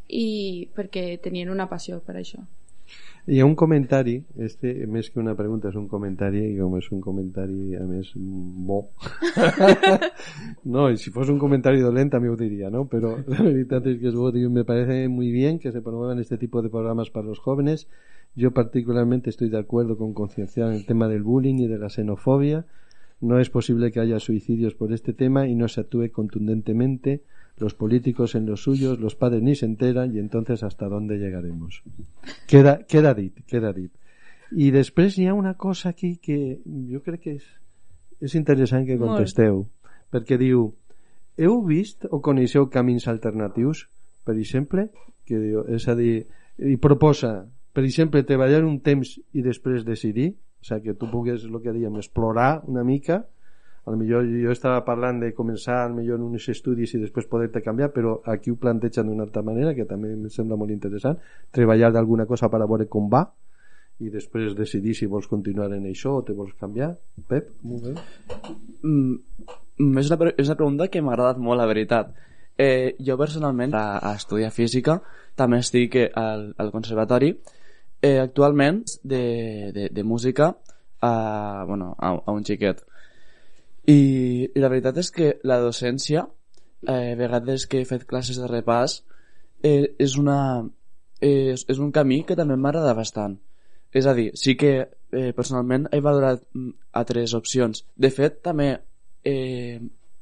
i 0.10 0.70
perquè 0.76 1.20
tenien 1.22 1.50
una 1.54 1.70
passió 1.70 2.02
per 2.06 2.18
això. 2.18 2.42
Hi 3.30 3.42
ha 3.42 3.46
un 3.46 3.54
comentari, 3.54 4.16
este 4.42 4.72
més 4.90 5.12
que 5.14 5.20
una 5.22 5.36
pregunta 5.38 5.70
és 5.70 5.76
un 5.78 5.86
comentari 5.92 6.40
i 6.48 6.56
com 6.58 6.78
és 6.80 6.88
un 6.96 7.02
comentari 7.04 7.76
a 7.78 7.84
més 7.86 8.10
bo 8.16 8.80
no, 10.74 10.88
i 10.90 10.98
si 10.98 11.14
fos 11.14 11.30
un 11.30 11.38
comentari 11.38 11.84
dolent 11.84 12.10
també 12.16 12.32
ho 12.32 12.38
diria, 12.40 12.72
¿no? 12.74 12.88
pero 12.90 13.20
la 13.34 13.44
veritat 13.44 13.86
es 13.86 14.00
que 14.00 14.10
digo, 14.10 14.50
me 14.50 14.64
parece 14.64 15.08
muy 15.10 15.30
bien 15.32 15.60
que 15.60 15.72
se 15.72 15.82
promuevan 15.82 16.18
este 16.18 16.40
tipo 16.40 16.64
de 16.64 16.70
programas 16.70 17.12
para 17.12 17.28
los 17.28 17.38
jóvenes 17.38 17.88
yo 18.36 18.52
particularmente 18.52 19.30
estoy 19.30 19.50
de 19.50 19.60
acuerdo 19.60 19.98
con 19.98 20.14
concienciar 20.14 20.72
el 20.72 20.88
tema 20.88 21.08
del 21.08 21.22
bullying 21.22 21.60
y 21.60 21.68
de 21.68 21.78
la 21.78 21.90
xenofobia 21.90 22.66
no 23.22 23.38
es 23.38 23.52
posible 23.52 23.92
que 23.92 24.00
haya 24.00 24.20
suicidios 24.20 24.74
por 24.74 24.92
este 24.92 25.14
tema 25.14 25.48
y 25.48 25.54
no 25.54 25.68
se 25.68 25.82
actúe 25.82 26.10
contundentemente 26.12 27.22
los 27.60 27.74
políticos 27.74 28.36
en 28.36 28.46
los 28.46 28.64
suyos, 28.64 29.00
los 29.00 29.16
padres 29.16 29.42
ni 29.42 29.56
se 29.56 29.66
enteran 29.66 30.16
y 30.16 30.20
entonces 30.20 30.64
hasta 30.64 30.88
dónde 30.88 31.18
llegaremos. 31.18 31.84
Queda, 32.48 32.86
queda 32.86 33.14
dit, 33.14 33.40
queda 33.46 33.74
dit. 33.74 33.92
I 34.50 34.72
després 34.74 35.18
hi 35.20 35.28
ha 35.30 35.36
una 35.38 35.54
cosa 35.54 35.92
aquí 35.94 36.18
que 36.18 36.60
jo 36.66 37.04
crec 37.06 37.22
que 37.22 37.34
és, 37.38 37.46
és 38.20 38.34
interessant 38.36 38.88
que 38.88 38.98
Molt. 38.98 39.14
contesteu, 39.14 39.68
perquè 40.10 40.40
diu 40.42 40.72
heu 41.40 41.62
vist 41.64 42.08
o 42.10 42.20
coneixeu 42.26 42.68
camins 42.74 43.08
alternatius, 43.08 43.86
per 44.26 44.36
exemple, 44.36 44.90
que 45.26 45.38
diu, 45.38 45.64
és 45.70 45.86
a 45.88 45.96
dir, 45.96 46.26
i 46.58 46.76
proposa, 46.82 47.46
per 47.74 47.86
exemple, 47.86 48.26
treballar 48.28 48.64
un 48.66 48.80
temps 48.84 49.14
i 49.32 49.46
després 49.46 49.86
decidir, 49.86 50.34
o 50.60 50.66
sigui, 50.66 50.90
que 50.90 50.98
tu 50.98 51.08
pugues, 51.12 51.46
el 51.46 51.62
que 51.62 51.72
dèiem, 51.72 51.96
explorar 52.02 52.64
una 52.68 52.84
mica, 52.84 53.22
a 53.90 53.92
lo 53.92 53.98
millor 53.98 54.26
jo 54.30 54.52
estava 54.54 54.84
parlant 54.86 55.18
de 55.18 55.32
començar 55.34 55.80
al 55.82 55.96
millor 55.98 56.20
en 56.20 56.28
uns 56.28 56.44
estudis 56.54 56.92
i 56.94 57.00
després 57.02 57.26
poder-te 57.26 57.64
canviar, 57.66 57.88
però 57.90 58.20
aquí 58.30 58.52
ho 58.54 58.58
plantegen 58.62 59.08
d'una 59.10 59.26
altra 59.26 59.42
manera, 59.42 59.74
que 59.74 59.88
també 59.90 60.12
em 60.14 60.28
sembla 60.30 60.60
molt 60.62 60.70
interessant, 60.70 61.18
treballar 61.50 61.90
d'alguna 61.96 62.28
cosa 62.30 62.52
per 62.54 62.60
a 62.62 62.68
veure 62.70 62.86
com 62.86 63.08
va 63.10 63.24
i 64.00 64.12
després 64.14 64.54
decidir 64.56 64.94
si 64.94 65.10
vols 65.10 65.26
continuar 65.28 65.72
en 65.74 65.88
això 65.90 66.20
o 66.20 66.24
te 66.24 66.36
vols 66.38 66.54
canviar. 66.62 66.92
Pep, 67.28 67.50
molt 67.66 67.88
bé. 67.88 67.96
Mm, 68.84 69.16
mm, 69.80 69.98
és, 70.04 70.12
una, 70.12 70.30
és 70.38 70.46
una 70.46 70.58
pregunta 70.60 70.88
que 70.88 71.02
m'ha 71.02 71.16
agradat 71.18 71.42
molt, 71.42 71.58
la 71.58 71.68
veritat. 71.68 72.14
Eh, 72.60 72.94
jo 73.02 73.18
personalment, 73.18 73.74
a, 73.74 73.98
a 73.98 74.14
estudiar 74.22 74.52
física, 74.54 75.00
també 75.36 75.64
estic 75.66 75.98
eh, 75.98 76.12
al, 76.14 76.52
al 76.62 76.70
conservatori, 76.76 77.34
eh, 78.04 78.20
actualment 78.22 78.84
de, 79.02 79.24
de, 79.74 79.90
de 79.90 80.04
música 80.04 80.54
a, 81.02 81.66
bueno, 81.66 81.96
a, 81.98 82.14
a 82.22 82.38
un 82.38 82.46
xiquet. 82.46 82.86
I, 83.90 84.00
I 84.54 84.62
la 84.62 84.70
veritat 84.70 85.00
és 85.02 85.10
que 85.14 85.30
la 85.50 85.60
docència, 85.64 86.26
eh, 86.88 87.16
vegades 87.18 87.66
que 87.70 87.82
he 87.82 87.88
fet 87.90 88.06
classes 88.10 88.38
de 88.38 88.50
repàs, 88.50 89.00
eh, 89.64 89.96
és, 89.98 90.18
una, 90.20 90.40
és, 91.22 91.66
és 91.66 91.80
un 91.80 91.92
camí 91.96 92.22
que 92.28 92.38
també 92.38 92.58
m'agrada 92.58 92.94
bastant. 92.98 93.40
És 93.92 94.06
a 94.06 94.14
dir, 94.14 94.30
sí 94.38 94.54
que 94.60 94.74
eh, 94.86 95.32
personalment 95.34 95.88
he 95.92 96.02
valorat 96.06 96.44
mm, 96.54 96.76
altres 97.02 97.34
opcions. 97.34 97.84
De 97.98 98.12
fet, 98.14 98.44
també 98.46 98.76
eh, 99.26 99.80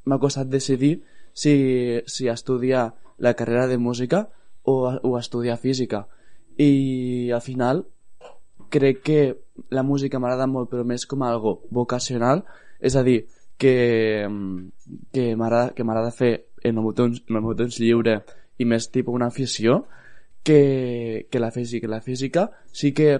m'ha 0.08 0.20
costat 0.22 0.48
decidir 0.48 1.02
si, 1.34 2.00
si 2.06 2.28
estudiar 2.32 2.94
la 3.18 3.34
carrera 3.34 3.66
de 3.68 3.78
música 3.78 4.28
o, 4.62 4.88
o 5.02 5.18
estudiar 5.18 5.58
física. 5.58 6.06
I 6.56 7.30
al 7.34 7.44
final 7.44 7.84
crec 8.72 9.02
que 9.04 9.20
la 9.70 9.84
música 9.84 10.18
m'agrada 10.18 10.48
molt, 10.48 10.70
però 10.72 10.84
més 10.84 11.04
com 11.06 11.22
a 11.22 11.30
algo 11.32 11.60
vocacional, 11.70 12.44
és 12.80 12.96
a 12.96 13.04
dir, 13.04 13.26
que, 13.58 14.28
que 15.12 15.24
m'agrada 15.36 16.14
fer 16.14 16.32
en 16.62 16.76
el 16.76 16.82
meu 16.82 16.94
temps, 16.94 17.22
en 17.28 17.38
el 17.38 17.44
meu 17.44 17.56
temps 17.58 17.78
lliure 17.82 18.20
i 18.58 18.66
més 18.66 18.88
tipus 18.94 19.14
una 19.14 19.28
afició 19.32 19.82
que, 20.42 21.26
que 21.30 21.40
la 21.42 21.50
física. 21.50 21.90
La 21.90 22.00
física 22.00 22.48
sí 22.72 22.92
que 22.94 23.10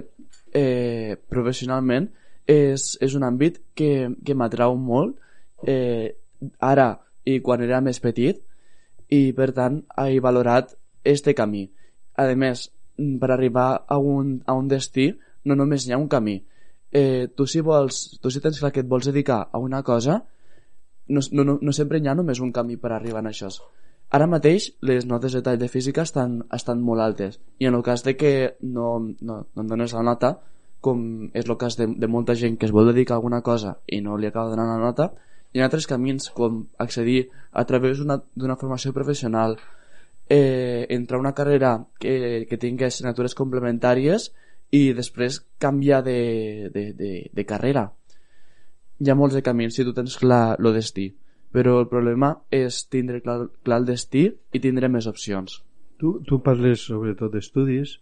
eh, 0.54 1.16
professionalment 1.28 2.08
és, 2.48 2.94
és 3.04 3.14
un 3.14 3.26
àmbit 3.26 3.60
que, 3.76 4.08
que 4.24 4.36
m'atrau 4.38 4.78
molt 4.80 5.18
eh, 5.66 6.14
ara 6.64 6.90
i 7.28 7.40
quan 7.44 7.62
era 7.62 7.82
més 7.84 8.00
petit 8.00 8.40
i 9.12 9.32
per 9.36 9.50
tant 9.56 9.82
he 10.00 10.20
valorat 10.24 10.74
este 11.04 11.34
camí. 11.34 11.66
A 12.18 12.26
més, 12.34 12.68
per 12.96 13.30
arribar 13.30 13.84
a 13.86 13.98
un, 13.98 14.38
a 14.46 14.54
un 14.58 14.68
destí 14.68 15.10
no 15.44 15.56
només 15.56 15.86
hi 15.86 15.94
ha 15.94 16.00
un 16.00 16.08
camí. 16.08 16.40
Eh, 16.92 17.28
tu 17.36 17.46
si 17.46 17.60
vols, 17.60 18.18
tu 18.22 18.30
si 18.30 18.40
tens 18.40 18.58
clar 18.58 18.72
que 18.72 18.80
et 18.84 18.88
vols 18.88 19.08
dedicar 19.10 19.48
a 19.52 19.58
una 19.58 19.82
cosa, 19.82 20.22
no, 21.08 21.20
no, 21.32 21.58
no, 21.60 21.72
sempre 21.72 22.00
hi 22.00 22.08
ha 22.08 22.16
només 22.16 22.40
un 22.40 22.52
camí 22.52 22.76
per 22.76 22.92
arribar 22.92 23.24
a 23.24 23.30
això. 23.30 23.50
Ara 24.08 24.26
mateix 24.26 24.70
les 24.80 25.04
notes 25.04 25.34
de 25.36 25.42
tall 25.44 25.58
de 25.60 25.68
física 25.68 26.02
estan, 26.06 26.38
estan 26.56 26.80
molt 26.80 27.04
altes 27.04 27.40
i 27.60 27.66
en 27.68 27.74
el 27.76 27.82
cas 27.84 28.04
de 28.06 28.16
que 28.16 28.56
no, 28.60 28.98
no, 29.20 29.42
no 29.54 29.62
em 29.62 29.68
dones 29.68 29.92
la 29.92 30.04
nota 30.06 30.38
com 30.80 31.28
és 31.36 31.44
el 31.44 31.58
cas 31.60 31.76
de, 31.76 31.88
de 31.92 32.08
molta 32.08 32.36
gent 32.38 32.56
que 32.56 32.64
es 32.64 32.72
vol 32.72 32.88
dedicar 32.88 33.16
a 33.16 33.18
alguna 33.18 33.42
cosa 33.44 33.74
i 33.86 34.00
no 34.00 34.16
li 34.16 34.30
acaba 34.30 34.48
donant 34.54 34.70
la 34.70 34.80
nota 34.80 35.10
hi 35.52 35.60
ha 35.60 35.66
altres 35.68 35.88
camins 35.90 36.30
com 36.32 36.62
accedir 36.78 37.26
a 37.52 37.66
través 37.68 38.00
d'una 38.00 38.56
formació 38.56 38.94
professional 38.96 39.58
eh, 40.28 40.86
entrar 40.88 41.18
a 41.18 41.24
una 41.26 41.34
carrera 41.34 41.74
que, 42.00 42.46
que 42.48 42.60
tingui 42.60 42.88
assignatures 42.88 43.36
complementàries 43.36 44.30
i 44.74 44.92
després 44.96 45.40
canviar 45.58 46.02
de, 46.04 46.18
de, 46.74 46.90
de, 46.96 47.12
de 47.32 47.46
carrera 47.48 47.88
hi 48.98 49.10
ha 49.10 49.16
molts 49.16 49.38
de 49.38 49.44
camins 49.46 49.76
si 49.76 49.86
tu 49.86 49.94
tens 49.96 50.18
clar 50.20 50.58
el 50.58 50.72
destí 50.74 51.08
però 51.52 51.78
el 51.80 51.88
problema 51.88 52.34
és 52.52 52.84
tindre 52.92 53.22
clar, 53.24 53.46
clar 53.64 53.80
el 53.80 53.88
destí 53.88 54.28
i 54.28 54.60
tindre 54.60 54.90
més 54.92 55.08
opcions 55.08 55.62
Tu, 55.98 56.12
tu 56.22 56.38
parles 56.46 56.84
sobretot 56.86 57.32
d'estudis, 57.34 57.96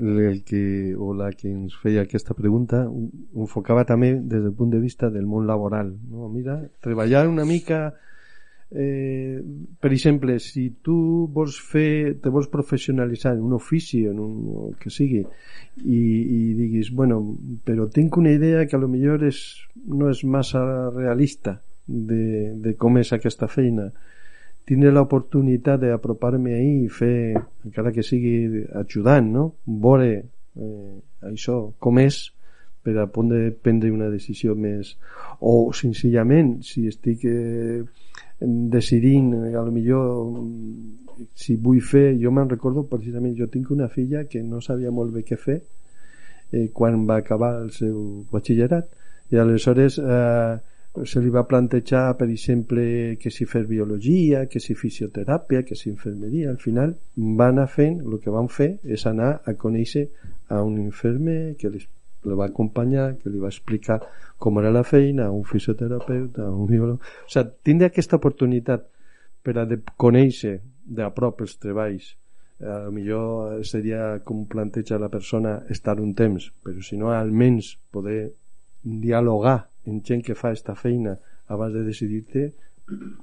el 0.00 0.42
que, 0.48 0.94
o 0.96 1.12
la 1.12 1.28
que 1.36 1.50
ens 1.50 1.74
feia 1.82 2.06
aquesta 2.06 2.32
pregunta 2.34 2.86
enfocava 2.88 3.84
també 3.84 4.14
des 4.16 4.40
del 4.40 4.54
punt 4.56 4.72
de 4.72 4.80
vista 4.80 5.10
del 5.12 5.28
món 5.28 5.44
laboral. 5.46 5.92
No? 6.08 6.30
Mira, 6.32 6.56
treballar 6.80 7.26
una 7.28 7.44
mica 7.44 7.92
eh, 8.74 9.42
per 9.80 9.92
exemple, 9.92 10.38
si 10.40 10.68
tu 10.82 11.28
vols 11.32 11.58
fer, 11.60 12.16
te 12.22 12.32
vols 12.32 12.48
professionalitzar 12.52 13.34
en 13.36 13.42
un 13.46 13.56
ofici, 13.58 14.04
en 14.08 14.20
un 14.22 14.72
que 14.80 14.90
sigui, 14.90 15.22
i, 15.84 15.98
i 15.98 16.40
diguis, 16.58 16.92
bueno, 16.96 17.20
però 17.64 17.88
tinc 17.92 18.16
una 18.16 18.32
idea 18.32 18.66
que 18.66 18.76
a 18.76 18.80
lo 18.80 18.88
millor 18.88 19.24
és, 19.28 19.42
no 19.86 20.10
és 20.12 20.24
massa 20.24 20.64
realista 20.94 21.58
de, 21.86 22.52
de 22.62 22.74
com 22.78 22.98
és 23.00 23.12
aquesta 23.12 23.48
feina, 23.50 23.90
tindre 24.68 24.92
l'oportunitat 24.94 25.82
d'apropar-me 25.82 26.54
ahí 26.54 26.76
i 26.84 26.92
fer, 26.92 27.34
encara 27.66 27.92
que 27.92 28.04
sigui 28.06 28.62
ajudant, 28.78 29.32
no? 29.34 29.48
Veure 29.66 30.12
eh, 30.12 30.94
això, 31.28 31.64
com 31.82 31.98
és, 32.02 32.28
per 32.82 32.96
a 32.98 33.06
prendre 33.06 33.90
una 33.94 34.10
decisió 34.10 34.54
més... 34.58 34.96
O, 35.40 35.72
senzillament, 35.74 36.60
si 36.66 36.86
estic 36.90 37.24
eh, 37.26 37.82
decidint, 38.44 39.32
a 39.54 39.62
lo 39.62 39.70
millor, 39.70 40.42
si 41.34 41.56
vull 41.56 41.80
fer... 41.84 42.16
Jo 42.20 42.32
me'n 42.34 42.50
recordo, 42.50 42.84
precisament, 42.90 43.36
jo 43.38 43.48
tinc 43.52 43.70
una 43.70 43.88
filla 43.88 44.24
que 44.30 44.42
no 44.42 44.60
sabia 44.60 44.90
molt 44.90 45.14
bé 45.14 45.22
què 45.28 45.38
fer 45.38 45.60
eh, 46.52 46.68
quan 46.74 47.06
va 47.08 47.20
acabar 47.22 47.54
el 47.62 47.70
seu 47.74 47.96
batxillerat 48.32 48.90
i 49.32 49.40
aleshores 49.40 49.98
eh, 49.98 50.58
se 51.08 51.22
li 51.24 51.30
va 51.32 51.46
plantejar 51.48 52.18
per 52.18 52.28
exemple 52.28 53.16
que 53.20 53.30
si 53.32 53.46
fer 53.48 53.64
biologia 53.68 54.44
que 54.46 54.60
si 54.60 54.76
fisioteràpia, 54.76 55.62
que 55.64 55.76
si 55.76 55.88
infermeria. 55.88 56.50
Al 56.50 56.60
final 56.60 56.94
van 57.16 57.56
anar 57.56 57.68
fent, 57.72 58.02
el 58.04 58.20
que 58.20 58.34
van 58.34 58.50
fer 58.52 58.74
és 58.84 59.06
anar 59.08 59.38
a 59.48 59.56
conèixer 59.56 60.08
a 60.52 60.60
un 60.62 60.76
infermer 60.82 61.54
que 61.56 61.72
li, 61.72 61.80
li 62.28 62.38
va 62.38 62.48
acompanyar, 62.50 63.12
que 63.20 63.30
li 63.30 63.40
va 63.42 63.50
explicar 63.50 64.00
com 64.42 64.58
era 64.58 64.72
la 64.74 64.82
feina, 64.86 65.30
un 65.30 65.44
fisioterapeuta, 65.46 66.48
un 66.50 66.66
biòleg... 66.70 66.98
O 67.26 67.30
sigui, 67.30 67.54
tindre 67.66 67.90
aquesta 67.90 68.18
oportunitat 68.18 68.88
per 69.42 69.56
a 69.58 69.66
de 69.66 69.78
conèixer 69.98 70.58
de 70.82 71.08
prop 71.14 71.42
els 71.42 71.56
treballs 71.62 72.12
a 72.62 72.84
lo 72.84 72.92
millor 72.94 73.64
seria 73.66 74.20
com 74.24 74.44
planteja 74.46 74.98
la 74.98 75.10
persona 75.10 75.56
estar 75.70 75.98
un 76.00 76.14
temps, 76.14 76.52
però 76.62 76.82
si 76.82 76.96
no 76.96 77.10
almenys 77.10 77.74
poder 77.90 78.30
dialogar 78.82 79.64
amb 79.86 80.04
gent 80.06 80.22
que 80.22 80.38
fa 80.38 80.52
esta 80.54 80.76
feina 80.78 81.16
abans 81.50 81.74
de 81.74 81.82
decidir-te 81.82 82.44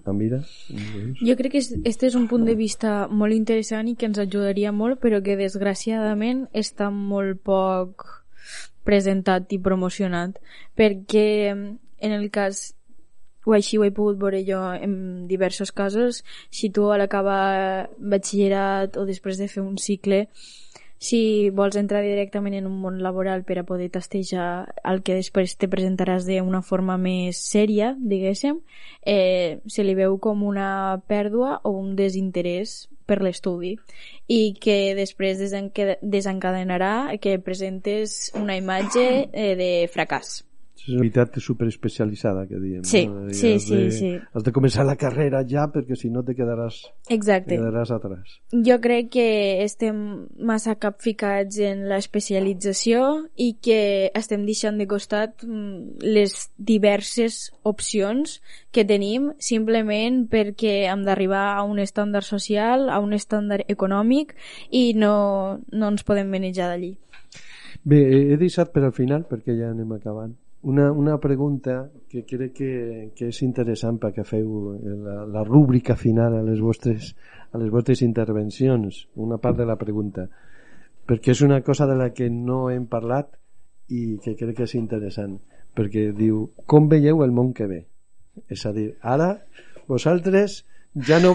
ah, 0.04 0.14
mira 0.14 0.42
doncs. 0.44 1.24
Jo 1.24 1.36
crec 1.40 1.56
que 1.56 1.64
este 1.64 2.08
és 2.08 2.16
un 2.20 2.28
punt 2.28 2.46
de 2.48 2.56
vista 2.56 3.08
molt 3.08 3.36
interessant 3.36 3.88
i 3.88 3.96
que 3.96 4.10
ens 4.10 4.20
ajudaria 4.20 4.74
molt, 4.76 5.00
però 5.00 5.22
que 5.24 5.40
desgraciadament 5.40 6.48
està 6.52 6.90
molt 6.92 7.40
poc 7.48 8.19
presentat 8.90 9.54
i 9.54 9.62
promocionat, 9.62 10.42
perquè 10.78 11.30
en 11.54 12.12
el 12.12 12.30
cas 12.34 12.72
o 13.50 13.56
així 13.56 13.80
ho 13.80 13.86
he 13.86 13.94
pogut 13.96 14.20
veure 14.22 14.42
jo 14.46 14.60
en 14.74 15.28
diversos 15.30 15.72
casos, 15.72 16.24
si 16.52 16.70
tu 16.70 16.90
a 16.92 16.98
l'acabar 17.00 17.90
batxillerat 17.98 18.98
o 19.00 19.06
després 19.08 19.40
de 19.40 19.48
fer 19.50 19.64
un 19.64 19.78
cicle, 19.82 20.28
si 21.00 21.50
vols 21.56 21.78
entrar 21.80 22.04
directament 22.04 22.58
en 22.58 22.68
un 22.68 22.76
món 22.84 23.00
laboral 23.02 23.46
per 23.48 23.58
a 23.62 23.64
poder 23.64 23.88
tastejar 23.90 24.68
el 24.84 25.00
que 25.02 25.16
després 25.16 25.56
te 25.56 25.70
presentaràs 25.72 26.28
d'una 26.28 26.62
forma 26.62 26.98
més 27.00 27.40
sèria, 27.40 27.94
diguéssim, 27.96 28.60
eh, 29.08 29.60
se 29.66 29.88
li 29.88 29.96
veu 29.96 30.20
com 30.20 30.44
una 30.44 31.00
pèrdua 31.08 31.62
o 31.64 31.72
un 31.80 31.96
desinterès 31.96 32.90
per 33.10 33.20
l'estudi 33.26 33.74
i 34.30 34.42
que 34.62 34.78
després 35.00 35.42
desencadenarà 35.42 36.94
que 37.24 37.40
presentes 37.42 38.20
una 38.38 38.60
imatge 38.62 39.08
eh, 39.34 39.56
de 39.60 39.72
fracàs 39.94 40.40
és 40.84 40.94
una 40.94 41.04
veritat 41.04 41.38
superespecialitzada 41.44 42.46
que 42.50 42.60
diem 42.62 42.84
sí, 42.88 43.06
no? 43.08 43.28
sí, 43.34 43.58
sí, 43.60 43.76
de, 43.76 43.92
sí. 43.92 44.12
has 44.34 44.46
de 44.46 44.54
començar 44.56 44.86
la 44.88 44.96
carrera 45.00 45.44
ja 45.48 45.68
perquè 45.72 45.98
si 46.00 46.10
no 46.14 46.24
te 46.26 46.36
quedaràs 46.38 46.82
exacte. 47.10 47.52
te 47.52 47.60
quedaràs 47.60 47.92
atrás 47.96 48.40
jo 48.54 48.80
crec 48.82 49.12
que 49.16 49.28
estem 49.66 50.00
massa 50.40 50.78
capficats 50.82 51.60
en 51.66 51.86
l'especialització 51.92 53.06
i 53.36 53.52
que 53.62 53.82
estem 54.16 54.46
deixant 54.48 54.80
de 54.80 54.88
costat 54.90 55.46
mm, 55.46 56.00
les 56.06 56.38
diverses 56.58 57.50
opcions 57.64 58.40
que 58.72 58.86
tenim 58.86 59.32
simplement 59.42 60.26
perquè 60.32 60.90
hem 60.90 61.06
d'arribar 61.08 61.46
a 61.58 61.64
un 61.68 61.80
estàndard 61.82 62.26
social, 62.26 62.90
a 62.90 63.00
un 63.04 63.14
estàndard 63.18 63.70
econòmic 63.72 64.36
i 64.72 64.94
no, 64.98 65.60
no 65.72 65.94
ens 65.94 66.06
podem 66.06 66.30
manejar 66.30 66.70
d'allí. 66.72 66.94
Bé, 67.84 68.00
he 68.34 68.38
deixat 68.38 68.74
per 68.74 68.84
al 68.86 68.94
final 68.94 69.26
perquè 69.30 69.56
ja 69.58 69.72
anem 69.74 69.96
acabant 69.96 70.36
una, 70.62 70.92
una 70.92 71.18
pregunta 71.20 71.90
que 72.10 72.26
crec 72.26 72.54
que, 72.54 72.72
que 73.16 73.30
és 73.32 73.42
interessant 73.46 74.00
perquè 74.02 74.26
feu 74.28 74.74
la, 74.76 75.22
la 75.26 75.44
rúbrica 75.48 75.96
final 75.96 76.36
a 76.36 76.44
les, 76.44 76.60
vostres, 76.60 77.14
a 77.54 77.62
les 77.62 77.72
vostres 77.72 78.02
intervencions, 78.04 79.06
una 79.16 79.40
part 79.40 79.58
de 79.58 79.68
la 79.70 79.78
pregunta, 79.80 80.28
perquè 81.08 81.32
és 81.32 81.44
una 81.46 81.62
cosa 81.64 81.88
de 81.88 81.96
la 81.96 82.12
que 82.14 82.30
no 82.30 82.68
hem 82.70 82.90
parlat 82.92 83.32
i 83.90 84.20
que 84.24 84.36
crec 84.36 84.60
que 84.60 84.68
és 84.68 84.76
interessant, 84.76 85.40
perquè 85.76 86.10
diu, 86.16 86.50
com 86.68 86.90
veieu 86.92 87.24
el 87.24 87.32
món 87.32 87.54
que 87.56 87.70
ve? 87.70 87.86
És 88.52 88.66
a 88.68 88.74
dir, 88.76 88.92
ara 89.02 89.38
vosaltres 89.90 90.64
ja 91.08 91.20
no 91.24 91.34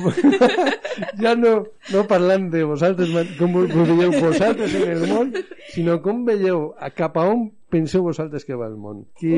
ja 1.22 1.34
no, 1.34 1.64
no 1.92 2.04
parlant 2.10 2.50
de 2.52 2.64
vosaltres 2.66 3.10
com 3.38 3.56
ho 3.56 3.66
veieu 3.66 4.12
vosaltres 4.20 4.74
en 4.78 4.90
el 4.92 5.04
món 5.10 5.32
sinó 5.72 6.00
com 6.02 6.24
veieu 6.26 6.72
cap 6.94 7.18
a 7.18 7.26
on 7.30 7.48
penseu 7.74 8.06
vosaltres 8.06 8.46
que 8.46 8.56
va 8.56 8.70
el 8.70 8.78
món? 8.78 9.02
Qui, 9.18 9.34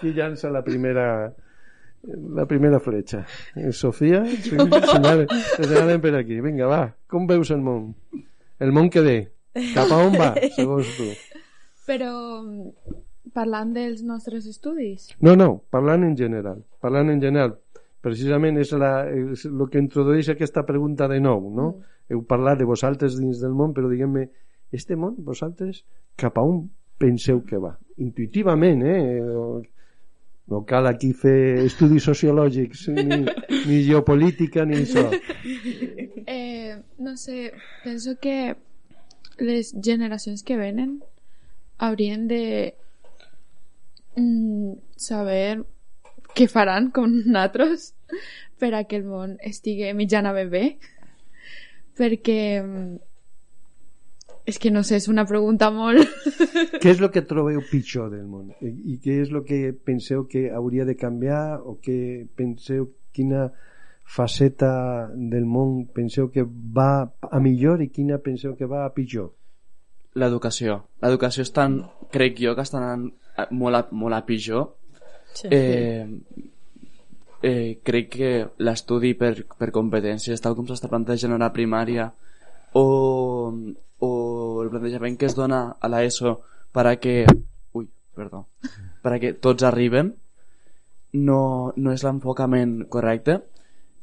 qui 0.00 0.16
llança 0.16 0.50
la 0.54 0.64
primera 0.64 1.08
la 2.08 2.46
primera 2.46 2.80
fletxa? 2.80 3.26
Sofia? 3.72 4.24
Sí, 4.42 4.56
senyalen 4.56 6.00
per 6.00 6.14
aquí. 6.16 6.40
Vinga, 6.40 6.66
va, 6.70 6.82
com 7.10 7.26
veus 7.26 7.50
el 7.50 7.60
món? 7.62 7.92
El 8.58 8.72
món 8.72 8.88
que 8.90 9.02
ve? 9.02 9.18
Cap 9.74 9.90
a 9.90 9.98
on 10.06 10.14
va, 10.14 10.32
segons 10.56 10.88
tu? 10.96 11.08
Però 11.88 12.12
parlant 13.34 13.72
dels 13.74 14.02
nostres 14.06 14.46
estudis? 14.50 15.10
No, 15.24 15.34
no, 15.36 15.50
parlant 15.70 16.06
en 16.06 16.16
general. 16.16 16.62
Parlant 16.82 17.10
en 17.12 17.22
general. 17.22 17.56
Precisament 18.04 18.60
és, 18.62 18.70
la, 18.78 18.92
és 19.10 19.44
el 19.48 19.64
que 19.72 19.82
introdueix 19.82 20.30
aquesta 20.30 20.62
pregunta 20.66 21.08
de 21.10 21.18
nou, 21.20 21.48
no? 21.50 21.70
Mm. 21.74 21.94
Heu 22.14 22.22
parlat 22.28 22.60
de 22.60 22.68
vosaltres 22.68 23.18
dins 23.18 23.42
del 23.42 23.56
món, 23.56 23.74
però 23.76 23.90
diguem-me, 23.90 24.28
este 24.72 24.96
món, 24.96 25.16
vosaltres, 25.26 25.82
cap 26.16 26.38
a 26.38 26.44
on 26.46 26.62
penseu 26.98 27.42
que 27.46 27.60
va 27.62 27.74
intuïtivament 27.98 28.82
eh? 28.86 29.02
no 30.48 30.62
cal 30.68 30.88
aquí 30.88 31.12
fer 31.12 31.64
estudis 31.64 32.06
sociològics 32.08 32.86
ni, 32.96 33.20
ni 33.68 33.82
geopolítica 33.86 34.64
ni 34.64 34.82
això 34.82 35.04
eh, 36.38 36.78
no 36.98 37.16
sé 37.16 37.52
penso 37.84 38.16
que 38.20 38.56
les 39.38 39.74
generacions 39.84 40.42
que 40.42 40.56
venen 40.58 40.98
haurien 41.78 42.26
de 42.28 42.74
mm, 44.16 44.72
saber 44.96 45.62
què 46.34 46.48
faran 46.50 46.90
com 46.94 47.10
nosaltres 47.10 47.92
per 48.58 48.72
a 48.74 48.84
que 48.88 48.98
el 48.98 49.06
món 49.06 49.36
estigui 49.46 49.92
mitjanament 49.94 50.50
bé 50.50 50.64
perquè 51.98 52.40
mm, 52.62 52.96
és 54.48 54.58
que 54.58 54.70
no 54.72 54.82
sé, 54.86 54.96
és 54.96 55.08
una 55.12 55.26
pregunta 55.28 55.68
molt... 55.74 56.00
què 56.80 56.94
és 56.94 57.00
el 57.02 57.10
que 57.12 57.24
trobeu 57.28 57.60
pitjor 57.68 58.08
del 58.14 58.24
món? 58.24 58.54
I, 58.64 58.96
què 59.04 59.18
és 59.24 59.32
el 59.32 59.42
que 59.48 59.74
penseu 59.84 60.24
que 60.30 60.48
hauria 60.56 60.86
de 60.88 60.96
canviar 60.96 61.60
o 61.60 61.76
què 61.84 61.98
penseu 62.38 62.88
quina 63.12 63.48
faceta 64.08 64.72
del 65.12 65.44
món 65.44 65.82
penseu 65.92 66.30
que 66.32 66.46
va 66.48 67.10
a 67.28 67.40
millor 67.44 67.82
i 67.84 67.90
quina 67.92 68.22
penseu 68.24 68.56
que 68.56 68.68
va 68.70 68.86
a 68.86 68.92
pitjor? 68.94 69.34
L'educació. 70.18 70.80
L'educació 71.04 71.44
estan, 71.44 71.82
crec 72.14 72.40
jo, 72.40 72.54
que 72.56 72.64
estan 72.64 73.10
molt 73.52 73.76
a, 73.76 73.82
molt 73.92 74.16
a 74.16 74.22
pitjor. 74.26 74.70
Sí. 75.36 75.50
Eh, 75.52 76.08
eh, 77.42 77.78
crec 77.84 78.08
que 78.16 78.32
l'estudi 78.64 79.12
per, 79.18 79.34
per 79.58 79.68
competències, 79.74 80.40
tal 80.40 80.56
com 80.56 80.66
s'està 80.66 80.88
plantejant 80.90 81.36
a 81.36 81.42
la 81.44 81.52
primària, 81.54 82.08
o, 82.80 82.86
o 84.00 84.10
el 84.62 84.70
plantejament 84.72 85.18
que 85.18 85.26
es 85.26 85.36
dona 85.36 85.76
a 85.80 85.88
la 85.88 86.02
ESO 86.04 86.40
para 86.72 86.96
que 86.96 87.26
ui, 87.72 87.88
perdó, 88.14 88.46
para 89.02 89.18
que 89.18 89.32
tots 89.32 89.64
arriben 89.64 90.14
no, 91.12 91.72
no 91.76 91.92
és 91.92 92.04
l'enfocament 92.04 92.84
correcte 92.92 93.40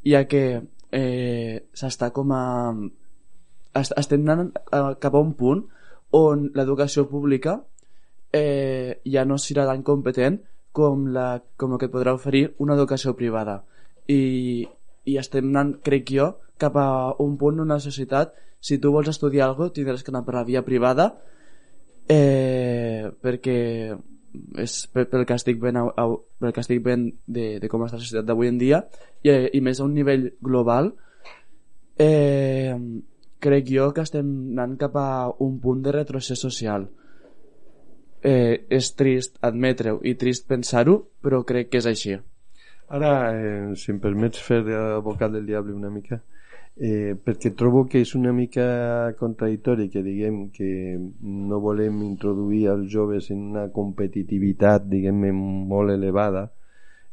ja 0.05 0.25
que 0.29 0.45
eh, 0.91 1.65
s'està 1.73 2.11
com 2.15 2.31
a 2.33 2.43
estem 3.75 4.27
anant 4.29 4.51
cap 5.01 5.13
a 5.15 5.21
un 5.21 5.33
punt 5.35 5.65
on 6.15 6.49
l'educació 6.55 7.09
pública 7.09 7.59
eh, 8.31 9.01
ja 9.05 9.25
no 9.25 9.37
serà 9.41 9.65
tan 9.67 9.83
competent 9.83 10.39
com, 10.75 11.07
la, 11.15 11.39
com 11.55 11.75
el 11.75 11.81
que 11.81 11.91
podrà 11.91 12.13
oferir 12.15 12.49
una 12.59 12.75
educació 12.75 13.13
privada. 13.15 13.61
I, 14.11 14.67
i 15.05 15.17
estem 15.21 15.51
anant, 15.51 15.75
crec 15.85 16.11
jo, 16.17 16.31
cap 16.57 16.75
a 16.79 16.87
un 17.23 17.37
punt 17.37 17.63
la 17.67 17.79
societat. 17.79 18.33
Si 18.59 18.79
tu 18.81 18.91
vols 18.91 19.09
estudiar 19.11 19.47
alguna 19.47 19.69
cosa 19.69 19.75
tindràs 19.77 20.03
que 20.03 20.11
anar 20.11 20.25
per 20.25 20.35
la 20.35 20.45
via 20.47 20.63
privada 20.65 21.11
eh, 22.09 23.11
perquè 23.21 23.57
és 24.59 24.73
pel 24.91 25.23
que 25.25 25.37
estic 25.37 25.59
ben, 25.61 25.79
pel 25.95 26.53
que 26.53 26.63
estic 26.63 26.81
ben 26.83 27.07
de, 27.25 27.55
de 27.61 27.69
com 27.71 27.85
està 27.85 27.99
la 27.99 28.03
societat 28.03 28.27
d'avui 28.27 28.51
en 28.51 28.59
dia 28.59 28.81
i, 29.23 29.31
i 29.31 29.61
més 29.63 29.79
a 29.79 29.87
un 29.87 29.95
nivell 29.95 30.29
global 30.43 30.91
eh, 32.01 32.75
crec 33.39 33.71
jo 33.71 33.91
que 33.95 34.03
estem 34.03 34.27
anant 34.55 34.75
cap 34.81 34.97
a 34.99 35.07
un 35.45 35.59
punt 35.61 35.83
de 35.85 35.93
retrocés 35.93 36.41
social. 36.41 36.89
Eh, 38.25 38.65
és 38.73 38.87
trist 38.97 39.35
admetre-ho 39.45 39.99
i 40.01 40.15
trist 40.17 40.47
pensar-ho 40.49 40.97
però 41.21 41.43
crec 41.45 41.69
que 41.69 41.77
és 41.83 41.85
així 41.91 42.15
ara 42.87 43.11
eh, 43.33 43.75
si 43.75 43.91
em 43.91 43.99
permets 43.99 44.41
fer 44.41 44.61
abocat 44.77 45.31
del 45.31 45.45
diable 45.45 45.73
una 45.73 45.89
mica 45.89 46.19
eh, 46.75 47.15
perquè 47.15 47.53
trobo 47.55 47.85
que 47.89 48.01
és 48.03 48.13
una 48.15 48.33
mica 48.33 49.13
contradictori 49.17 49.87
que 49.89 50.03
diguem 50.03 50.49
que 50.51 50.69
no 51.21 51.59
volem 51.63 52.03
introduir 52.03 52.67
els 52.73 52.91
joves 52.91 53.31
en 53.31 53.41
una 53.51 53.69
competitivitat 53.71 54.85
diguem 54.91 55.23
molt 55.71 55.95
elevada 55.95 56.49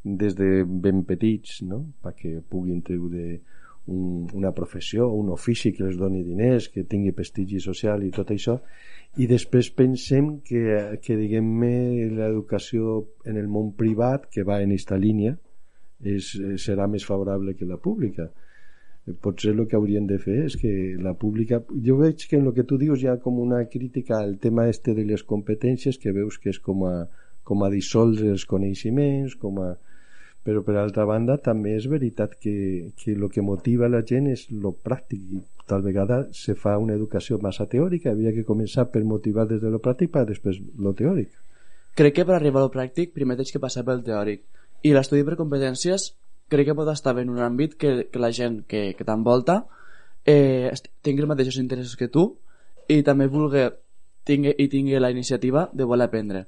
des 0.02 0.34
de 0.34 0.64
ben 0.66 1.04
petits 1.06 1.62
no? 1.62 1.84
perquè 2.02 2.40
puguin 2.42 2.82
treure 2.82 3.40
un, 3.86 4.28
una 4.34 4.52
professió, 4.54 5.08
un 5.08 5.30
ofici 5.30 5.72
que 5.74 5.82
els 5.82 5.96
doni 5.98 6.22
diners, 6.22 6.68
que 6.70 6.84
tingui 6.84 7.14
prestigi 7.14 7.58
social 7.60 8.02
i 8.04 8.10
tot 8.14 8.30
això 8.30 8.58
i 9.18 9.26
després 9.30 9.70
pensem 9.70 10.36
que, 10.46 10.98
que 11.02 11.16
diguem-ne 11.16 12.10
l'educació 12.12 12.98
en 13.24 13.38
el 13.38 13.48
món 13.48 13.72
privat 13.78 14.28
que 14.30 14.44
va 14.44 14.60
en 14.60 14.70
aquesta 14.74 14.98
línia 14.98 15.36
és, 16.02 16.32
serà 16.62 16.88
més 16.90 17.04
favorable 17.06 17.54
que 17.54 17.68
la 17.68 17.78
pública. 17.78 18.28
Potser 19.22 19.50
el 19.50 19.64
que 19.66 19.74
haurien 19.74 20.06
de 20.06 20.18
fer 20.22 20.44
és 20.46 20.56
que 20.58 20.72
la 21.02 21.14
pública... 21.18 21.62
Jo 21.86 21.96
veig 21.98 22.26
que 22.28 22.38
en 22.38 22.46
el 22.46 22.54
que 22.54 22.66
tu 22.68 22.78
dius 22.78 23.02
hi 23.02 23.08
ha 23.10 23.18
com 23.22 23.40
una 23.42 23.64
crítica 23.70 24.20
al 24.20 24.36
tema 24.38 24.68
este 24.70 24.94
de 24.94 25.04
les 25.08 25.24
competències 25.26 25.98
que 25.98 26.14
veus 26.14 26.38
que 26.38 26.52
és 26.54 26.60
com 26.62 26.84
a, 26.86 26.94
com 27.42 27.64
a 27.66 27.70
dissoldre 27.72 28.30
els 28.30 28.46
coneixements, 28.46 29.34
com 29.38 29.58
a... 29.62 29.72
Però 30.42 30.58
per 30.66 30.74
altra 30.74 31.04
banda 31.06 31.36
també 31.38 31.76
és 31.78 31.84
veritat 31.86 32.32
que, 32.34 32.54
que 32.98 33.12
el 33.14 33.28
que 33.30 33.44
motiva 33.46 33.90
la 33.90 34.00
gent 34.06 34.26
és 34.30 34.48
lo 34.50 34.72
pràctic. 34.74 35.20
I 35.38 35.42
tal 35.70 35.84
vegada 35.86 36.24
se 36.34 36.56
fa 36.58 36.74
una 36.82 36.96
educació 36.98 37.38
massa 37.42 37.68
teòrica. 37.70 38.10
Havia 38.10 38.32
que 38.34 38.46
començar 38.46 38.88
per 38.90 39.04
motivar 39.06 39.46
des 39.50 39.62
de 39.62 39.70
lo 39.70 39.78
pràctic 39.82 40.10
per 40.10 40.24
després 40.26 40.58
lo 40.78 40.94
teòric. 40.98 41.30
Crec 41.94 42.16
que 42.16 42.26
per 42.26 42.34
arribar 42.38 42.62
a 42.62 42.66
lo 42.66 42.72
pràctic 42.74 43.14
primer 43.14 43.38
tens 43.38 43.54
que 43.54 43.62
passar 43.62 43.86
pel 43.86 44.02
teòric. 44.02 44.42
I 44.82 44.92
l'estudi 44.94 45.22
per 45.24 45.36
competències 45.38 46.10
crec 46.52 46.66
que 46.68 46.74
pot 46.76 46.88
estar 46.92 47.14
bé 47.16 47.22
en 47.24 47.30
un 47.32 47.40
àmbit 47.40 47.76
que, 47.80 48.08
que 48.10 48.18
la 48.20 48.32
gent 48.32 48.62
que, 48.68 48.92
que 48.98 49.04
t'envolta 49.06 49.62
eh, 50.26 50.72
tingui 51.02 51.22
els 51.22 51.30
mateixos 51.30 51.60
interessos 51.62 51.96
que 51.96 52.08
tu 52.12 52.26
i 52.88 53.02
també 53.06 53.28
vulgui 53.30 53.68
tingui, 54.28 54.52
i 54.58 54.68
tingui 54.68 54.98
la 55.00 55.10
iniciativa 55.10 55.68
de 55.72 55.84
voler 55.88 56.06
aprendre. 56.10 56.46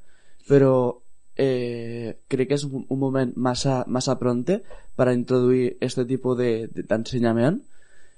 Però 0.49 1.01
eh, 1.37 2.18
crec 2.28 2.49
que 2.51 2.59
és 2.59 2.64
un, 2.66 2.85
un 2.89 2.99
moment 2.99 3.32
massa, 3.37 3.85
massa 3.89 4.18
pronte 4.18 4.61
per 4.95 5.09
a 5.09 5.14
introduir 5.14 5.76
este 5.80 6.05
tipus 6.05 6.37
de- 6.39 6.68
de- 6.68 6.85
d'ensenyament 6.91 7.62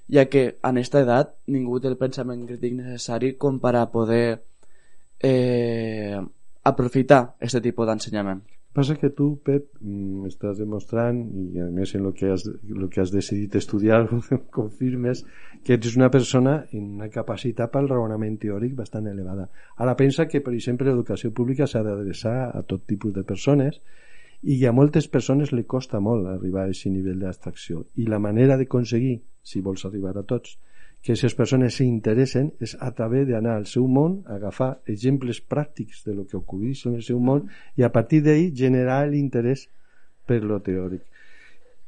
ja 0.09 0.25
que 0.31 0.57
en 0.63 0.77
esta 0.77 1.01
edat 1.03 1.33
ningú 1.47 1.79
té 1.79 1.89
el 1.89 1.97
pensament 1.97 2.45
crític 2.47 2.73
necessari 2.77 3.33
com 3.37 3.59
per 3.59 3.75
a 3.75 3.87
poder 3.91 4.41
eh, 5.19 6.19
aprofitar 6.63 7.35
este 7.39 7.61
tipus 7.61 7.87
d'ensenyament. 7.87 8.43
Passa 8.77 8.95
que 8.95 9.09
tu, 9.09 9.31
Pep, 9.41 9.71
mm, 9.81 10.27
estàs 10.29 10.59
demostrant 10.61 11.17
i 11.41 11.63
a 11.63 11.67
més 11.73 11.95
en 11.97 12.05
el 12.05 12.13
que 12.13 12.29
has, 12.29 12.43
lo 12.69 12.89
que 12.93 13.01
has 13.01 13.09
decidit 13.13 13.55
estudiar 13.57 14.03
confirmes 14.59 15.23
que 15.65 15.79
ets 15.79 15.95
una 15.97 16.11
persona 16.13 16.59
amb 16.67 16.99
una 16.99 17.09
capacitat 17.13 17.73
pel 17.73 17.89
raonament 17.89 18.37
teòric 18.43 18.75
bastant 18.77 19.09
elevada. 19.09 19.47
Ara 19.81 19.95
pensa 19.97 20.27
que, 20.29 20.43
per 20.45 20.53
exemple, 20.53 20.91
l'educació 20.91 21.33
pública 21.33 21.65
s'ha 21.65 21.81
d'adreçar 21.87 22.37
a 22.53 22.61
tot 22.69 22.85
tipus 22.85 23.17
de 23.17 23.25
persones 23.25 23.81
i 24.43 24.59
a 24.69 24.75
moltes 24.79 25.09
persones 25.09 25.51
li 25.51 25.65
costa 25.65 25.99
molt 25.99 26.29
arribar 26.29 26.67
a 26.67 26.69
aquest 26.69 26.91
nivell 26.93 27.25
d'abstracció 27.25 27.87
i 27.97 28.05
la 28.05 28.21
manera 28.21 28.59
d'aconseguir, 28.61 29.17
si 29.41 29.65
vols 29.65 29.87
arribar 29.89 30.13
a 30.13 30.25
tots, 30.29 30.59
que 31.01 31.13
aquestes 31.13 31.35
persones 31.37 31.77
s'interessen 31.77 32.49
és 32.63 32.73
a 32.83 32.89
través 32.95 33.27
d'anar 33.29 33.55
al 33.55 33.67
seu 33.69 33.85
món, 33.87 34.21
agafar 34.27 34.77
exemples 34.91 35.39
pràctics 35.39 36.03
de 36.03 36.15
lo 36.15 36.25
que 36.27 36.37
ocorreix 36.39 36.85
en 36.89 36.97
el 36.99 37.03
seu 37.05 37.19
món 37.23 37.45
i 37.77 37.85
a 37.87 37.91
partir 37.93 38.23
d'ahí 38.25 38.49
generar 38.55 39.05
l'interès 39.07 39.67
per 40.27 40.41
lo 40.43 40.59
teòric. 40.59 41.05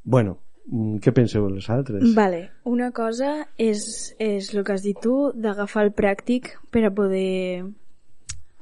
Bueno, 0.04 0.38
mm, 0.72 1.02
què 1.04 1.12
penseu 1.14 1.50
els 1.50 1.68
altres? 1.70 2.06
Vale, 2.16 2.46
una 2.64 2.92
cosa 2.96 3.50
és, 3.58 4.16
és 4.20 4.54
el 4.56 4.64
que 4.64 4.78
has 4.78 4.86
dit 4.88 4.98
tu, 5.04 5.34
d'agafar 5.36 5.90
el 5.90 5.94
pràctic 5.94 6.56
per 6.72 6.86
a 6.88 6.94
poder... 6.96 7.68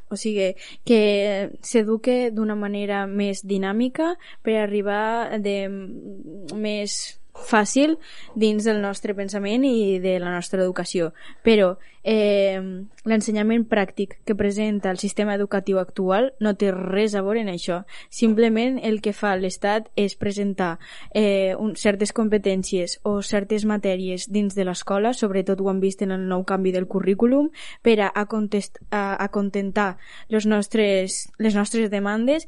O 0.08 0.16
sigui, 0.16 0.54
que 0.88 1.00
s'eduque 1.60 2.30
d'una 2.32 2.56
manera 2.56 3.02
més 3.12 3.42
dinàmica 3.44 4.14
per 4.40 4.54
arribar 4.56 5.36
de 5.44 5.58
més 6.56 7.20
fàcil 7.46 7.98
dins 8.36 8.66
del 8.66 8.82
nostre 8.82 9.16
pensament 9.18 9.66
i 9.68 10.00
de 10.04 10.18
la 10.20 10.34
nostra 10.34 10.64
educació. 10.64 11.12
Però 11.46 11.76
eh, 12.08 12.62
l'ensenyament 13.04 13.66
pràctic 13.68 14.18
que 14.26 14.36
presenta 14.36 14.92
el 14.92 15.00
sistema 15.02 15.36
educatiu 15.36 15.80
actual 15.82 16.32
no 16.40 16.54
té 16.56 16.72
res 16.72 17.16
a 17.16 17.24
veure 17.26 17.42
en 17.44 17.52
això. 17.52 17.82
Simplement 18.10 18.80
el 18.80 19.02
que 19.04 19.14
fa 19.14 19.36
l'Estat 19.36 19.90
és 20.00 20.16
presentar 20.16 20.78
eh, 21.12 21.54
un, 21.60 21.76
certes 21.76 22.14
competències 22.16 23.00
o 23.04 23.20
certes 23.22 23.68
matèries 23.68 24.30
dins 24.32 24.56
de 24.56 24.64
l'escola, 24.68 25.12
sobretot 25.14 25.60
ho 25.62 25.70
han 25.70 25.84
vist 25.84 26.02
en 26.06 26.16
el 26.16 26.28
nou 26.32 26.46
canvi 26.48 26.72
del 26.72 26.88
currículum, 26.88 27.52
per 27.84 28.00
a, 28.00 28.12
a, 28.16 28.24
a, 28.24 29.04
a 29.24 29.28
contentar 29.30 29.98
les 30.30 30.48
nostres, 30.48 31.28
les 31.38 31.56
nostres 31.56 31.92
demandes 31.92 32.48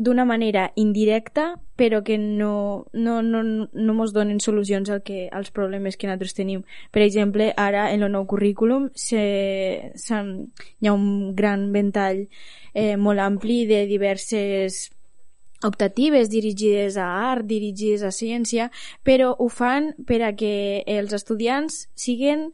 d'una 0.00 0.24
manera 0.24 0.70
indirecta 0.80 1.52
però 1.80 2.02
que 2.04 2.18
no, 2.18 2.86
no, 2.92 3.22
no, 3.22 3.42
no 3.72 3.94
mos 3.96 4.12
donen 4.12 4.40
solucions 4.40 4.90
al 4.92 5.00
que, 5.00 5.30
als 5.32 5.48
problemes 5.48 5.96
que 5.96 6.08
nosaltres 6.08 6.36
tenim. 6.36 6.60
Per 6.92 7.00
exemple, 7.00 7.54
ara 7.56 7.86
en 7.94 8.04
el 8.04 8.12
nou 8.12 8.26
currículum 8.28 8.90
se, 8.92 9.22
se, 9.96 10.18
hi 10.20 10.90
ha 10.90 10.92
un 10.92 11.32
gran 11.36 11.70
ventall 11.72 12.26
eh, 12.74 12.98
molt 13.00 13.24
ampli 13.24 13.62
de 13.70 13.86
diverses 13.88 14.90
optatives 15.64 16.28
dirigides 16.28 17.00
a 17.00 17.08
art, 17.30 17.48
dirigides 17.48 18.04
a 18.04 18.12
ciència, 18.12 18.68
però 19.00 19.32
ho 19.32 19.48
fan 19.48 19.94
per 20.04 20.20
a 20.28 20.34
que 20.36 20.84
els 20.84 21.16
estudiants 21.16 21.86
siguen... 21.96 22.50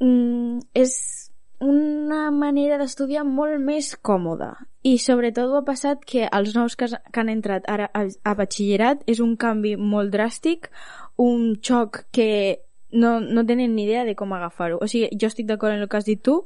Mm, 0.00 0.60
és 0.76 1.25
una 1.60 2.30
manera 2.30 2.76
d'estudiar 2.78 3.24
molt 3.24 3.60
més 3.62 3.94
còmoda 4.04 4.52
i 4.84 4.98
sobretot 5.00 5.50
ho 5.50 5.60
ha 5.60 5.64
passat 5.64 6.04
que 6.04 6.28
els 6.28 6.54
nous 6.54 6.76
que, 6.76 6.86
que 6.86 7.20
han 7.20 7.32
entrat 7.32 7.64
ara 7.72 7.88
a, 7.96 8.04
a 8.04 8.34
batxillerat 8.36 9.06
és 9.08 9.22
un 9.24 9.36
canvi 9.40 9.76
molt 9.76 10.12
dràstic 10.12 10.68
un 11.16 11.54
xoc 11.64 12.04
que 12.12 12.60
no, 12.92 13.18
no 13.20 13.46
tenen 13.46 13.74
ni 13.74 13.86
idea 13.86 14.04
de 14.04 14.14
com 14.14 14.32
agafar-ho 14.36 14.78
o 14.80 14.86
sigui, 14.86 15.08
jo 15.16 15.32
estic 15.32 15.48
d'acord 15.48 15.74
en 15.74 15.84
el 15.84 15.88
que 15.88 15.96
has 15.96 16.08
dit 16.08 16.20
tu 16.20 16.42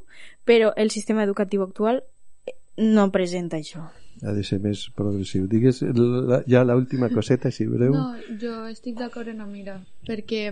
però 0.47 0.71
el 0.77 0.91
sistema 0.95 1.27
educatiu 1.27 1.63
actual 1.67 2.03
eh, 2.47 2.55
no 2.79 3.11
presenta 3.11 3.59
això 3.59 3.89
Ha 4.21 4.35
de 4.35 4.43
ser 4.45 4.59
més 4.61 4.83
progressiu. 4.93 5.47
Digues 5.49 5.79
la, 5.97 6.43
ja 6.45 6.61
l'última 6.67 7.07
coseta, 7.09 7.49
si 7.49 7.65
breu. 7.65 7.95
No, 7.95 8.35
jo 8.37 8.67
estic 8.69 8.99
d'acord 8.99 9.31
en 9.31 9.39
la 9.41 9.47
mira, 9.49 9.79
perquè, 10.05 10.43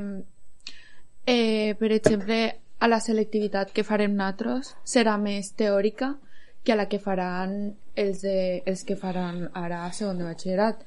eh, 1.30 1.76
per 1.78 1.92
exemple, 1.94 2.40
a 2.80 2.88
la 2.88 3.00
selectivitat 3.04 3.72
que 3.76 3.84
farem 3.84 4.16
nosaltres 4.16 4.74
serà 4.88 5.18
més 5.20 5.52
teòrica 5.60 6.16
que 6.64 6.74
a 6.74 6.78
la 6.80 6.88
que 6.92 7.00
faran 7.00 7.76
els, 7.96 8.22
de, 8.24 8.62
els 8.66 8.84
que 8.88 8.96
faran 9.00 9.48
ara 9.54 9.84
a 9.86 9.92
segon 9.96 10.20
de 10.20 10.28
batxillerat. 10.28 10.84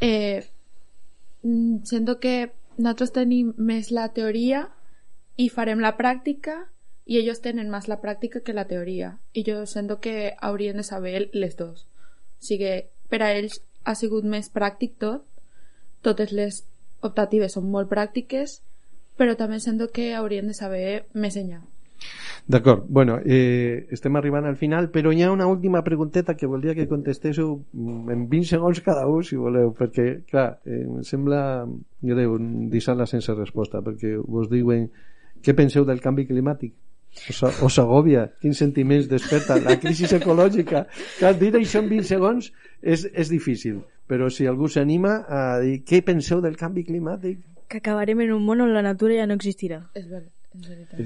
Eh, 0.00 0.44
mm, 1.42 1.84
sento 1.88 2.18
que 2.20 2.52
nosaltres 2.76 3.12
tenim 3.16 3.52
més 3.56 3.90
la 3.90 4.08
teoria 4.12 4.66
i 5.36 5.48
farem 5.48 5.80
la 5.80 5.96
pràctica 5.96 6.58
i 7.06 7.18
ells 7.18 7.42
tenen 7.44 7.70
més 7.70 7.88
la 7.88 8.00
pràctica 8.00 8.42
que 8.44 8.56
la 8.56 8.66
teoria. 8.68 9.16
I 9.32 9.44
jo 9.48 9.64
sento 9.66 9.98
que 10.00 10.34
haurien 10.40 10.76
de 10.76 10.84
saber 10.86 11.28
les 11.32 11.56
dos. 11.56 11.84
O 11.84 12.44
sigui, 12.44 12.74
per 13.08 13.22
a 13.22 13.32
ells 13.36 13.60
ha 13.84 13.94
sigut 13.98 14.24
més 14.24 14.50
pràctic 14.52 14.98
tot, 14.98 15.24
totes 16.02 16.32
les 16.32 16.62
optatives 17.02 17.56
són 17.56 17.68
molt 17.70 17.90
pràctiques, 17.90 18.60
però 19.16 19.36
també 19.36 19.60
sento 19.60 19.90
que 19.92 20.12
haurien 20.14 20.48
de 20.48 20.54
saber 20.56 21.04
més 21.14 21.36
enllà. 21.36 21.62
D'acord, 22.46 22.84
bueno, 22.88 23.20
eh, 23.24 23.86
estem 23.94 24.16
arribant 24.18 24.48
al 24.48 24.56
final, 24.56 24.88
però 24.90 25.12
hi 25.12 25.22
ha 25.22 25.30
una 25.30 25.46
última 25.46 25.84
pregunteta 25.86 26.34
que 26.34 26.48
voldria 26.50 26.74
que 26.74 26.88
contestéssiu 26.90 27.52
en 28.10 28.24
20 28.28 28.48
segons 28.48 28.80
cada 28.82 29.06
un, 29.06 29.22
si 29.22 29.38
voleu, 29.38 29.70
perquè, 29.78 30.24
clar, 30.26 30.58
eh, 30.66 30.82
em 30.82 31.04
sembla 31.06 31.42
greu 32.02 32.34
deixar-la 32.72 33.06
sense 33.06 33.34
resposta, 33.38 33.78
perquè 33.78 34.16
vos 34.18 34.50
diuen 34.50 34.88
què 35.42 35.54
penseu 35.54 35.86
del 35.86 36.02
canvi 36.02 36.26
climàtic? 36.26 36.74
Us, 37.28 37.42
us 37.62 37.78
agòbia? 37.78 38.26
Quins 38.40 38.58
sentiments 38.58 39.06
desperta? 39.06 39.60
La 39.62 39.76
crisi 39.78 40.08
ecològica? 40.16 40.86
Clar, 41.20 41.34
dir 41.38 41.52
això 41.60 41.82
en 41.82 41.90
20 41.92 42.08
segons 42.08 42.50
és, 42.80 43.04
és 43.12 43.30
difícil, 43.30 43.82
però 44.08 44.30
si 44.32 44.48
algú 44.50 44.66
s'anima 44.66 45.20
a 45.28 45.42
dir 45.62 45.82
què 45.86 46.02
penseu 46.02 46.40
del 46.42 46.56
canvi 46.58 46.86
climàtic? 46.88 47.38
Que 47.72 47.80
acabarem 47.80 48.20
en 48.20 48.36
un 48.36 48.44
món 48.44 48.60
on 48.60 48.74
la 48.76 48.84
natura 48.84 49.16
ja 49.16 49.26
no 49.26 49.38
existirà 49.40 49.80
És, 49.96 50.06
ver 50.12 50.26
és 50.52 50.68
veritat. 50.68 51.00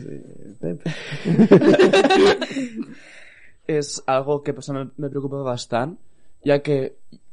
Eh, 3.67 3.79
és 3.79 4.03
algo 4.07 4.41
que 4.43 4.55
personalment 4.55 4.93
me 5.03 5.11
preocupa 5.11 5.43
bastant, 5.47 5.97
ja 6.47 6.61
que 6.63 6.79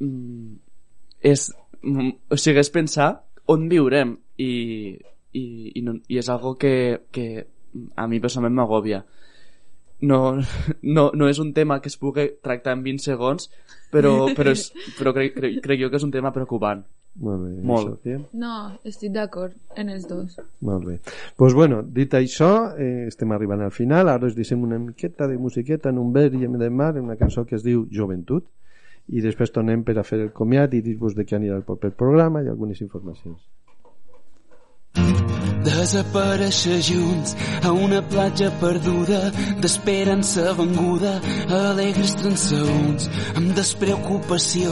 mm, 0.02 0.54
és, 1.30 1.48
mm, 1.82 2.10
o 2.34 2.38
sigui, 2.38 2.62
és 2.62 2.72
pensar 2.74 3.10
on 3.54 3.68
viurem 3.70 4.16
i, 4.42 4.52
i, 5.34 5.44
i, 5.74 5.84
no, 5.86 5.98
i 6.10 6.18
és 6.22 6.30
algo 6.34 6.56
que, 6.58 6.74
que 7.14 7.28
a 7.96 8.08
mi 8.10 8.22
personalment 8.24 8.58
m'agòbia. 8.62 9.04
No, 10.10 10.20
no, 10.96 11.06
no 11.16 11.30
és 11.30 11.40
un 11.40 11.54
tema 11.56 11.80
que 11.82 11.92
es 11.92 12.00
pugui 12.02 12.28
tractar 12.44 12.74
en 12.76 12.84
20 12.86 13.06
segons, 13.06 13.50
però, 13.94 14.16
però, 14.38 14.52
és, 14.58 14.72
però 14.98 15.14
crec, 15.16 15.38
crec, 15.38 15.62
crec 15.64 15.86
jo 15.86 15.92
que 15.92 16.02
és 16.02 16.08
un 16.08 16.14
tema 16.14 16.34
preocupant. 16.36 16.84
Molt 17.16 17.44
bé, 17.44 17.52
Molt. 17.62 17.90
Sofia. 17.92 18.20
No, 18.34 18.54
estic 18.90 19.12
d'acord 19.14 19.54
en 19.78 19.92
els 19.94 20.08
dos. 20.10 20.40
Molt 20.66 20.88
bé. 20.88 20.96
Doncs 21.04 21.36
pues 21.38 21.54
bueno, 21.54 21.84
dit 21.84 22.14
això, 22.18 22.74
eh, 22.74 23.06
estem 23.08 23.32
arribant 23.32 23.62
al 23.62 23.72
final. 23.72 24.10
Ara 24.10 24.28
us 24.28 24.36
deixem 24.36 24.64
una 24.64 24.80
miqueta 24.80 25.28
de 25.28 25.38
musiqueta 25.38 25.90
en 25.90 26.00
un 26.02 26.12
ver 26.14 26.32
i 26.34 26.48
de 26.48 26.70
mar, 26.70 26.96
una 27.00 27.16
cançó 27.16 27.46
que 27.46 27.56
es 27.56 27.64
diu 27.64 27.86
Joventut, 27.92 28.48
i 29.10 29.22
després 29.22 29.52
tornem 29.52 29.84
per 29.84 29.98
a 30.00 30.04
fer 30.04 30.22
el 30.22 30.32
comiat 30.32 30.74
i 30.74 30.82
dir-vos 30.82 31.14
de 31.16 31.26
què 31.26 31.36
anirà 31.38 31.60
el 31.60 31.68
proper 31.68 31.92
programa 31.92 32.42
i 32.42 32.48
algunes 32.48 32.82
informacions. 32.82 33.42
Desaparèixer 35.64 36.82
junts 36.84 37.36
a 37.64 37.72
una 37.72 38.02
platja 38.02 38.52
perduda 38.60 39.32
d'esperança 39.64 40.54
venguda 40.58 41.14
alegres 41.48 42.14
transeunts 42.20 43.08
amb 43.40 43.54
despreocupació 43.56 44.70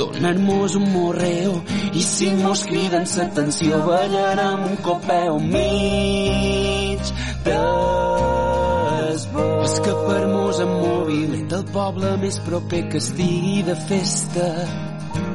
donar-nos 0.00 0.76
un 0.80 0.86
morreo 0.94 1.54
i 1.92 2.02
si 2.02 2.28
mos 2.40 2.60
criden 2.70 3.04
l'atenció 3.16 3.72
ballarem 3.88 4.60
un 4.70 4.76
copeu 4.86 5.32
mig 5.52 7.02
d'esbós 7.44 9.20
escapar-nos 9.68 10.56
amb 10.64 10.74
mobilet 10.86 11.50
al 11.58 11.66
poble 11.76 12.08
més 12.24 12.36
proper 12.48 12.82
que 12.88 12.98
estigui 13.04 13.58
de 13.68 13.76
festa 13.92 14.48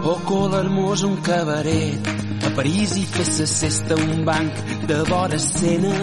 o 0.04 0.16
colar-nos 0.26 1.04
un 1.04 1.16
cabaret 1.22 2.08
a 2.46 2.50
París 2.56 2.96
i 2.98 3.06
fer 3.06 3.26
sa 3.26 3.46
cesta 3.46 3.96
un 3.96 4.24
banc 4.26 4.54
de 4.88 5.00
vora 5.10 5.36
escena. 5.36 5.94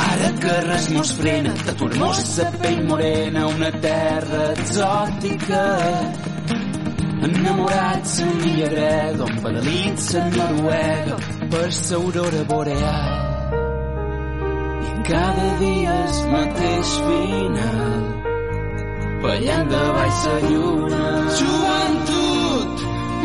Ara 0.00 0.30
que 0.42 0.56
res 0.66 0.88
mos 0.94 1.12
frena, 1.18 1.54
tatuar-nos 1.66 2.20
sa 2.34 2.50
pell 2.60 2.84
morena, 2.86 3.46
una 3.48 3.70
terra 3.86 4.52
exòtica. 4.52 5.64
Enamorats 7.20 8.20
un 8.24 8.38
dia 8.44 8.68
grec, 8.72 9.20
on 9.20 9.34
penalitza 9.42 10.24
Noruega 10.36 11.18
per 11.50 11.68
sa 11.72 11.96
aurora 11.96 12.44
boreal. 12.48 13.10
I 14.86 14.90
cada 15.10 15.48
dia 15.60 15.98
el 16.06 16.30
mateix 16.32 16.94
final, 17.08 18.19
ballant 19.22 19.66
de 19.72 19.82
baix 19.96 20.18
la 20.26 20.36
lluna. 20.48 21.04
Joventut, 21.40 22.76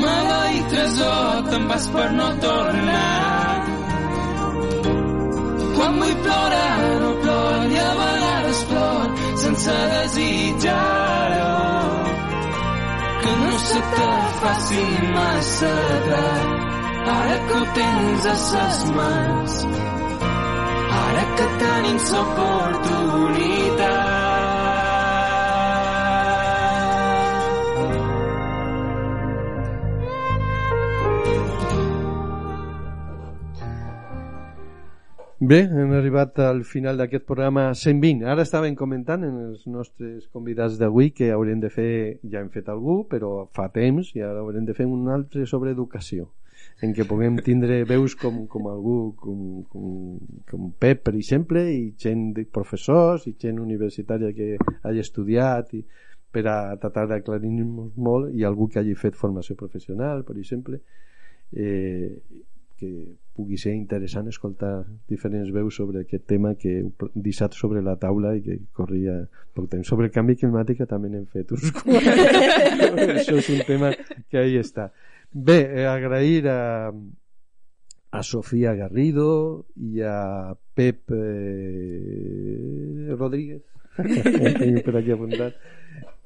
maleït 0.04 0.66
tresor, 0.74 1.30
te'n 1.50 1.64
vas 1.72 1.86
per 1.93 2.08
no 2.20 2.28
tornar. 2.46 3.54
Quan 5.76 5.93
vull 6.02 6.18
plorar, 6.26 6.76
no 7.04 7.12
plor, 7.24 7.60
i 7.76 7.78
a 7.84 7.91
vegades 8.02 8.60
plor, 8.72 9.06
sense 9.43 9.78
desitjar-ho. 9.93 11.54
Que 13.22 13.32
no 13.43 13.54
se 13.70 13.80
te 13.96 14.10
faci 14.41 14.84
massa 15.16 15.74
tard, 16.10 16.52
ara 17.16 17.38
que 17.48 17.56
ho 17.62 17.64
tens 17.80 18.22
a 18.34 18.36
ses 18.50 18.78
mans. 19.00 19.54
Ara 21.06 21.24
que 21.38 21.48
tenim 21.64 21.98
l'oportunitat. 22.12 24.14
Bé, 35.46 35.60
hem 35.62 35.91
arribat 35.93 36.39
al 36.41 36.64
final 36.66 36.98
d'aquest 36.98 37.26
programa 37.30 37.68
120. 37.78 38.24
Ara 38.34 38.41
estaven 38.48 38.74
comentant 38.80 39.22
en 39.28 39.36
els 39.43 39.68
nostres 39.70 40.24
convidats 40.34 40.80
d'avui 40.80 41.12
que 41.14 41.28
haurem 41.36 41.60
de 41.62 41.70
fer, 41.70 41.91
ja 42.32 42.39
hem 42.41 42.48
fet 42.54 42.72
algú, 42.74 42.96
però 43.12 43.30
fa 43.54 43.68
temps, 43.76 44.10
i 44.16 44.24
ara 44.26 44.41
haurem 44.41 44.66
de 44.66 44.74
fer 44.74 44.88
un 44.89 45.12
altre 45.14 45.46
sobre 45.52 45.76
educació 45.76 46.32
en 46.82 46.96
què 46.96 47.06
puguem 47.06 47.38
tindre 47.46 47.78
veus 47.86 48.16
com, 48.18 48.41
com 48.50 48.72
algú 48.72 48.96
com, 49.22 49.43
com, 49.70 49.91
com 50.50 50.72
Pep, 50.82 51.04
per 51.06 51.14
exemple, 51.20 51.62
i 51.76 51.93
gent 52.02 52.32
de 52.39 52.48
professors 52.58 53.28
i 53.30 53.36
gent 53.46 53.62
universitària 53.62 54.34
que 54.34 54.56
hagi 54.82 55.04
estudiat 55.04 55.76
i 55.78 55.84
per 56.34 56.48
a 56.50 56.58
tratar 56.82 57.06
d'aclarir-nos 57.12 57.93
molt 58.10 58.34
i 58.34 58.48
algú 58.50 58.72
que 58.72 58.82
hagi 58.82 58.98
fet 58.98 59.16
formació 59.20 59.56
professional, 59.62 60.26
per 60.26 60.39
exemple, 60.41 60.82
eh, 61.54 62.18
que 62.80 62.89
pugui 63.36 63.57
ser 63.59 63.73
interessant 63.76 64.28
escoltar 64.32 64.86
diferents 65.11 65.51
veus 65.55 65.76
sobre 65.76 66.01
aquest 66.03 66.26
tema 66.28 66.53
que 66.59 66.71
heu 66.80 67.09
deixat 67.15 67.55
sobre 67.55 67.82
la 67.84 67.95
taula 67.99 68.36
i 68.38 68.41
que 68.45 68.59
corria 68.76 69.28
poc 69.55 69.69
temps. 69.71 69.88
Sobre 69.88 70.05
el 70.09 70.15
canvi 70.15 70.36
climàtic 70.39 70.84
també 70.89 71.07
n'hem 71.11 71.28
fet 71.32 71.51
uns. 71.55 71.65
Això 73.19 73.36
és 73.41 73.49
un 73.55 73.61
tema 73.67 73.91
que 74.30 74.38
ahí 74.39 74.55
està. 74.61 74.86
Bé, 75.32 75.59
eh, 75.82 75.88
agrair 75.91 76.47
a, 76.47 76.91
a 78.11 78.23
Sofía 78.23 78.76
Garrido 78.76 79.65
i 79.76 80.01
a 80.01 80.55
Pep 80.76 81.11
eh, 81.11 83.15
Rodríguez 83.15 83.63
tinc 84.61 84.84
per 84.84 84.95
aquí 84.99 85.11
apuntat 85.11 85.53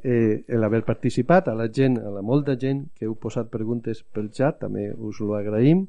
eh, 0.04 0.44
l'haver 0.48 0.84
participat 0.86 1.50
a 1.50 1.56
la 1.58 1.70
gent, 1.74 1.98
a 1.98 2.10
la 2.14 2.22
molta 2.22 2.56
gent 2.58 2.88
que 2.96 3.06
heu 3.06 3.16
posat 3.20 3.50
preguntes 3.52 4.04
pel 4.14 4.30
xat 4.34 4.62
també 4.66 4.90
us 4.94 5.20
ho 5.22 5.34
agraïm 5.38 5.88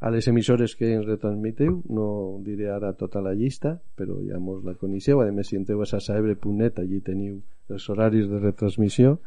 a 0.00 0.10
les 0.10 0.26
emissores 0.28 0.74
que 0.76 0.92
ens 0.94 1.06
retransmiteu 1.06 1.80
no 1.88 2.08
diré 2.44 2.68
ara 2.70 2.92
tota 2.98 3.22
la 3.24 3.34
llista 3.34 3.76
però 3.96 4.18
ja 4.26 4.38
mos 4.38 4.64
la 4.64 4.74
coneixeu. 4.74 5.20
A 5.22 5.30
més 5.32 5.48
si 5.50 5.56
entreu 5.56 5.82
a 5.82 5.88
sasaebre.net 5.88 6.80
allí 6.82 7.00
teniu 7.00 7.40
els 7.70 7.88
horaris 7.90 8.28
de 8.30 8.40
retransmissió. 8.42 9.18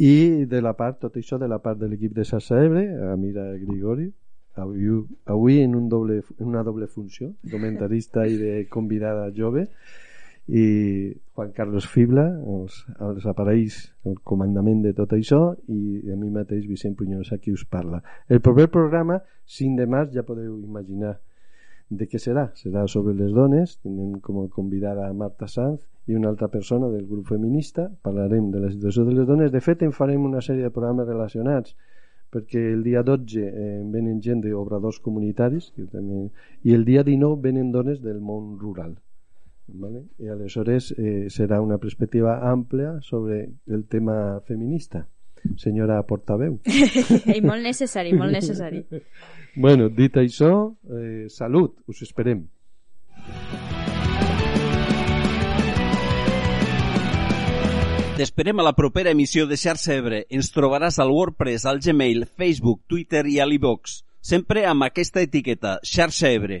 I 0.00 0.46
de 0.48 0.62
la 0.64 0.72
part, 0.72 1.00
tot 1.02 1.16
això 1.20 1.36
de 1.38 1.48
la 1.48 1.58
part 1.60 1.78
de 1.78 1.88
l'equip 1.88 2.14
de 2.16 2.24
Sassa 2.24 2.62
Ebre 2.64 2.86
a 3.10 3.16
Mira 3.20 3.50
Grigori 3.60 4.08
avui, 4.56 4.88
avui 5.26 5.60
en, 5.60 5.74
un 5.74 5.88
doble, 5.88 6.22
en 6.38 6.46
una 6.46 6.62
doble 6.62 6.86
funció 6.86 7.34
documentarista 7.42 8.26
i 8.26 8.36
de 8.36 8.54
convidada 8.68 9.30
jove 9.36 9.68
i 10.48 10.64
Juan 11.34 11.52
Carlos 11.56 11.86
Fibla 11.86 12.26
els, 12.26 12.80
els 12.98 13.26
aparells 13.30 13.80
el 14.08 14.16
comandament 14.24 14.82
de 14.82 14.94
tot 14.96 15.12
això 15.14 15.40
i 15.68 16.10
a 16.10 16.16
mi 16.18 16.30
mateix 16.34 16.66
Vicent 16.66 16.96
Punyosa 16.98 17.38
qui 17.38 17.52
us 17.54 17.64
parla 17.64 18.02
el 18.28 18.40
proper 18.40 18.70
programa 18.72 19.20
5 19.58 19.78
de 19.78 19.86
març 19.86 20.16
ja 20.16 20.26
podeu 20.26 20.56
imaginar 20.58 21.18
de 21.90 22.06
què 22.06 22.20
serà? 22.22 22.44
Serà 22.54 22.84
sobre 22.86 23.16
les 23.18 23.32
dones, 23.34 23.74
tindrem 23.82 24.20
com 24.22 24.44
a 24.44 24.48
convidada 24.54 25.08
a 25.08 25.14
Marta 25.22 25.48
Sanz 25.50 25.80
i 26.06 26.14
una 26.14 26.30
altra 26.30 26.48
persona 26.48 26.88
del 26.88 27.06
grup 27.06 27.26
feminista, 27.32 27.88
parlarem 28.02 28.50
de 28.54 28.60
la 28.62 28.70
situació 28.70 29.04
de 29.04 29.16
les 29.16 29.26
dones. 29.26 29.50
De 29.50 29.60
fet, 29.60 29.82
en 29.82 29.92
farem 29.92 30.24
una 30.28 30.42
sèrie 30.46 30.68
de 30.68 30.74
programes 30.74 31.08
relacionats 31.10 31.74
perquè 32.30 32.62
el 32.76 32.84
dia 32.86 33.02
12 33.02 33.42
eh, 33.42 33.82
venen 33.90 34.20
gent 34.22 34.44
d'obradors 34.44 35.00
comunitaris 35.02 35.72
que 35.74 35.88
també... 35.90 36.28
i 36.62 36.74
el 36.78 36.86
dia 36.86 37.02
19 37.02 37.42
venen 37.42 37.72
dones 37.74 37.98
del 38.04 38.20
món 38.22 38.54
rural. 38.60 38.94
¿Vale? 39.74 40.04
I 40.18 40.28
aleshores 40.28 40.92
eh, 40.96 41.28
serà 41.30 41.60
una 41.60 41.78
perspectiva 41.78 42.50
àmplia 42.50 43.00
sobre 43.00 43.50
el 43.66 43.86
tema 43.86 44.40
feminista. 44.46 45.06
Senyora 45.56 46.02
portaveu. 46.06 46.60
I 47.36 47.40
molt 47.40 47.64
necessari, 47.64 48.12
molt 48.12 48.32
necessari. 48.32 48.84
Bueno, 49.56 49.88
dit 49.90 50.14
això, 50.14 50.76
eh, 50.94 51.26
salut, 51.26 51.80
us 51.90 52.04
esperem. 52.04 52.44
T'esperem 58.20 58.60
a 58.60 58.66
la 58.66 58.76
propera 58.76 59.10
emissió 59.10 59.48
de 59.48 59.56
Xarxa 59.56 59.96
Ebre. 59.96 60.22
Ens 60.30 60.52
trobaràs 60.54 61.00
al 61.02 61.10
WordPress, 61.10 61.66
al 61.66 61.80
Gmail, 61.82 62.28
Facebook, 62.28 62.84
Twitter 62.86 63.24
i 63.26 63.40
a 63.40 63.48
l'iVox. 63.48 64.02
Sempre 64.20 64.66
amb 64.68 64.84
aquesta 64.84 65.24
etiqueta, 65.24 65.78
Xarxa 65.82 66.30
Ebre. 66.30 66.60